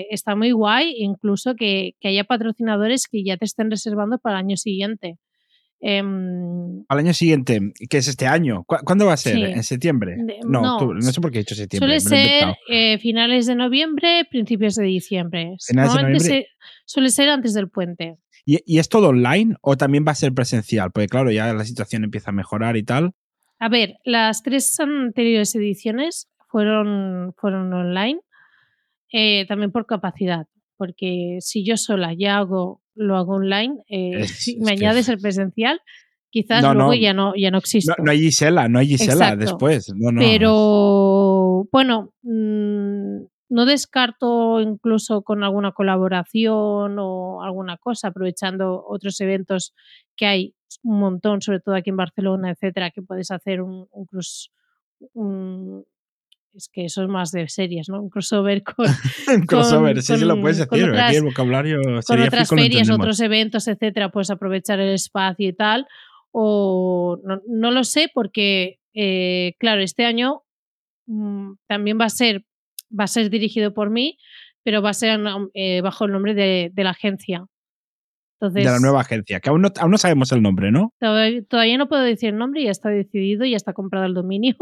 eh, 0.00 0.06
está 0.10 0.34
muy 0.34 0.52
guay, 0.52 0.94
incluso 0.98 1.54
que, 1.54 1.92
haya 2.02 2.24
patrocinadores 2.24 3.06
que 3.06 3.22
ya 3.24 3.36
te 3.36 3.44
estén 3.44 3.70
reservando 3.70 4.18
para 4.18 4.38
el 4.38 4.46
año 4.46 4.56
siguiente. 4.56 5.18
Em, 5.80 6.84
Al 6.88 6.98
año 6.98 7.14
siguiente, 7.14 7.60
que 7.88 7.98
es 7.98 8.08
este 8.08 8.26
año. 8.26 8.64
¿Cuándo 8.64 9.06
va 9.06 9.12
a 9.12 9.16
ser? 9.16 9.36
¿En 9.36 9.62
septiembre? 9.62 10.16
no, 10.44 10.80
no, 10.80 11.02
sé 11.02 11.20
por 11.20 11.30
qué 11.30 11.38
he 11.38 11.42
dicho 11.42 11.54
septiembre. 11.54 12.00
Suele 12.00 12.22
ser 12.24 12.54
eh, 12.68 12.98
finales 12.98 13.46
de 13.46 13.54
noviembre, 13.54 14.24
principios 14.30 14.74
de 14.74 14.84
diciembre. 14.84 15.54
suele 16.84 17.10
ser 17.10 17.28
antes 17.28 17.54
del 17.54 17.68
puente. 17.68 18.16
¿Y, 18.44 18.58
¿Y, 18.64 18.78
es 18.78 18.88
todo 18.88 19.08
online 19.08 19.56
o 19.60 19.76
también 19.76 20.04
va 20.06 20.12
a 20.12 20.16
ser 20.16 20.32
presencial? 20.32 20.90
Porque 20.90 21.06
claro, 21.06 21.30
ya 21.30 21.52
la 21.52 21.64
situación 21.64 22.02
empieza 22.02 22.30
a 22.30 22.32
mejorar 22.32 22.76
y 22.76 22.82
tal. 22.82 23.12
A 23.60 23.68
ver, 23.68 23.96
las 24.04 24.42
tres 24.42 24.78
anteriores 24.80 25.54
ediciones 25.54 26.28
fueron, 26.48 27.34
fueron 27.36 27.72
online, 27.72 28.20
eh, 29.12 29.46
también 29.46 29.72
por 29.72 29.86
capacidad, 29.86 30.46
porque 30.76 31.38
si 31.40 31.64
yo 31.64 31.76
sola 31.76 32.14
ya 32.14 32.38
hago, 32.38 32.82
lo 32.94 33.16
hago 33.16 33.36
online, 33.36 33.76
eh, 33.88 34.26
si 34.26 34.58
me 34.58 34.72
añades 34.72 35.08
el 35.08 35.18
presencial, 35.18 35.80
quizás 36.30 36.62
luego 36.62 36.94
ya 36.94 37.14
no, 37.14 37.34
ya 37.36 37.50
no 37.50 37.58
existe. 37.58 37.92
No, 37.98 38.10
hay 38.10 38.20
Gisela, 38.20 38.68
no 38.68 38.78
hay 38.78 38.88
Gisela 38.88 39.36
después. 39.36 39.92
Pero 40.18 41.68
bueno, 41.72 42.12
mm, 42.22 43.24
no 43.50 43.64
descarto 43.64 44.60
incluso 44.60 45.22
con 45.22 45.42
alguna 45.42 45.72
colaboración 45.72 46.96
o 46.98 47.42
alguna 47.42 47.78
cosa, 47.78 48.08
aprovechando 48.08 48.84
otros 48.86 49.20
eventos 49.20 49.74
que 50.16 50.26
hay 50.26 50.54
un 50.82 51.00
montón, 51.00 51.40
sobre 51.40 51.60
todo 51.60 51.74
aquí 51.74 51.90
en 51.90 51.96
Barcelona, 51.96 52.50
etcétera, 52.50 52.90
que 52.90 53.02
puedes 53.02 53.30
hacer 53.30 53.62
un, 53.62 53.88
un, 55.14 55.84
es 56.54 56.68
que 56.72 56.84
eso 56.84 57.02
es 57.02 57.08
más 57.08 57.30
de 57.30 57.48
series, 57.48 57.88
¿no? 57.88 58.02
Un 58.02 58.10
crossover 58.10 58.62
con. 58.62 58.86
un 59.34 59.46
crossover, 59.46 60.02
sí, 60.02 60.16
sí 60.16 60.24
lo 60.24 60.40
puedes 60.40 60.58
decir. 60.58 60.90
Aquí 60.94 61.16
el 61.16 61.24
vocabulario 61.24 61.80
Con 62.06 62.20
otras 62.20 62.48
ferias, 62.48 62.90
otros 62.90 63.20
eventos, 63.20 63.68
etcétera, 63.68 64.10
puedes 64.10 64.30
aprovechar 64.30 64.80
el 64.80 64.94
espacio 64.94 65.48
y 65.48 65.52
tal. 65.52 65.86
O 66.30 67.18
no, 67.46 67.70
lo 67.70 67.84
sé, 67.84 68.10
porque, 68.12 68.78
eh, 68.94 69.54
claro, 69.58 69.80
este 69.82 70.04
año 70.04 70.42
mm, 71.06 71.52
también 71.66 71.98
va 72.00 72.04
a 72.04 72.10
ser 72.10 72.44
va 72.88 73.04
a 73.04 73.08
ser 73.08 73.30
dirigido 73.30 73.74
por 73.74 73.90
mí, 73.90 74.18
pero 74.62 74.82
va 74.82 74.90
a 74.90 74.94
ser 74.94 75.20
eh, 75.54 75.80
bajo 75.80 76.04
el 76.04 76.12
nombre 76.12 76.34
de, 76.34 76.72
la 76.76 76.90
agencia. 76.90 77.46
de 78.40 78.64
la 78.64 78.80
nueva 78.80 79.00
agencia, 79.00 79.40
que 79.40 79.50
aún 79.50 79.62
no, 79.62 79.68
aún 79.78 79.90
no 79.90 79.98
sabemos 79.98 80.32
el 80.32 80.42
nombre, 80.42 80.70
¿no? 80.70 80.94
Todavía, 80.98 81.42
todavía, 81.44 81.78
no 81.78 81.88
puedo 81.88 82.02
decir 82.02 82.30
el 82.30 82.38
nombre, 82.38 82.62
ya 82.62 82.70
está 82.70 82.88
decidido, 82.88 83.44
ya 83.44 83.56
está 83.56 83.72
comprado 83.72 84.06
el 84.06 84.14
dominio. 84.14 84.56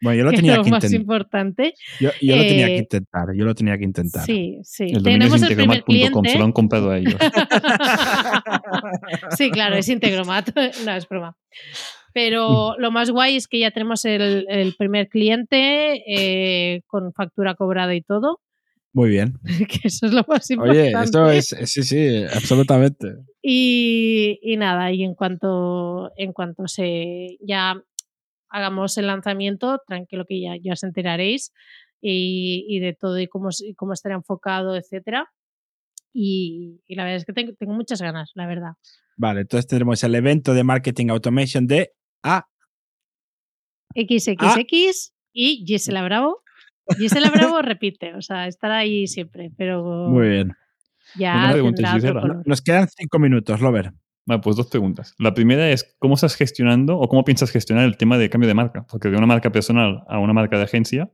Bueno, 0.00 0.18
yo 0.18 0.24
lo 0.24 0.32
tenía 0.32 0.62
que, 0.62 0.70
más 0.70 0.92
importante. 0.92 1.74
Yo, 2.00 2.10
yo 2.20 2.36
lo 2.36 2.42
tenía 2.42 2.66
que 2.66 2.76
eh, 2.76 2.78
intentar, 2.78 3.26
yo 3.34 3.44
lo 3.44 3.54
tenía 3.54 3.78
que 3.78 3.84
intentar. 3.84 4.24
Sí, 4.24 4.58
sí. 4.62 4.84
El 4.84 5.02
Tenemos 5.02 5.42
el 5.42 5.54
primer 5.54 5.82
cliente. 5.82 6.30
se 6.30 6.38
lo 6.38 6.44
han 6.44 6.52
comprado 6.52 6.90
a 6.90 6.98
ellos. 6.98 7.16
sí, 9.36 9.50
claro, 9.50 9.76
es 9.76 9.88
Integromat, 9.88 10.50
no 10.84 10.92
es 10.92 11.08
broma. 11.08 11.36
Pero 12.14 12.74
lo 12.78 12.90
más 12.90 13.10
guay 13.10 13.36
es 13.36 13.46
que 13.46 13.60
ya 13.60 13.70
tenemos 13.70 14.04
el, 14.04 14.46
el 14.48 14.74
primer 14.76 15.08
cliente 15.08 16.02
eh, 16.06 16.82
con 16.86 17.12
factura 17.12 17.54
cobrada 17.54 17.94
y 17.94 18.02
todo. 18.02 18.40
Muy 18.92 19.10
bien. 19.10 19.38
que 19.68 19.88
eso 19.88 20.06
es 20.06 20.12
lo 20.12 20.24
más 20.26 20.50
importante. 20.50 20.96
Oye, 20.96 21.04
esto 21.04 21.30
es, 21.30 21.70
sí, 21.70 21.82
sí, 21.82 22.24
absolutamente. 22.24 23.14
Y, 23.42 24.38
y, 24.42 24.56
nada, 24.56 24.90
y 24.92 25.04
en 25.04 25.14
cuanto, 25.14 26.10
en 26.16 26.32
cuanto 26.32 26.66
se 26.66 27.36
ya 27.40 27.80
hagamos 28.50 28.96
el 28.98 29.06
lanzamiento, 29.06 29.80
tranquilo 29.86 30.24
que 30.26 30.40
ya, 30.40 30.56
ya 30.62 30.72
os 30.72 30.82
enteraréis 30.82 31.52
y, 32.00 32.78
de 32.80 32.94
todo 32.94 33.18
y 33.18 33.26
cómo, 33.26 33.48
cómo 33.76 33.92
estará 33.92 34.14
enfocado, 34.14 34.76
etcétera. 34.76 35.28
Y, 36.12 36.80
la 36.88 37.04
verdad 37.04 37.16
es 37.16 37.24
que 37.24 37.32
tengo, 37.32 37.52
tengo, 37.54 37.74
muchas 37.74 38.00
ganas, 38.00 38.32
la 38.34 38.46
verdad. 38.46 38.72
Vale, 39.16 39.42
entonces 39.42 39.66
tendremos 39.66 40.02
el 40.04 40.14
evento 40.14 40.54
de 40.54 40.64
Marketing 40.64 41.08
Automation 41.10 41.66
de 41.66 41.92
A. 42.22 42.46
XXX 43.94 45.12
y 45.32 45.64
Gisela 45.66 46.02
Bravo. 46.02 46.42
Gisela 46.96 47.30
Bravo 47.30 47.60
repite, 47.62 48.14
o 48.14 48.22
sea, 48.22 48.46
estará 48.46 48.78
ahí 48.78 49.06
siempre, 49.06 49.50
pero... 49.56 50.08
Muy 50.08 50.28
bien. 50.28 50.52
Ya 51.16 51.54
Nos 52.44 52.62
quedan 52.62 52.88
cinco 52.88 53.18
minutos, 53.18 53.60
Robert. 53.60 53.94
Vale, 54.28 54.42
pues 54.42 54.56
dos 54.56 54.66
preguntas. 54.66 55.14
La 55.18 55.32
primera 55.32 55.70
es, 55.70 55.96
¿cómo 55.98 56.14
estás 56.14 56.36
gestionando 56.36 56.98
o 56.98 57.08
cómo 57.08 57.24
piensas 57.24 57.50
gestionar 57.50 57.86
el 57.86 57.96
tema 57.96 58.18
de 58.18 58.28
cambio 58.28 58.46
de 58.46 58.52
marca? 58.52 58.84
Porque 58.86 59.08
de 59.08 59.16
una 59.16 59.26
marca 59.26 59.50
personal 59.50 60.04
a 60.06 60.18
una 60.18 60.34
marca 60.34 60.58
de 60.58 60.64
agencia 60.64 61.10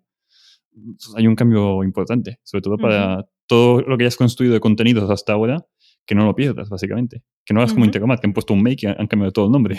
pues, 0.73 1.15
hay 1.17 1.29
un 1.29 1.37
cambio 1.37 1.85
importante, 1.85 2.41
sobre 2.43 2.63
todo 2.63 2.77
para 2.77 3.25
todo 3.47 3.83
lo 3.83 3.97
que 3.97 4.03
hayas 4.03 4.17
construido 4.17 4.55
de 4.55 4.59
contenidos 4.59 5.09
hasta 5.09 5.33
ahora, 5.33 5.65
que 6.05 6.17
no 6.17 6.25
lo 6.25 6.35
pierdas, 6.35 6.69
básicamente. 6.69 7.23
Que 7.45 7.55
no 7.55 7.61
hagas 7.61 7.73
como 7.73 7.85
Integromat, 7.85 8.19
que 8.19 8.27
han 8.27 8.33
puesto 8.33 8.53
un 8.53 8.65
make 8.65 8.79
y 8.83 8.87
han 8.87 9.07
cambiado 9.07 9.31
todo 9.31 9.47
el 9.47 9.53
nombre. 9.53 9.79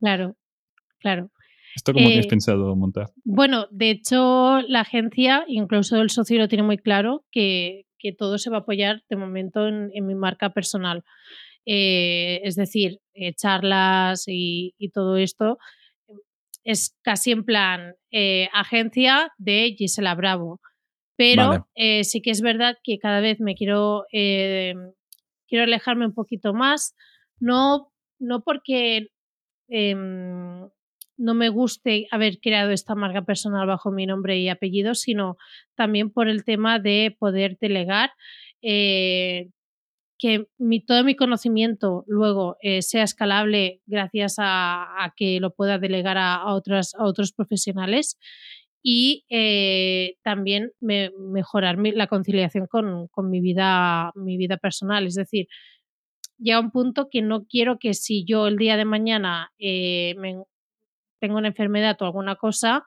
Claro, 0.00 0.36
claro. 1.00 1.30
¿Esto 1.76 1.92
cómo 1.92 2.06
tienes 2.06 2.26
eh, 2.26 2.30
pensado 2.30 2.74
montar? 2.76 3.10
Bueno, 3.24 3.66
de 3.70 3.90
hecho, 3.90 4.60
la 4.68 4.80
agencia, 4.80 5.44
incluso 5.48 6.00
el 6.00 6.10
socio 6.10 6.38
lo 6.38 6.48
tiene 6.48 6.62
muy 6.62 6.78
claro, 6.78 7.24
que, 7.30 7.86
que 7.98 8.12
todo 8.12 8.38
se 8.38 8.50
va 8.50 8.58
a 8.58 8.60
apoyar 8.60 9.02
de 9.08 9.16
momento 9.16 9.66
en, 9.66 9.90
en 9.92 10.06
mi 10.06 10.14
marca 10.14 10.50
personal. 10.50 11.04
Eh, 11.66 12.40
es 12.44 12.56
decir, 12.56 13.00
eh, 13.14 13.34
charlas 13.34 14.24
y, 14.26 14.74
todo 14.92 15.16
esto, 15.16 15.58
es 16.62 16.96
casi 17.02 17.30
en 17.30 17.44
plan 17.44 17.94
eh, 18.10 18.48
agencia 18.52 19.32
de 19.38 19.74
Gisela 19.76 20.14
Bravo. 20.14 20.60
Pero 21.16 21.68
sí 22.02 22.20
que 22.22 22.32
es 22.32 22.40
verdad 22.40 22.76
que 22.82 22.98
cada 22.98 23.20
vez 23.20 23.38
me 23.38 23.54
quiero, 23.54 24.04
quiero 24.10 25.64
alejarme 25.64 26.06
un 26.06 26.12
poquito 26.12 26.54
más, 26.54 26.96
no, 27.38 27.92
no 28.18 28.42
porque 28.42 29.10
em, 29.68 30.68
no 31.16 31.34
me 31.34 31.50
guste 31.50 32.08
haber 32.10 32.40
creado 32.40 32.72
esta 32.72 32.96
marca 32.96 33.22
personal 33.22 33.64
bajo 33.68 33.92
mi 33.92 34.06
nombre 34.06 34.38
y 34.38 34.48
apellido, 34.48 34.96
sino 34.96 35.36
también 35.76 36.10
por 36.10 36.28
el 36.28 36.44
tema 36.44 36.80
de 36.80 37.14
poder 37.16 37.58
delegar, 37.60 38.10
que 40.24 40.46
mi, 40.56 40.80
todo 40.80 41.04
mi 41.04 41.16
conocimiento 41.16 42.02
luego 42.06 42.56
eh, 42.62 42.80
sea 42.80 43.02
escalable 43.02 43.82
gracias 43.84 44.36
a, 44.38 45.12
que 45.18 45.38
lo 45.38 45.52
pueda 45.52 45.76
delegar 45.76 46.16
a, 46.16 46.46
otros 46.46 47.32
profesionales 47.36 48.18
y 48.82 49.26
eh, 49.28 50.16
también 50.22 50.72
mejorar 50.80 51.76
la 51.78 52.06
conciliación 52.06 52.66
con, 52.68 53.10
mi, 53.28 53.42
vida, 53.42 54.12
mi 54.14 54.38
vida 54.38 54.56
personal. 54.56 55.06
Es 55.06 55.14
decir, 55.14 55.46
ya 56.38 56.58
un 56.58 56.70
punto 56.70 57.08
que 57.10 57.20
no 57.20 57.44
quiero 57.44 57.78
que 57.78 57.92
si 57.92 58.24
yo 58.24 58.46
el 58.46 58.56
día 58.56 58.78
de 58.78 58.86
mañana 58.86 59.52
eh, 59.58 60.14
tengo 61.20 61.36
una 61.36 61.48
enfermedad 61.48 62.00
o 62.00 62.06
alguna 62.06 62.36
cosa, 62.36 62.86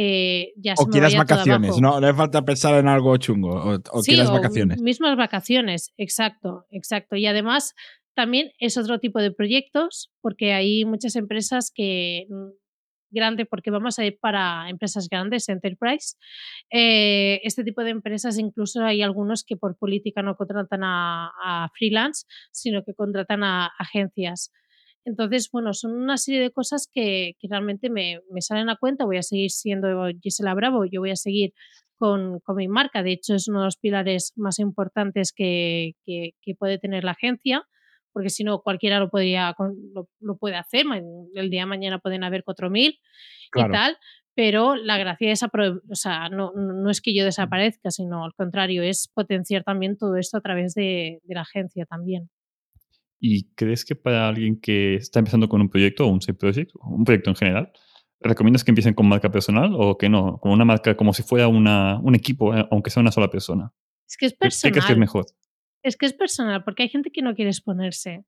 eh, 0.00 0.52
ya 0.56 0.74
o 0.78 0.86
quieras 0.86 1.16
vacaciones, 1.16 1.80
no, 1.80 2.00
no 2.00 2.14
falta 2.14 2.44
pensar 2.44 2.78
en 2.78 2.86
algo 2.86 3.16
chungo, 3.16 3.80
o, 3.90 4.02
quieras 4.02 4.30
vacaciones. 4.30 4.80
Mismas 4.80 5.16
vacaciones, 5.16 5.92
exacto, 5.96 6.66
exacto. 6.70 7.16
Y 7.16 7.26
además 7.26 7.74
también 8.14 8.52
es 8.60 8.78
otro 8.78 9.00
tipo 9.00 9.18
de 9.18 9.32
proyectos, 9.32 10.12
porque 10.20 10.52
hay 10.52 10.84
muchas 10.84 11.16
empresas 11.16 11.72
que 11.74 12.26
mm, 12.30 12.50
grande 13.10 13.44
porque 13.44 13.72
vamos 13.72 13.98
a 13.98 14.04
ir 14.04 14.20
para 14.20 14.70
empresas 14.70 15.08
grandes, 15.10 15.48
enterprise. 15.48 16.14
Eh, 16.70 17.40
este 17.42 17.64
tipo 17.64 17.82
de 17.82 17.90
empresas 17.90 18.38
incluso 18.38 18.84
hay 18.84 19.02
algunos 19.02 19.42
que 19.42 19.56
por 19.56 19.76
política 19.76 20.22
no 20.22 20.36
contratan 20.36 20.82
a 20.84 21.70
freelance, 21.76 22.24
sino 22.52 22.84
que 22.84 22.94
contratan 22.94 23.42
a 23.42 23.66
agencias. 23.80 24.52
Entonces, 25.04 25.48
bueno, 25.50 25.72
son 25.72 25.92
una 25.92 26.16
serie 26.16 26.40
de 26.40 26.50
cosas 26.50 26.88
que, 26.92 27.34
realmente 27.42 27.90
me, 27.90 28.20
salen 28.40 28.68
a 28.68 28.76
cuenta. 28.76 29.04
Voy 29.04 29.16
a 29.16 29.22
seguir 29.22 29.50
siendo 29.50 29.88
Gisela 30.20 30.54
Bravo, 30.54 30.84
yo 30.84 31.00
voy 31.00 31.10
a 31.10 31.16
seguir 31.16 31.52
con, 31.96 32.40
mi 32.56 32.68
marca. 32.68 33.02
De 33.02 33.12
hecho, 33.12 33.34
es 33.34 33.48
uno 33.48 33.60
de 33.60 33.66
los 33.66 33.76
pilares 33.76 34.32
más 34.36 34.58
importantes 34.58 35.32
que, 35.32 35.94
puede 36.58 36.78
tener 36.78 37.04
la 37.04 37.12
agencia, 37.12 37.64
porque 38.12 38.30
si 38.30 38.44
no 38.44 38.60
cualquiera 38.60 38.98
lo, 38.98 39.10
podría, 39.10 39.54
lo, 39.94 40.08
lo, 40.20 40.36
puede 40.36 40.56
hacer, 40.56 40.84
el 41.34 41.50
día 41.50 41.60
de 41.60 41.66
mañana 41.66 41.98
pueden 41.98 42.24
haber 42.24 42.44
4.000 42.44 42.98
y 43.54 43.70
tal, 43.70 43.96
pero 44.34 44.76
la 44.76 44.98
gracia 44.98 45.32
es, 45.32 45.42
o 45.42 45.94
sea, 45.94 46.28
no, 46.28 46.52
no, 46.52 46.90
es 46.90 47.00
que 47.00 47.12
yo 47.12 47.24
desaparezca, 47.24 47.90
sino 47.90 48.24
al 48.24 48.34
contrario, 48.34 48.82
es 48.82 49.10
potenciar 49.12 49.64
también 49.64 49.96
todo 49.96 50.16
esto 50.16 50.36
a 50.36 50.40
través 50.40 50.74
de, 50.74 51.20
de 51.24 51.34
la 51.34 51.42
agencia 51.42 51.86
también. 51.86 52.30
¿Y 53.20 53.50
crees 53.54 53.84
que 53.84 53.96
para 53.96 54.28
alguien 54.28 54.60
que 54.60 54.94
está 54.94 55.18
empezando 55.18 55.48
con 55.48 55.60
un 55.60 55.68
proyecto 55.68 56.06
o 56.06 56.08
un 56.08 56.20
side 56.20 56.34
project, 56.34 56.70
un 56.80 57.04
proyecto 57.04 57.30
en 57.30 57.36
general, 57.36 57.72
recomiendas 58.20 58.64
que 58.64 58.70
empiecen 58.70 58.94
con 58.94 59.08
marca 59.08 59.30
personal 59.30 59.72
o 59.74 59.98
que 59.98 60.08
no? 60.08 60.38
Con 60.38 60.52
una 60.52 60.64
marca 60.64 60.96
como 60.96 61.12
si 61.12 61.22
fuera 61.22 61.48
una, 61.48 61.98
un 62.00 62.14
equipo, 62.14 62.54
eh, 62.54 62.66
aunque 62.70 62.90
sea 62.90 63.00
una 63.00 63.12
sola 63.12 63.28
persona. 63.28 63.72
Es 64.06 64.16
que 64.16 64.26
es 64.26 64.34
personal. 64.34 64.72
¿Qué 64.72 64.72
crees 64.72 64.86
que 64.86 64.92
es 64.92 64.98
mejor? 64.98 65.26
Es 65.82 65.96
que 65.96 66.06
es 66.06 66.12
personal, 66.12 66.64
porque 66.64 66.84
hay 66.84 66.88
gente 66.88 67.10
que 67.10 67.22
no 67.22 67.34
quiere 67.34 67.50
exponerse. 67.50 68.24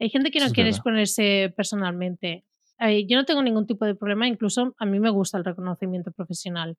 Hay 0.00 0.08
gente 0.08 0.30
que 0.30 0.40
no 0.40 0.50
quiere 0.50 0.70
exponerse 0.70 1.52
personalmente. 1.56 2.44
yo 3.06 3.16
no 3.16 3.24
tengo 3.24 3.42
ningún 3.42 3.66
tipo 3.66 3.84
de 3.84 3.94
problema, 3.94 4.26
incluso 4.26 4.74
a 4.78 4.86
mí 4.86 4.98
me 4.98 5.10
gusta 5.10 5.38
el 5.38 5.44
reconocimiento 5.44 6.10
profesional. 6.10 6.78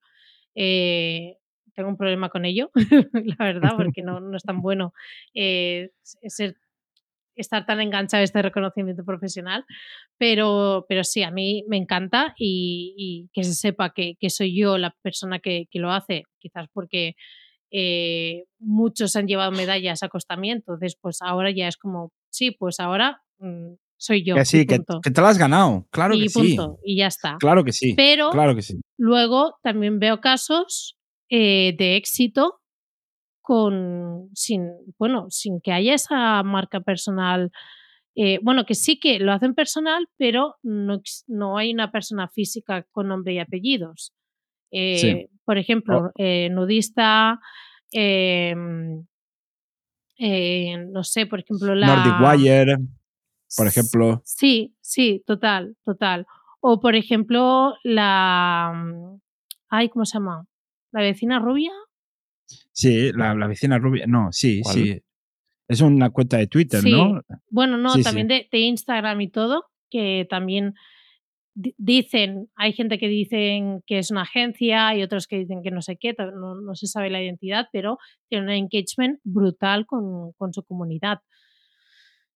Eh, 0.55 1.37
tengo 1.73 1.89
un 1.89 1.97
problema 1.97 2.29
con 2.29 2.45
ello, 2.45 2.71
la 3.13 3.45
verdad, 3.45 3.73
porque 3.77 4.01
no, 4.01 4.19
no 4.19 4.35
es 4.35 4.43
tan 4.43 4.61
bueno 4.61 4.93
eh, 5.33 5.91
ser 6.01 6.57
estar 7.35 7.65
tan 7.65 7.81
enganchada 7.81 8.21
a 8.21 8.23
este 8.23 8.41
reconocimiento 8.41 9.03
profesional, 9.03 9.65
pero, 10.17 10.85
pero 10.87 11.03
sí, 11.03 11.23
a 11.23 11.31
mí 11.31 11.63
me 11.67 11.77
encanta 11.77 12.33
y, 12.37 13.29
que 13.33 13.43
se 13.43 13.53
sepa 13.53 13.93
que, 13.93 14.15
soy 14.29 14.57
yo 14.57 14.77
la 14.77 14.95
persona 15.01 15.39
que, 15.39 15.67
lo 15.73 15.91
hace, 15.91 16.23
quizás 16.39 16.67
porque 16.73 17.15
eh, 17.71 18.43
muchos 18.59 19.15
han 19.15 19.27
llevado 19.27 19.51
medallas 19.51 20.03
a 20.03 20.07
acostamiento, 20.07 20.73
entonces 20.73 20.97
pues 20.99 21.21
ahora 21.21 21.51
ya 21.51 21.67
es 21.67 21.77
como, 21.77 22.11
sí, 22.29 22.51
pues 22.51 22.79
ahora 22.79 23.21
mm, 23.39 23.73
soy 23.97 24.23
yo. 24.23 24.35
Que 24.35 24.45
sí, 24.45 24.65
que, 24.65 24.79
te 24.79 25.21
lo 25.21 25.27
has 25.27 25.37
ganado, 25.37 25.87
claro 25.91 26.15
y 26.15 26.27
que 26.27 26.33
punto, 26.33 26.79
Y 26.83 26.97
ya 26.97 27.07
está. 27.07 27.37
Claro 27.39 27.63
que 27.63 27.71
sí. 27.71 27.93
Pero 27.95 28.29
claro 28.31 28.55
que 28.55 28.61
sí. 28.61 28.81
luego 28.97 29.55
también 29.63 29.99
veo 29.99 30.19
casos 30.19 30.97
eh, 31.29 31.75
de 31.77 31.95
éxito 31.95 32.60
con 33.51 34.29
sin 34.33 34.71
bueno 34.97 35.25
sin 35.29 35.59
que 35.59 35.73
haya 35.73 35.93
esa 35.93 36.41
marca 36.41 36.79
personal 36.79 37.51
eh, 38.15 38.39
bueno 38.41 38.63
que 38.65 38.75
sí 38.75 38.97
que 38.97 39.19
lo 39.19 39.33
hacen 39.33 39.55
personal 39.55 40.07
pero 40.15 40.55
no, 40.63 41.01
no 41.27 41.57
hay 41.57 41.73
una 41.73 41.91
persona 41.91 42.29
física 42.29 42.85
con 42.91 43.09
nombre 43.09 43.33
y 43.33 43.39
apellidos. 43.39 44.13
Eh, 44.71 45.27
por 45.43 45.57
ejemplo 45.57 46.11
eh, 46.17 46.47
nudista 46.49 47.41
em, 47.91 49.05
no 50.93 51.03
sé 51.03 51.25
por 51.25 51.41
ejemplo 51.41 51.75
la 51.75 51.87
Nordic 51.87 52.21
Wire 52.21 52.77
por 53.57 53.67
ejemplo. 53.67 54.21
sí 54.23 54.77
sí 54.79 55.25
total 55.27 55.75
total. 55.83 56.25
O 56.61 56.79
por 56.79 56.95
ejemplo 56.95 57.73
la 57.83 58.71
mm, 58.73 59.19
ay 59.67 59.89
cómo 59.89 60.05
se 60.05 60.19
llama 60.19 60.45
la 60.93 61.01
vecina 61.01 61.39
rubia 61.39 61.73
Sí, 62.73 63.11
la, 63.13 63.35
la 63.35 63.47
vecina 63.47 63.77
rubia. 63.77 64.05
No, 64.07 64.31
sí, 64.31 64.61
sí. 64.63 65.01
Es 65.67 65.81
una 65.81 66.09
cuenta 66.09 66.37
de 66.37 66.47
Twitter, 66.47 66.83
¿no? 66.83 67.21
Bueno, 67.49 67.77
no, 67.77 67.93
también 68.01 68.27
De, 68.27 68.47
de, 68.51 68.59
Instagram 68.59 69.21
y 69.21 69.29
todo, 69.29 69.65
que 69.89 70.27
también 70.29 70.73
dicen, 71.53 72.49
hay 72.55 72.73
gente 72.73 72.97
que 72.97 73.07
dicen 73.07 73.81
que 73.85 73.97
es 73.97 74.11
una 74.11 74.23
agencia 74.23 74.95
y 74.95 75.03
otros 75.03 75.27
que 75.27 75.37
dicen 75.37 75.61
que 75.63 75.71
no 75.71 75.81
sé 75.81 75.97
qué, 75.97 76.13
no, 76.17 76.55
no 76.55 76.75
se 76.75 76.87
sabe 76.87 77.09
la 77.09 77.21
identidad, 77.21 77.67
pero 77.71 77.97
tiene 78.29 78.45
un 78.45 78.51
engagement 78.51 79.19
brutal 79.23 79.85
con, 79.85 80.33
con 80.33 80.53
su 80.53 80.63
comunidad. 80.63 81.19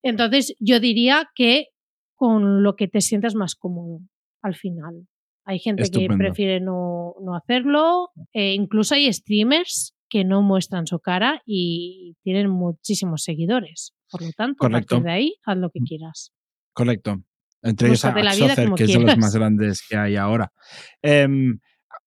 Entonces, 0.03 0.55
yo 0.59 0.79
diría 0.79 1.29
que 1.35 1.67
con 2.15 2.63
lo 2.63 2.75
que 2.75 2.87
te 2.87 3.01
sientas 3.01 3.35
más 3.35 3.55
cómodo 3.55 3.99
al 4.41 4.55
final. 4.55 5.07
Hay 5.45 5.59
gente 5.59 5.89
que 5.91 6.07
prefiere 6.07 6.59
no, 6.59 7.15
no 7.21 7.35
hacerlo, 7.35 8.09
e 8.33 8.53
incluso 8.53 8.95
hay 8.95 9.11
streamers 9.11 9.94
que 10.09 10.23
no 10.23 10.41
muestran 10.41 10.87
su 10.87 10.99
cara 10.99 11.41
y 11.45 12.15
tienen 12.23 12.49
muchísimos 12.49 13.23
seguidores. 13.23 13.93
Por 14.09 14.21
lo 14.21 14.31
tanto, 14.31 14.65
a 14.65 14.69
partir 14.69 15.01
de 15.01 15.11
ahí, 15.11 15.35
haz 15.45 15.57
lo 15.57 15.69
que 15.69 15.81
mm. 15.81 15.85
quieras. 15.85 16.31
Correcto. 16.73 17.23
Entre 17.61 17.87
ellos, 17.87 18.01
que 18.75 18.83
es 18.83 18.93
de 18.93 18.99
los 18.99 19.17
más 19.17 19.35
grandes 19.35 19.81
que 19.89 19.97
hay 19.97 20.15
ahora. 20.17 20.51
Em, 21.01 21.59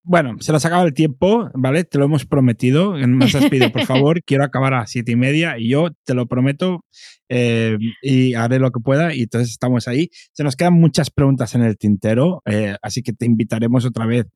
bueno, 0.05 0.37
se 0.41 0.53
nos 0.53 0.65
acaba 0.65 0.85
el 0.85 0.95
tiempo, 0.95 1.51
¿vale? 1.55 1.85
Te 1.85 1.99
lo 1.99 2.05
hemos 2.05 2.25
prometido. 2.25 2.97
Nos 3.07 3.35
has 3.35 3.51
pedido, 3.51 3.71
por 3.73 3.85
favor, 3.85 4.23
quiero 4.25 4.45
acabar 4.45 4.73
a 4.75 4.87
siete 4.87 5.13
y 5.13 5.17
media 5.17 5.59
y 5.59 5.71
yo 5.71 5.91
te 6.05 6.15
lo 6.15 6.27
prometo 6.27 6.85
em, 7.29 7.79
y 8.01 8.35
haré 8.35 8.59
lo 8.59 8.71
que 8.71 8.81
pueda 8.81 9.15
y 9.15 9.23
entonces 9.23 9.51
estamos 9.51 9.89
ahí. 9.89 10.09
Se 10.33 10.45
nos 10.45 10.57
quedan 10.57 10.75
muchas 10.75 11.11
preguntas 11.11 11.55
en 11.55 11.63
el 11.63 11.77
tintero, 11.77 12.41
eh, 12.47 12.77
así 12.81 13.03
que 13.03 13.13
te 13.13 13.27
invitaremos 13.27 13.85
otra 13.85 14.07
vez 14.07 14.27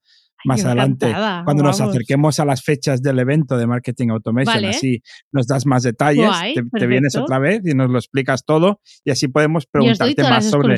más 0.45 0.65
adelante, 0.65 1.13
cuando 1.45 1.63
nos 1.63 1.81
acerquemos 1.81 2.41
a 2.41 2.45
las 2.45 2.63
fechas 2.63 3.03
del 3.03 3.19
evento 3.19 3.57
de 3.57 3.67
Marketing 3.67 4.09
Automation, 4.11 4.65
así 4.65 5.03
nos 5.33 5.47
das 5.47 5.67
más 5.67 5.83
detalles, 5.83 6.31
te, 6.55 6.87
vienes 6.87 7.17
otra 7.17 7.39
vez 7.39 7.63
y 7.65 7.75
nos 7.75 7.91
lo 7.91 7.99
explicas 7.99 8.45
todo 8.45 8.81
y 9.05 9.11
así 9.11 9.29
podemos 9.29 9.67
preguntarte 9.67 10.23
más 10.23 10.49
sobre... 10.49 10.77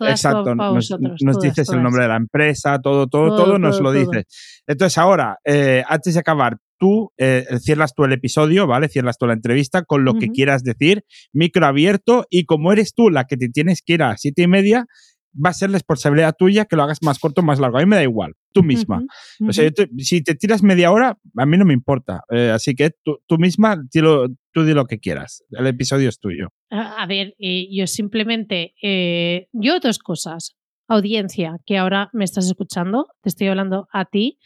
Exacto, 0.00 0.54
nos, 0.54 0.90
nos 1.22 1.40
dices 1.40 1.68
el 1.70 1.82
nombre 1.82 2.02
de 2.02 2.08
la 2.08 2.16
empresa, 2.16 2.78
todo, 2.80 3.06
todo, 3.06 3.36
todo, 3.36 3.58
nos 3.58 3.80
lo 3.80 3.92
dices. 3.92 4.24
Entonces 4.66 4.98
ahora, 4.98 5.38
eh, 5.44 5.82
antes 5.88 6.14
de 6.14 6.20
acabar, 6.20 6.58
tú 6.78 7.12
eh, 7.16 7.46
cierras 7.60 7.94
tú 7.94 8.04
el 8.04 8.12
episodio, 8.12 8.66
¿vale? 8.66 8.88
Cierras 8.88 9.18
tú 9.18 9.26
la 9.26 9.32
entrevista 9.32 9.82
con 9.82 10.04
lo 10.04 10.14
que 10.14 10.28
quieras 10.28 10.62
decir, 10.62 11.04
micro 11.32 11.66
abierto 11.66 12.26
y 12.30 12.44
como 12.44 12.72
eres 12.72 12.94
tú 12.94 13.10
la 13.10 13.24
que 13.24 13.36
te 13.36 13.48
tienes 13.48 13.82
que 13.82 13.94
ir 13.94 14.02
a 14.02 14.16
siete 14.16 14.42
y 14.42 14.46
media, 14.46 14.86
va 15.34 15.50
a 15.50 15.54
ser 15.54 15.70
responsabilidad 15.70 16.34
tuya 16.36 16.64
que 16.64 16.76
lo 16.76 16.82
hagas 16.82 17.02
más 17.02 17.18
corto 17.18 17.40
o 17.42 17.44
más 17.44 17.58
largo. 17.58 17.78
A 17.78 17.80
mí 17.80 17.86
me 17.86 17.96
da 17.96 18.02
igual, 18.02 18.34
tú 18.56 18.62
misma. 18.62 19.02
O 19.46 19.52
sea, 19.52 19.70
si 19.98 20.22
te 20.22 20.34
tiras 20.34 20.62
media 20.62 20.90
hora, 20.90 21.18
a 21.36 21.46
mí 21.46 21.58
no 21.58 21.64
me 21.64 21.74
importa. 21.74 22.22
Eh, 22.30 22.50
así 22.50 22.74
que 22.74 22.90
tú, 23.04 23.18
tú 23.26 23.38
misma, 23.38 23.76
tú 24.52 24.64
di 24.64 24.72
lo 24.72 24.86
que 24.86 24.98
quieras. 24.98 25.44
El 25.50 25.66
episodio 25.66 26.08
es 26.08 26.18
tuyo. 26.18 26.48
A, 26.70 27.06
ver, 27.06 27.34
eh, 27.38 27.68
yo 27.70 27.86
simplemente, 27.86 28.74
eh, 28.82 29.48
yo 29.52 29.78
dos 29.80 29.98
cosas. 29.98 30.56
Audiencia, 30.88 31.56
que 31.66 31.78
ahora 31.78 32.10
me 32.12 32.24
estás 32.24 32.46
escuchando, 32.46 33.08
te 33.20 33.28
estoy 33.28 33.48
hablando 33.48 33.88
a 33.92 34.04
ti. 34.04 34.38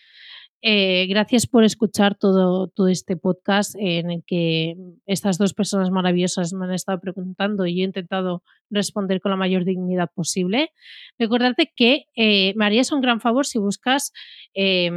Eh, 0.63 1.07
gracias 1.09 1.47
por 1.47 1.65
escuchar 1.65 2.17
todo, 2.17 2.69
todo 2.69 2.89
este 2.89 3.17
podcast 3.17 3.75
en 3.79 4.11
el 4.11 4.23
que 4.27 4.77
estas 5.07 5.39
dos 5.39 5.55
personas 5.55 5.91
maravillosas 5.91 6.53
me 6.53 6.67
han 6.67 6.75
estado 6.75 7.01
preguntando 7.01 7.67
y 7.67 7.81
he 7.81 7.85
intentado 7.85 8.43
responder 8.69 9.21
con 9.21 9.31
la 9.31 9.37
mayor 9.37 9.65
dignidad 9.65 10.11
posible. 10.15 10.71
Recordarte 11.19 11.73
que 11.75 12.05
eh, 12.15 12.53
me 12.57 12.67
harías 12.67 12.93
un 12.93 13.01
gran 13.01 13.21
favor 13.21 13.47
si 13.47 13.59
buscas 13.59 14.13
eh, 14.55 14.91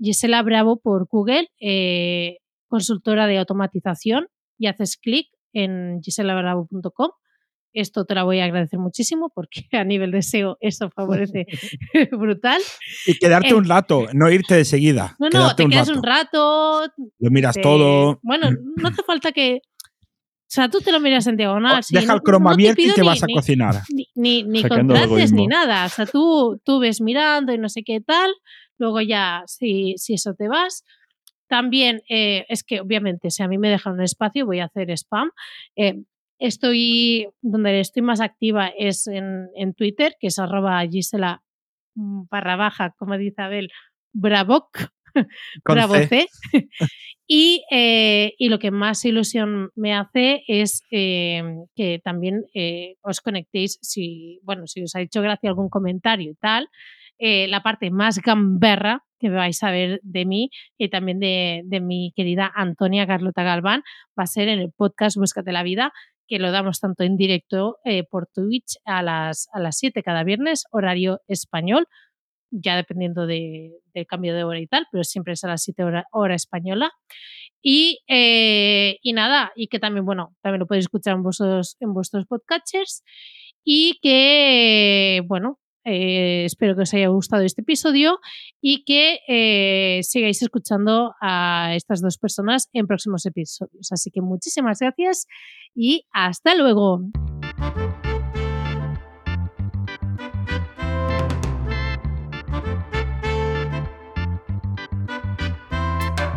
Gisela 0.00 0.42
Bravo 0.42 0.80
por 0.80 1.06
Google, 1.06 1.48
eh, 1.60 2.38
consultora 2.68 3.26
de 3.26 3.38
automatización, 3.38 4.28
y 4.58 4.66
haces 4.66 4.96
clic 4.96 5.28
en 5.52 6.00
giselabravo.com 6.02 7.10
esto 7.80 8.04
te 8.04 8.14
lo 8.14 8.24
voy 8.24 8.40
a 8.40 8.44
agradecer 8.44 8.78
muchísimo 8.78 9.30
porque 9.34 9.64
a 9.72 9.84
nivel 9.84 10.10
de 10.10 10.22
SEO 10.22 10.58
eso 10.60 10.90
favorece 10.90 11.46
brutal. 12.12 12.60
Y 13.06 13.14
quedarte 13.18 13.54
un 13.54 13.64
rato, 13.64 14.06
no 14.12 14.30
irte 14.30 14.54
de 14.54 14.64
seguida. 14.64 15.16
No, 15.18 15.28
no, 15.30 15.54
te 15.54 15.66
quedas 15.68 15.88
un 15.88 16.02
rato. 16.02 16.86
Lo 17.18 17.30
miras 17.30 17.56
todo. 17.60 18.18
Bueno, 18.22 18.50
no 18.76 18.88
hace 18.88 19.02
falta 19.02 19.32
que. 19.32 19.60
O 19.62 20.50
sea, 20.50 20.70
tú 20.70 20.80
te 20.80 20.92
lo 20.92 21.00
miras 21.00 21.26
en 21.26 21.36
diagonal. 21.36 21.82
Deja 21.90 22.14
el 22.14 22.22
croma 22.22 22.52
abierto 22.52 22.80
y 22.80 22.94
te 22.94 23.02
vas 23.02 23.22
a 23.22 23.26
cocinar. 23.26 23.82
Ni, 24.14 24.44
ni, 24.44 24.64
contrates 24.64 25.30
ni 25.30 25.46
nada. 25.46 25.84
O 25.84 25.88
sea, 25.90 26.06
tú, 26.06 26.58
tú 26.64 26.78
ves 26.80 27.02
mirando 27.02 27.52
y 27.52 27.58
no 27.58 27.68
sé 27.68 27.82
qué 27.82 28.00
tal. 28.00 28.30
Luego 28.78 29.02
ya, 29.02 29.42
si, 29.46 29.94
si 29.98 30.14
eso 30.14 30.32
te 30.32 30.48
vas. 30.48 30.84
También 31.48 32.02
eh, 32.08 32.46
es 32.48 32.62
que, 32.62 32.80
obviamente, 32.80 33.30
si 33.30 33.42
a 33.42 33.48
mí 33.48 33.58
me 33.58 33.68
dejan 33.68 33.94
un 33.94 34.02
espacio, 34.02 34.46
voy 34.46 34.60
a 34.60 34.66
hacer 34.66 34.90
spam. 34.90 35.30
Eh, 35.76 36.02
Estoy, 36.38 37.28
donde 37.42 37.80
estoy 37.80 38.02
más 38.02 38.20
activa 38.20 38.68
es 38.68 39.06
en, 39.06 39.48
en 39.56 39.74
Twitter, 39.74 40.14
que 40.20 40.28
es 40.28 40.38
arroba 40.38 40.86
Gisela 40.86 41.42
mm, 41.94 42.22
barra 42.30 42.56
baja, 42.56 42.94
como 42.96 43.16
dice 43.18 43.42
Abel, 43.42 43.70
Bravoc, 44.12 44.90
Bravo 45.64 45.94
C. 45.94 46.26
y, 47.26 47.64
eh, 47.70 48.34
y, 48.38 48.48
lo 48.48 48.58
que 48.58 48.70
más 48.70 49.04
ilusión 49.04 49.70
me 49.74 49.94
hace 49.94 50.42
es 50.46 50.82
eh, 50.90 51.42
que 51.74 52.00
también 52.02 52.44
eh, 52.54 52.96
os 53.02 53.20
conectéis, 53.20 53.78
si, 53.82 54.40
bueno, 54.42 54.66
si 54.66 54.82
os 54.82 54.94
ha 54.94 55.00
hecho 55.00 55.22
gracia 55.22 55.50
algún 55.50 55.68
comentario 55.68 56.30
y 56.30 56.34
tal, 56.34 56.68
la 57.20 57.64
parte 57.64 57.90
más 57.90 58.20
gamberra 58.20 59.02
que 59.18 59.28
vais 59.28 59.60
a 59.64 59.72
ver 59.72 59.98
de 60.04 60.24
mí 60.24 60.50
y 60.78 60.88
también 60.88 61.18
de, 61.18 61.62
de, 61.64 61.80
mi 61.80 62.12
querida 62.14 62.52
Antonia 62.54 63.08
Carlota 63.08 63.42
Galván 63.42 63.82
va 64.16 64.22
a 64.22 64.26
ser 64.28 64.46
en 64.46 64.60
el 64.60 64.70
podcast 64.70 65.16
Búscate 65.16 65.50
la 65.50 65.64
Vida, 65.64 65.92
que 66.28 66.38
lo 66.38 66.52
damos 66.52 66.80
tanto 66.80 67.02
en 67.04 67.16
directo 67.16 67.78
eh, 67.84 68.04
por 68.04 68.26
Twitch 68.26 68.76
a 68.84 69.02
las, 69.02 69.48
a 69.52 69.60
las 69.60 69.78
7 69.78 70.02
cada 70.02 70.24
viernes, 70.24 70.64
horario 70.70 71.20
español, 71.26 71.86
ya 72.50 72.76
dependiendo 72.76 73.26
de, 73.26 73.72
del 73.94 74.06
cambio 74.06 74.34
de 74.34 74.44
hora 74.44 74.60
y 74.60 74.66
tal, 74.66 74.86
pero 74.92 75.04
siempre 75.04 75.32
es 75.32 75.44
a 75.44 75.48
las 75.48 75.62
7 75.62 75.84
hora, 75.84 76.04
hora 76.12 76.34
española. 76.34 76.92
Y, 77.62 78.00
eh, 78.08 78.98
y 79.02 79.12
nada, 79.12 79.52
y 79.56 79.68
que 79.68 79.78
también, 79.78 80.04
bueno, 80.04 80.36
también 80.42 80.60
lo 80.60 80.66
podéis 80.66 80.84
escuchar 80.84 81.14
en 81.14 81.22
vuestros, 81.22 81.76
en 81.80 81.92
vuestros 81.92 82.26
podcatchers. 82.26 83.02
Y 83.64 83.98
que, 84.00 85.22
bueno, 85.26 85.58
eh, 85.88 86.44
espero 86.44 86.76
que 86.76 86.82
os 86.82 86.94
haya 86.94 87.08
gustado 87.08 87.42
este 87.42 87.62
episodio 87.62 88.18
y 88.60 88.84
que 88.84 89.20
eh, 89.28 90.00
sigáis 90.02 90.42
escuchando 90.42 91.14
a 91.20 91.72
estas 91.74 92.00
dos 92.00 92.18
personas 92.18 92.68
en 92.72 92.86
próximos 92.86 93.26
episodios. 93.26 93.90
Así 93.92 94.10
que 94.10 94.20
muchísimas 94.20 94.78
gracias 94.80 95.26
y 95.74 96.06
hasta 96.12 96.54
luego. 96.54 97.00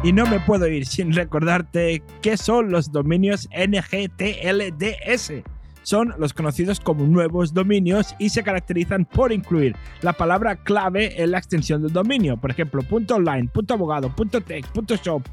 Y 0.04 0.14
no 0.14 0.26
me 0.26 0.40
puedo 0.40 0.68
ir 0.68 0.88
sin 0.88 1.14
recordarte 1.14 2.02
qué 2.24 2.36
son 2.36 2.72
los 2.72 2.92
dominios 2.92 3.48
NGTLDS. 3.56 5.44
Son 5.84 6.14
los 6.18 6.34
conocidos 6.34 6.80
como 6.80 7.06
nuevos 7.06 7.54
dominios 7.54 8.16
y 8.20 8.30
se 8.30 8.44
caracterizan 8.44 9.06
por 9.06 9.32
incluir 9.32 9.76
la 10.02 10.14
palabra 10.14 10.56
clave 10.56 11.22
en 11.22 11.32
la 11.32 11.38
extensión 11.38 11.82
del 11.82 11.94
dominio. 11.94 12.38
Por 12.38 12.52
ejemplo, 12.52 12.82
.online, 12.90 13.50
.abogado, 13.70 14.14
.tech, 14.46 14.66
.shop, 15.04 15.24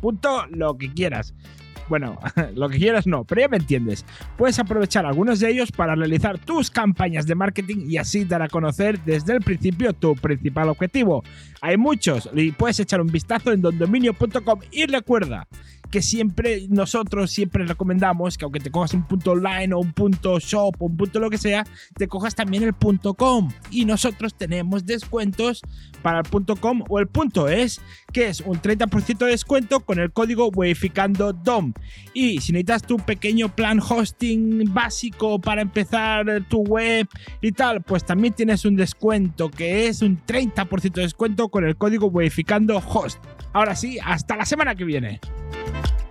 lo 0.51 0.79
que 0.79 0.93
quieras. 0.93 1.35
Bueno, 1.89 2.19
lo 2.55 2.69
que 2.69 2.79
quieras 2.79 3.07
no, 3.07 3.25
pero 3.25 3.43
ya 3.43 3.49
me 3.49 3.57
entiendes. 3.57 4.05
Puedes 4.37 4.59
aprovechar 4.59 5.07
algunos 5.07 5.41
de 5.41 5.51
ellos 5.51 5.73
para 5.73 5.95
realizar 5.95 6.39
tus 6.39 6.71
campañas 6.71 7.27
de 7.27 7.35
marketing 7.35 7.87
y 7.89 7.97
así 7.97 8.25
dar 8.25 8.43
a 8.43 8.49
conocer 8.49 9.01
desde 9.05 9.35
el 9.35 9.41
principio 9.41 9.93
tu 9.93 10.15
principal 10.15 10.69
objetivo. 10.69 11.23
Hay 11.61 11.77
muchos 11.77 12.29
y 12.35 12.53
puedes 12.53 12.79
echar 12.81 13.01
un 13.01 13.09
vistazo 13.09 13.53
en 13.53 13.63
dondominio.com 13.63 14.61
y 14.71 14.87
recuerda 14.87 15.49
que 15.91 16.03
siempre 16.03 16.67
nosotros 16.69 17.31
siempre 17.31 17.65
recomendamos 17.65 18.37
que 18.37 18.45
aunque 18.45 18.61
te 18.61 18.71
cojas 18.71 18.95
un 18.95 19.07
punto 19.07 19.33
online 19.33 19.75
o 19.75 19.79
un 19.79 19.93
punto 19.93 20.39
shop 20.39 20.75
o 20.79 20.87
un 20.87 20.97
punto 20.97 21.21
lo 21.21 21.31
que 21.31 21.39
sea, 21.39 21.65
te 21.97 22.09
cojas 22.09 22.35
también 22.35 22.63
el 22.63 22.75
punto 22.75 23.15
com. 23.15 23.51
Y 23.71 23.85
nosotros 23.85 24.35
tenemos 24.35 24.87
descuentos 24.87 25.63
para 26.03 26.19
el 26.19 26.25
punto 26.25 26.57
com 26.57 26.83
o 26.89 26.99
el 26.99 27.09
punto 27.09 27.49
es, 27.49 27.81
que 28.13 28.29
es 28.29 28.41
un 28.41 28.61
30% 28.61 29.19
de 29.19 29.31
descuento 29.31 29.81
con 29.81 29.99
el 29.99 30.13
código 30.13 30.49
Weificando 30.49 31.33
DOM. 31.33 31.73
Y 32.15 32.41
si 32.41 32.53
necesitas 32.53 32.83
tu 32.83 32.97
pequeño 32.97 33.55
plan 33.55 33.81
hosting 33.81 34.73
básico 34.73 35.41
para 35.41 35.63
empezar 35.63 36.45
tu 36.49 36.63
web 36.63 37.07
y 37.41 37.53
tal, 37.53 37.83
pues 37.83 38.05
también 38.05 38.35
tienes 38.35 38.65
un 38.65 38.77
descuento 38.77 39.51
que 39.51 39.89
es 39.89 40.03
un 40.03 40.21
30% 40.25 40.93
de 40.93 41.03
descuento 41.03 41.49
con 41.49 41.65
el 41.65 41.77
código 41.77 42.07
Weificando 42.09 42.79
Host. 42.79 43.19
Ahora 43.53 43.75
sí, 43.75 43.99
hasta 44.05 44.37
la 44.37 44.45
semana 44.45 44.75
que 44.75 44.85
viene. 44.85 45.21
you 45.69 46.08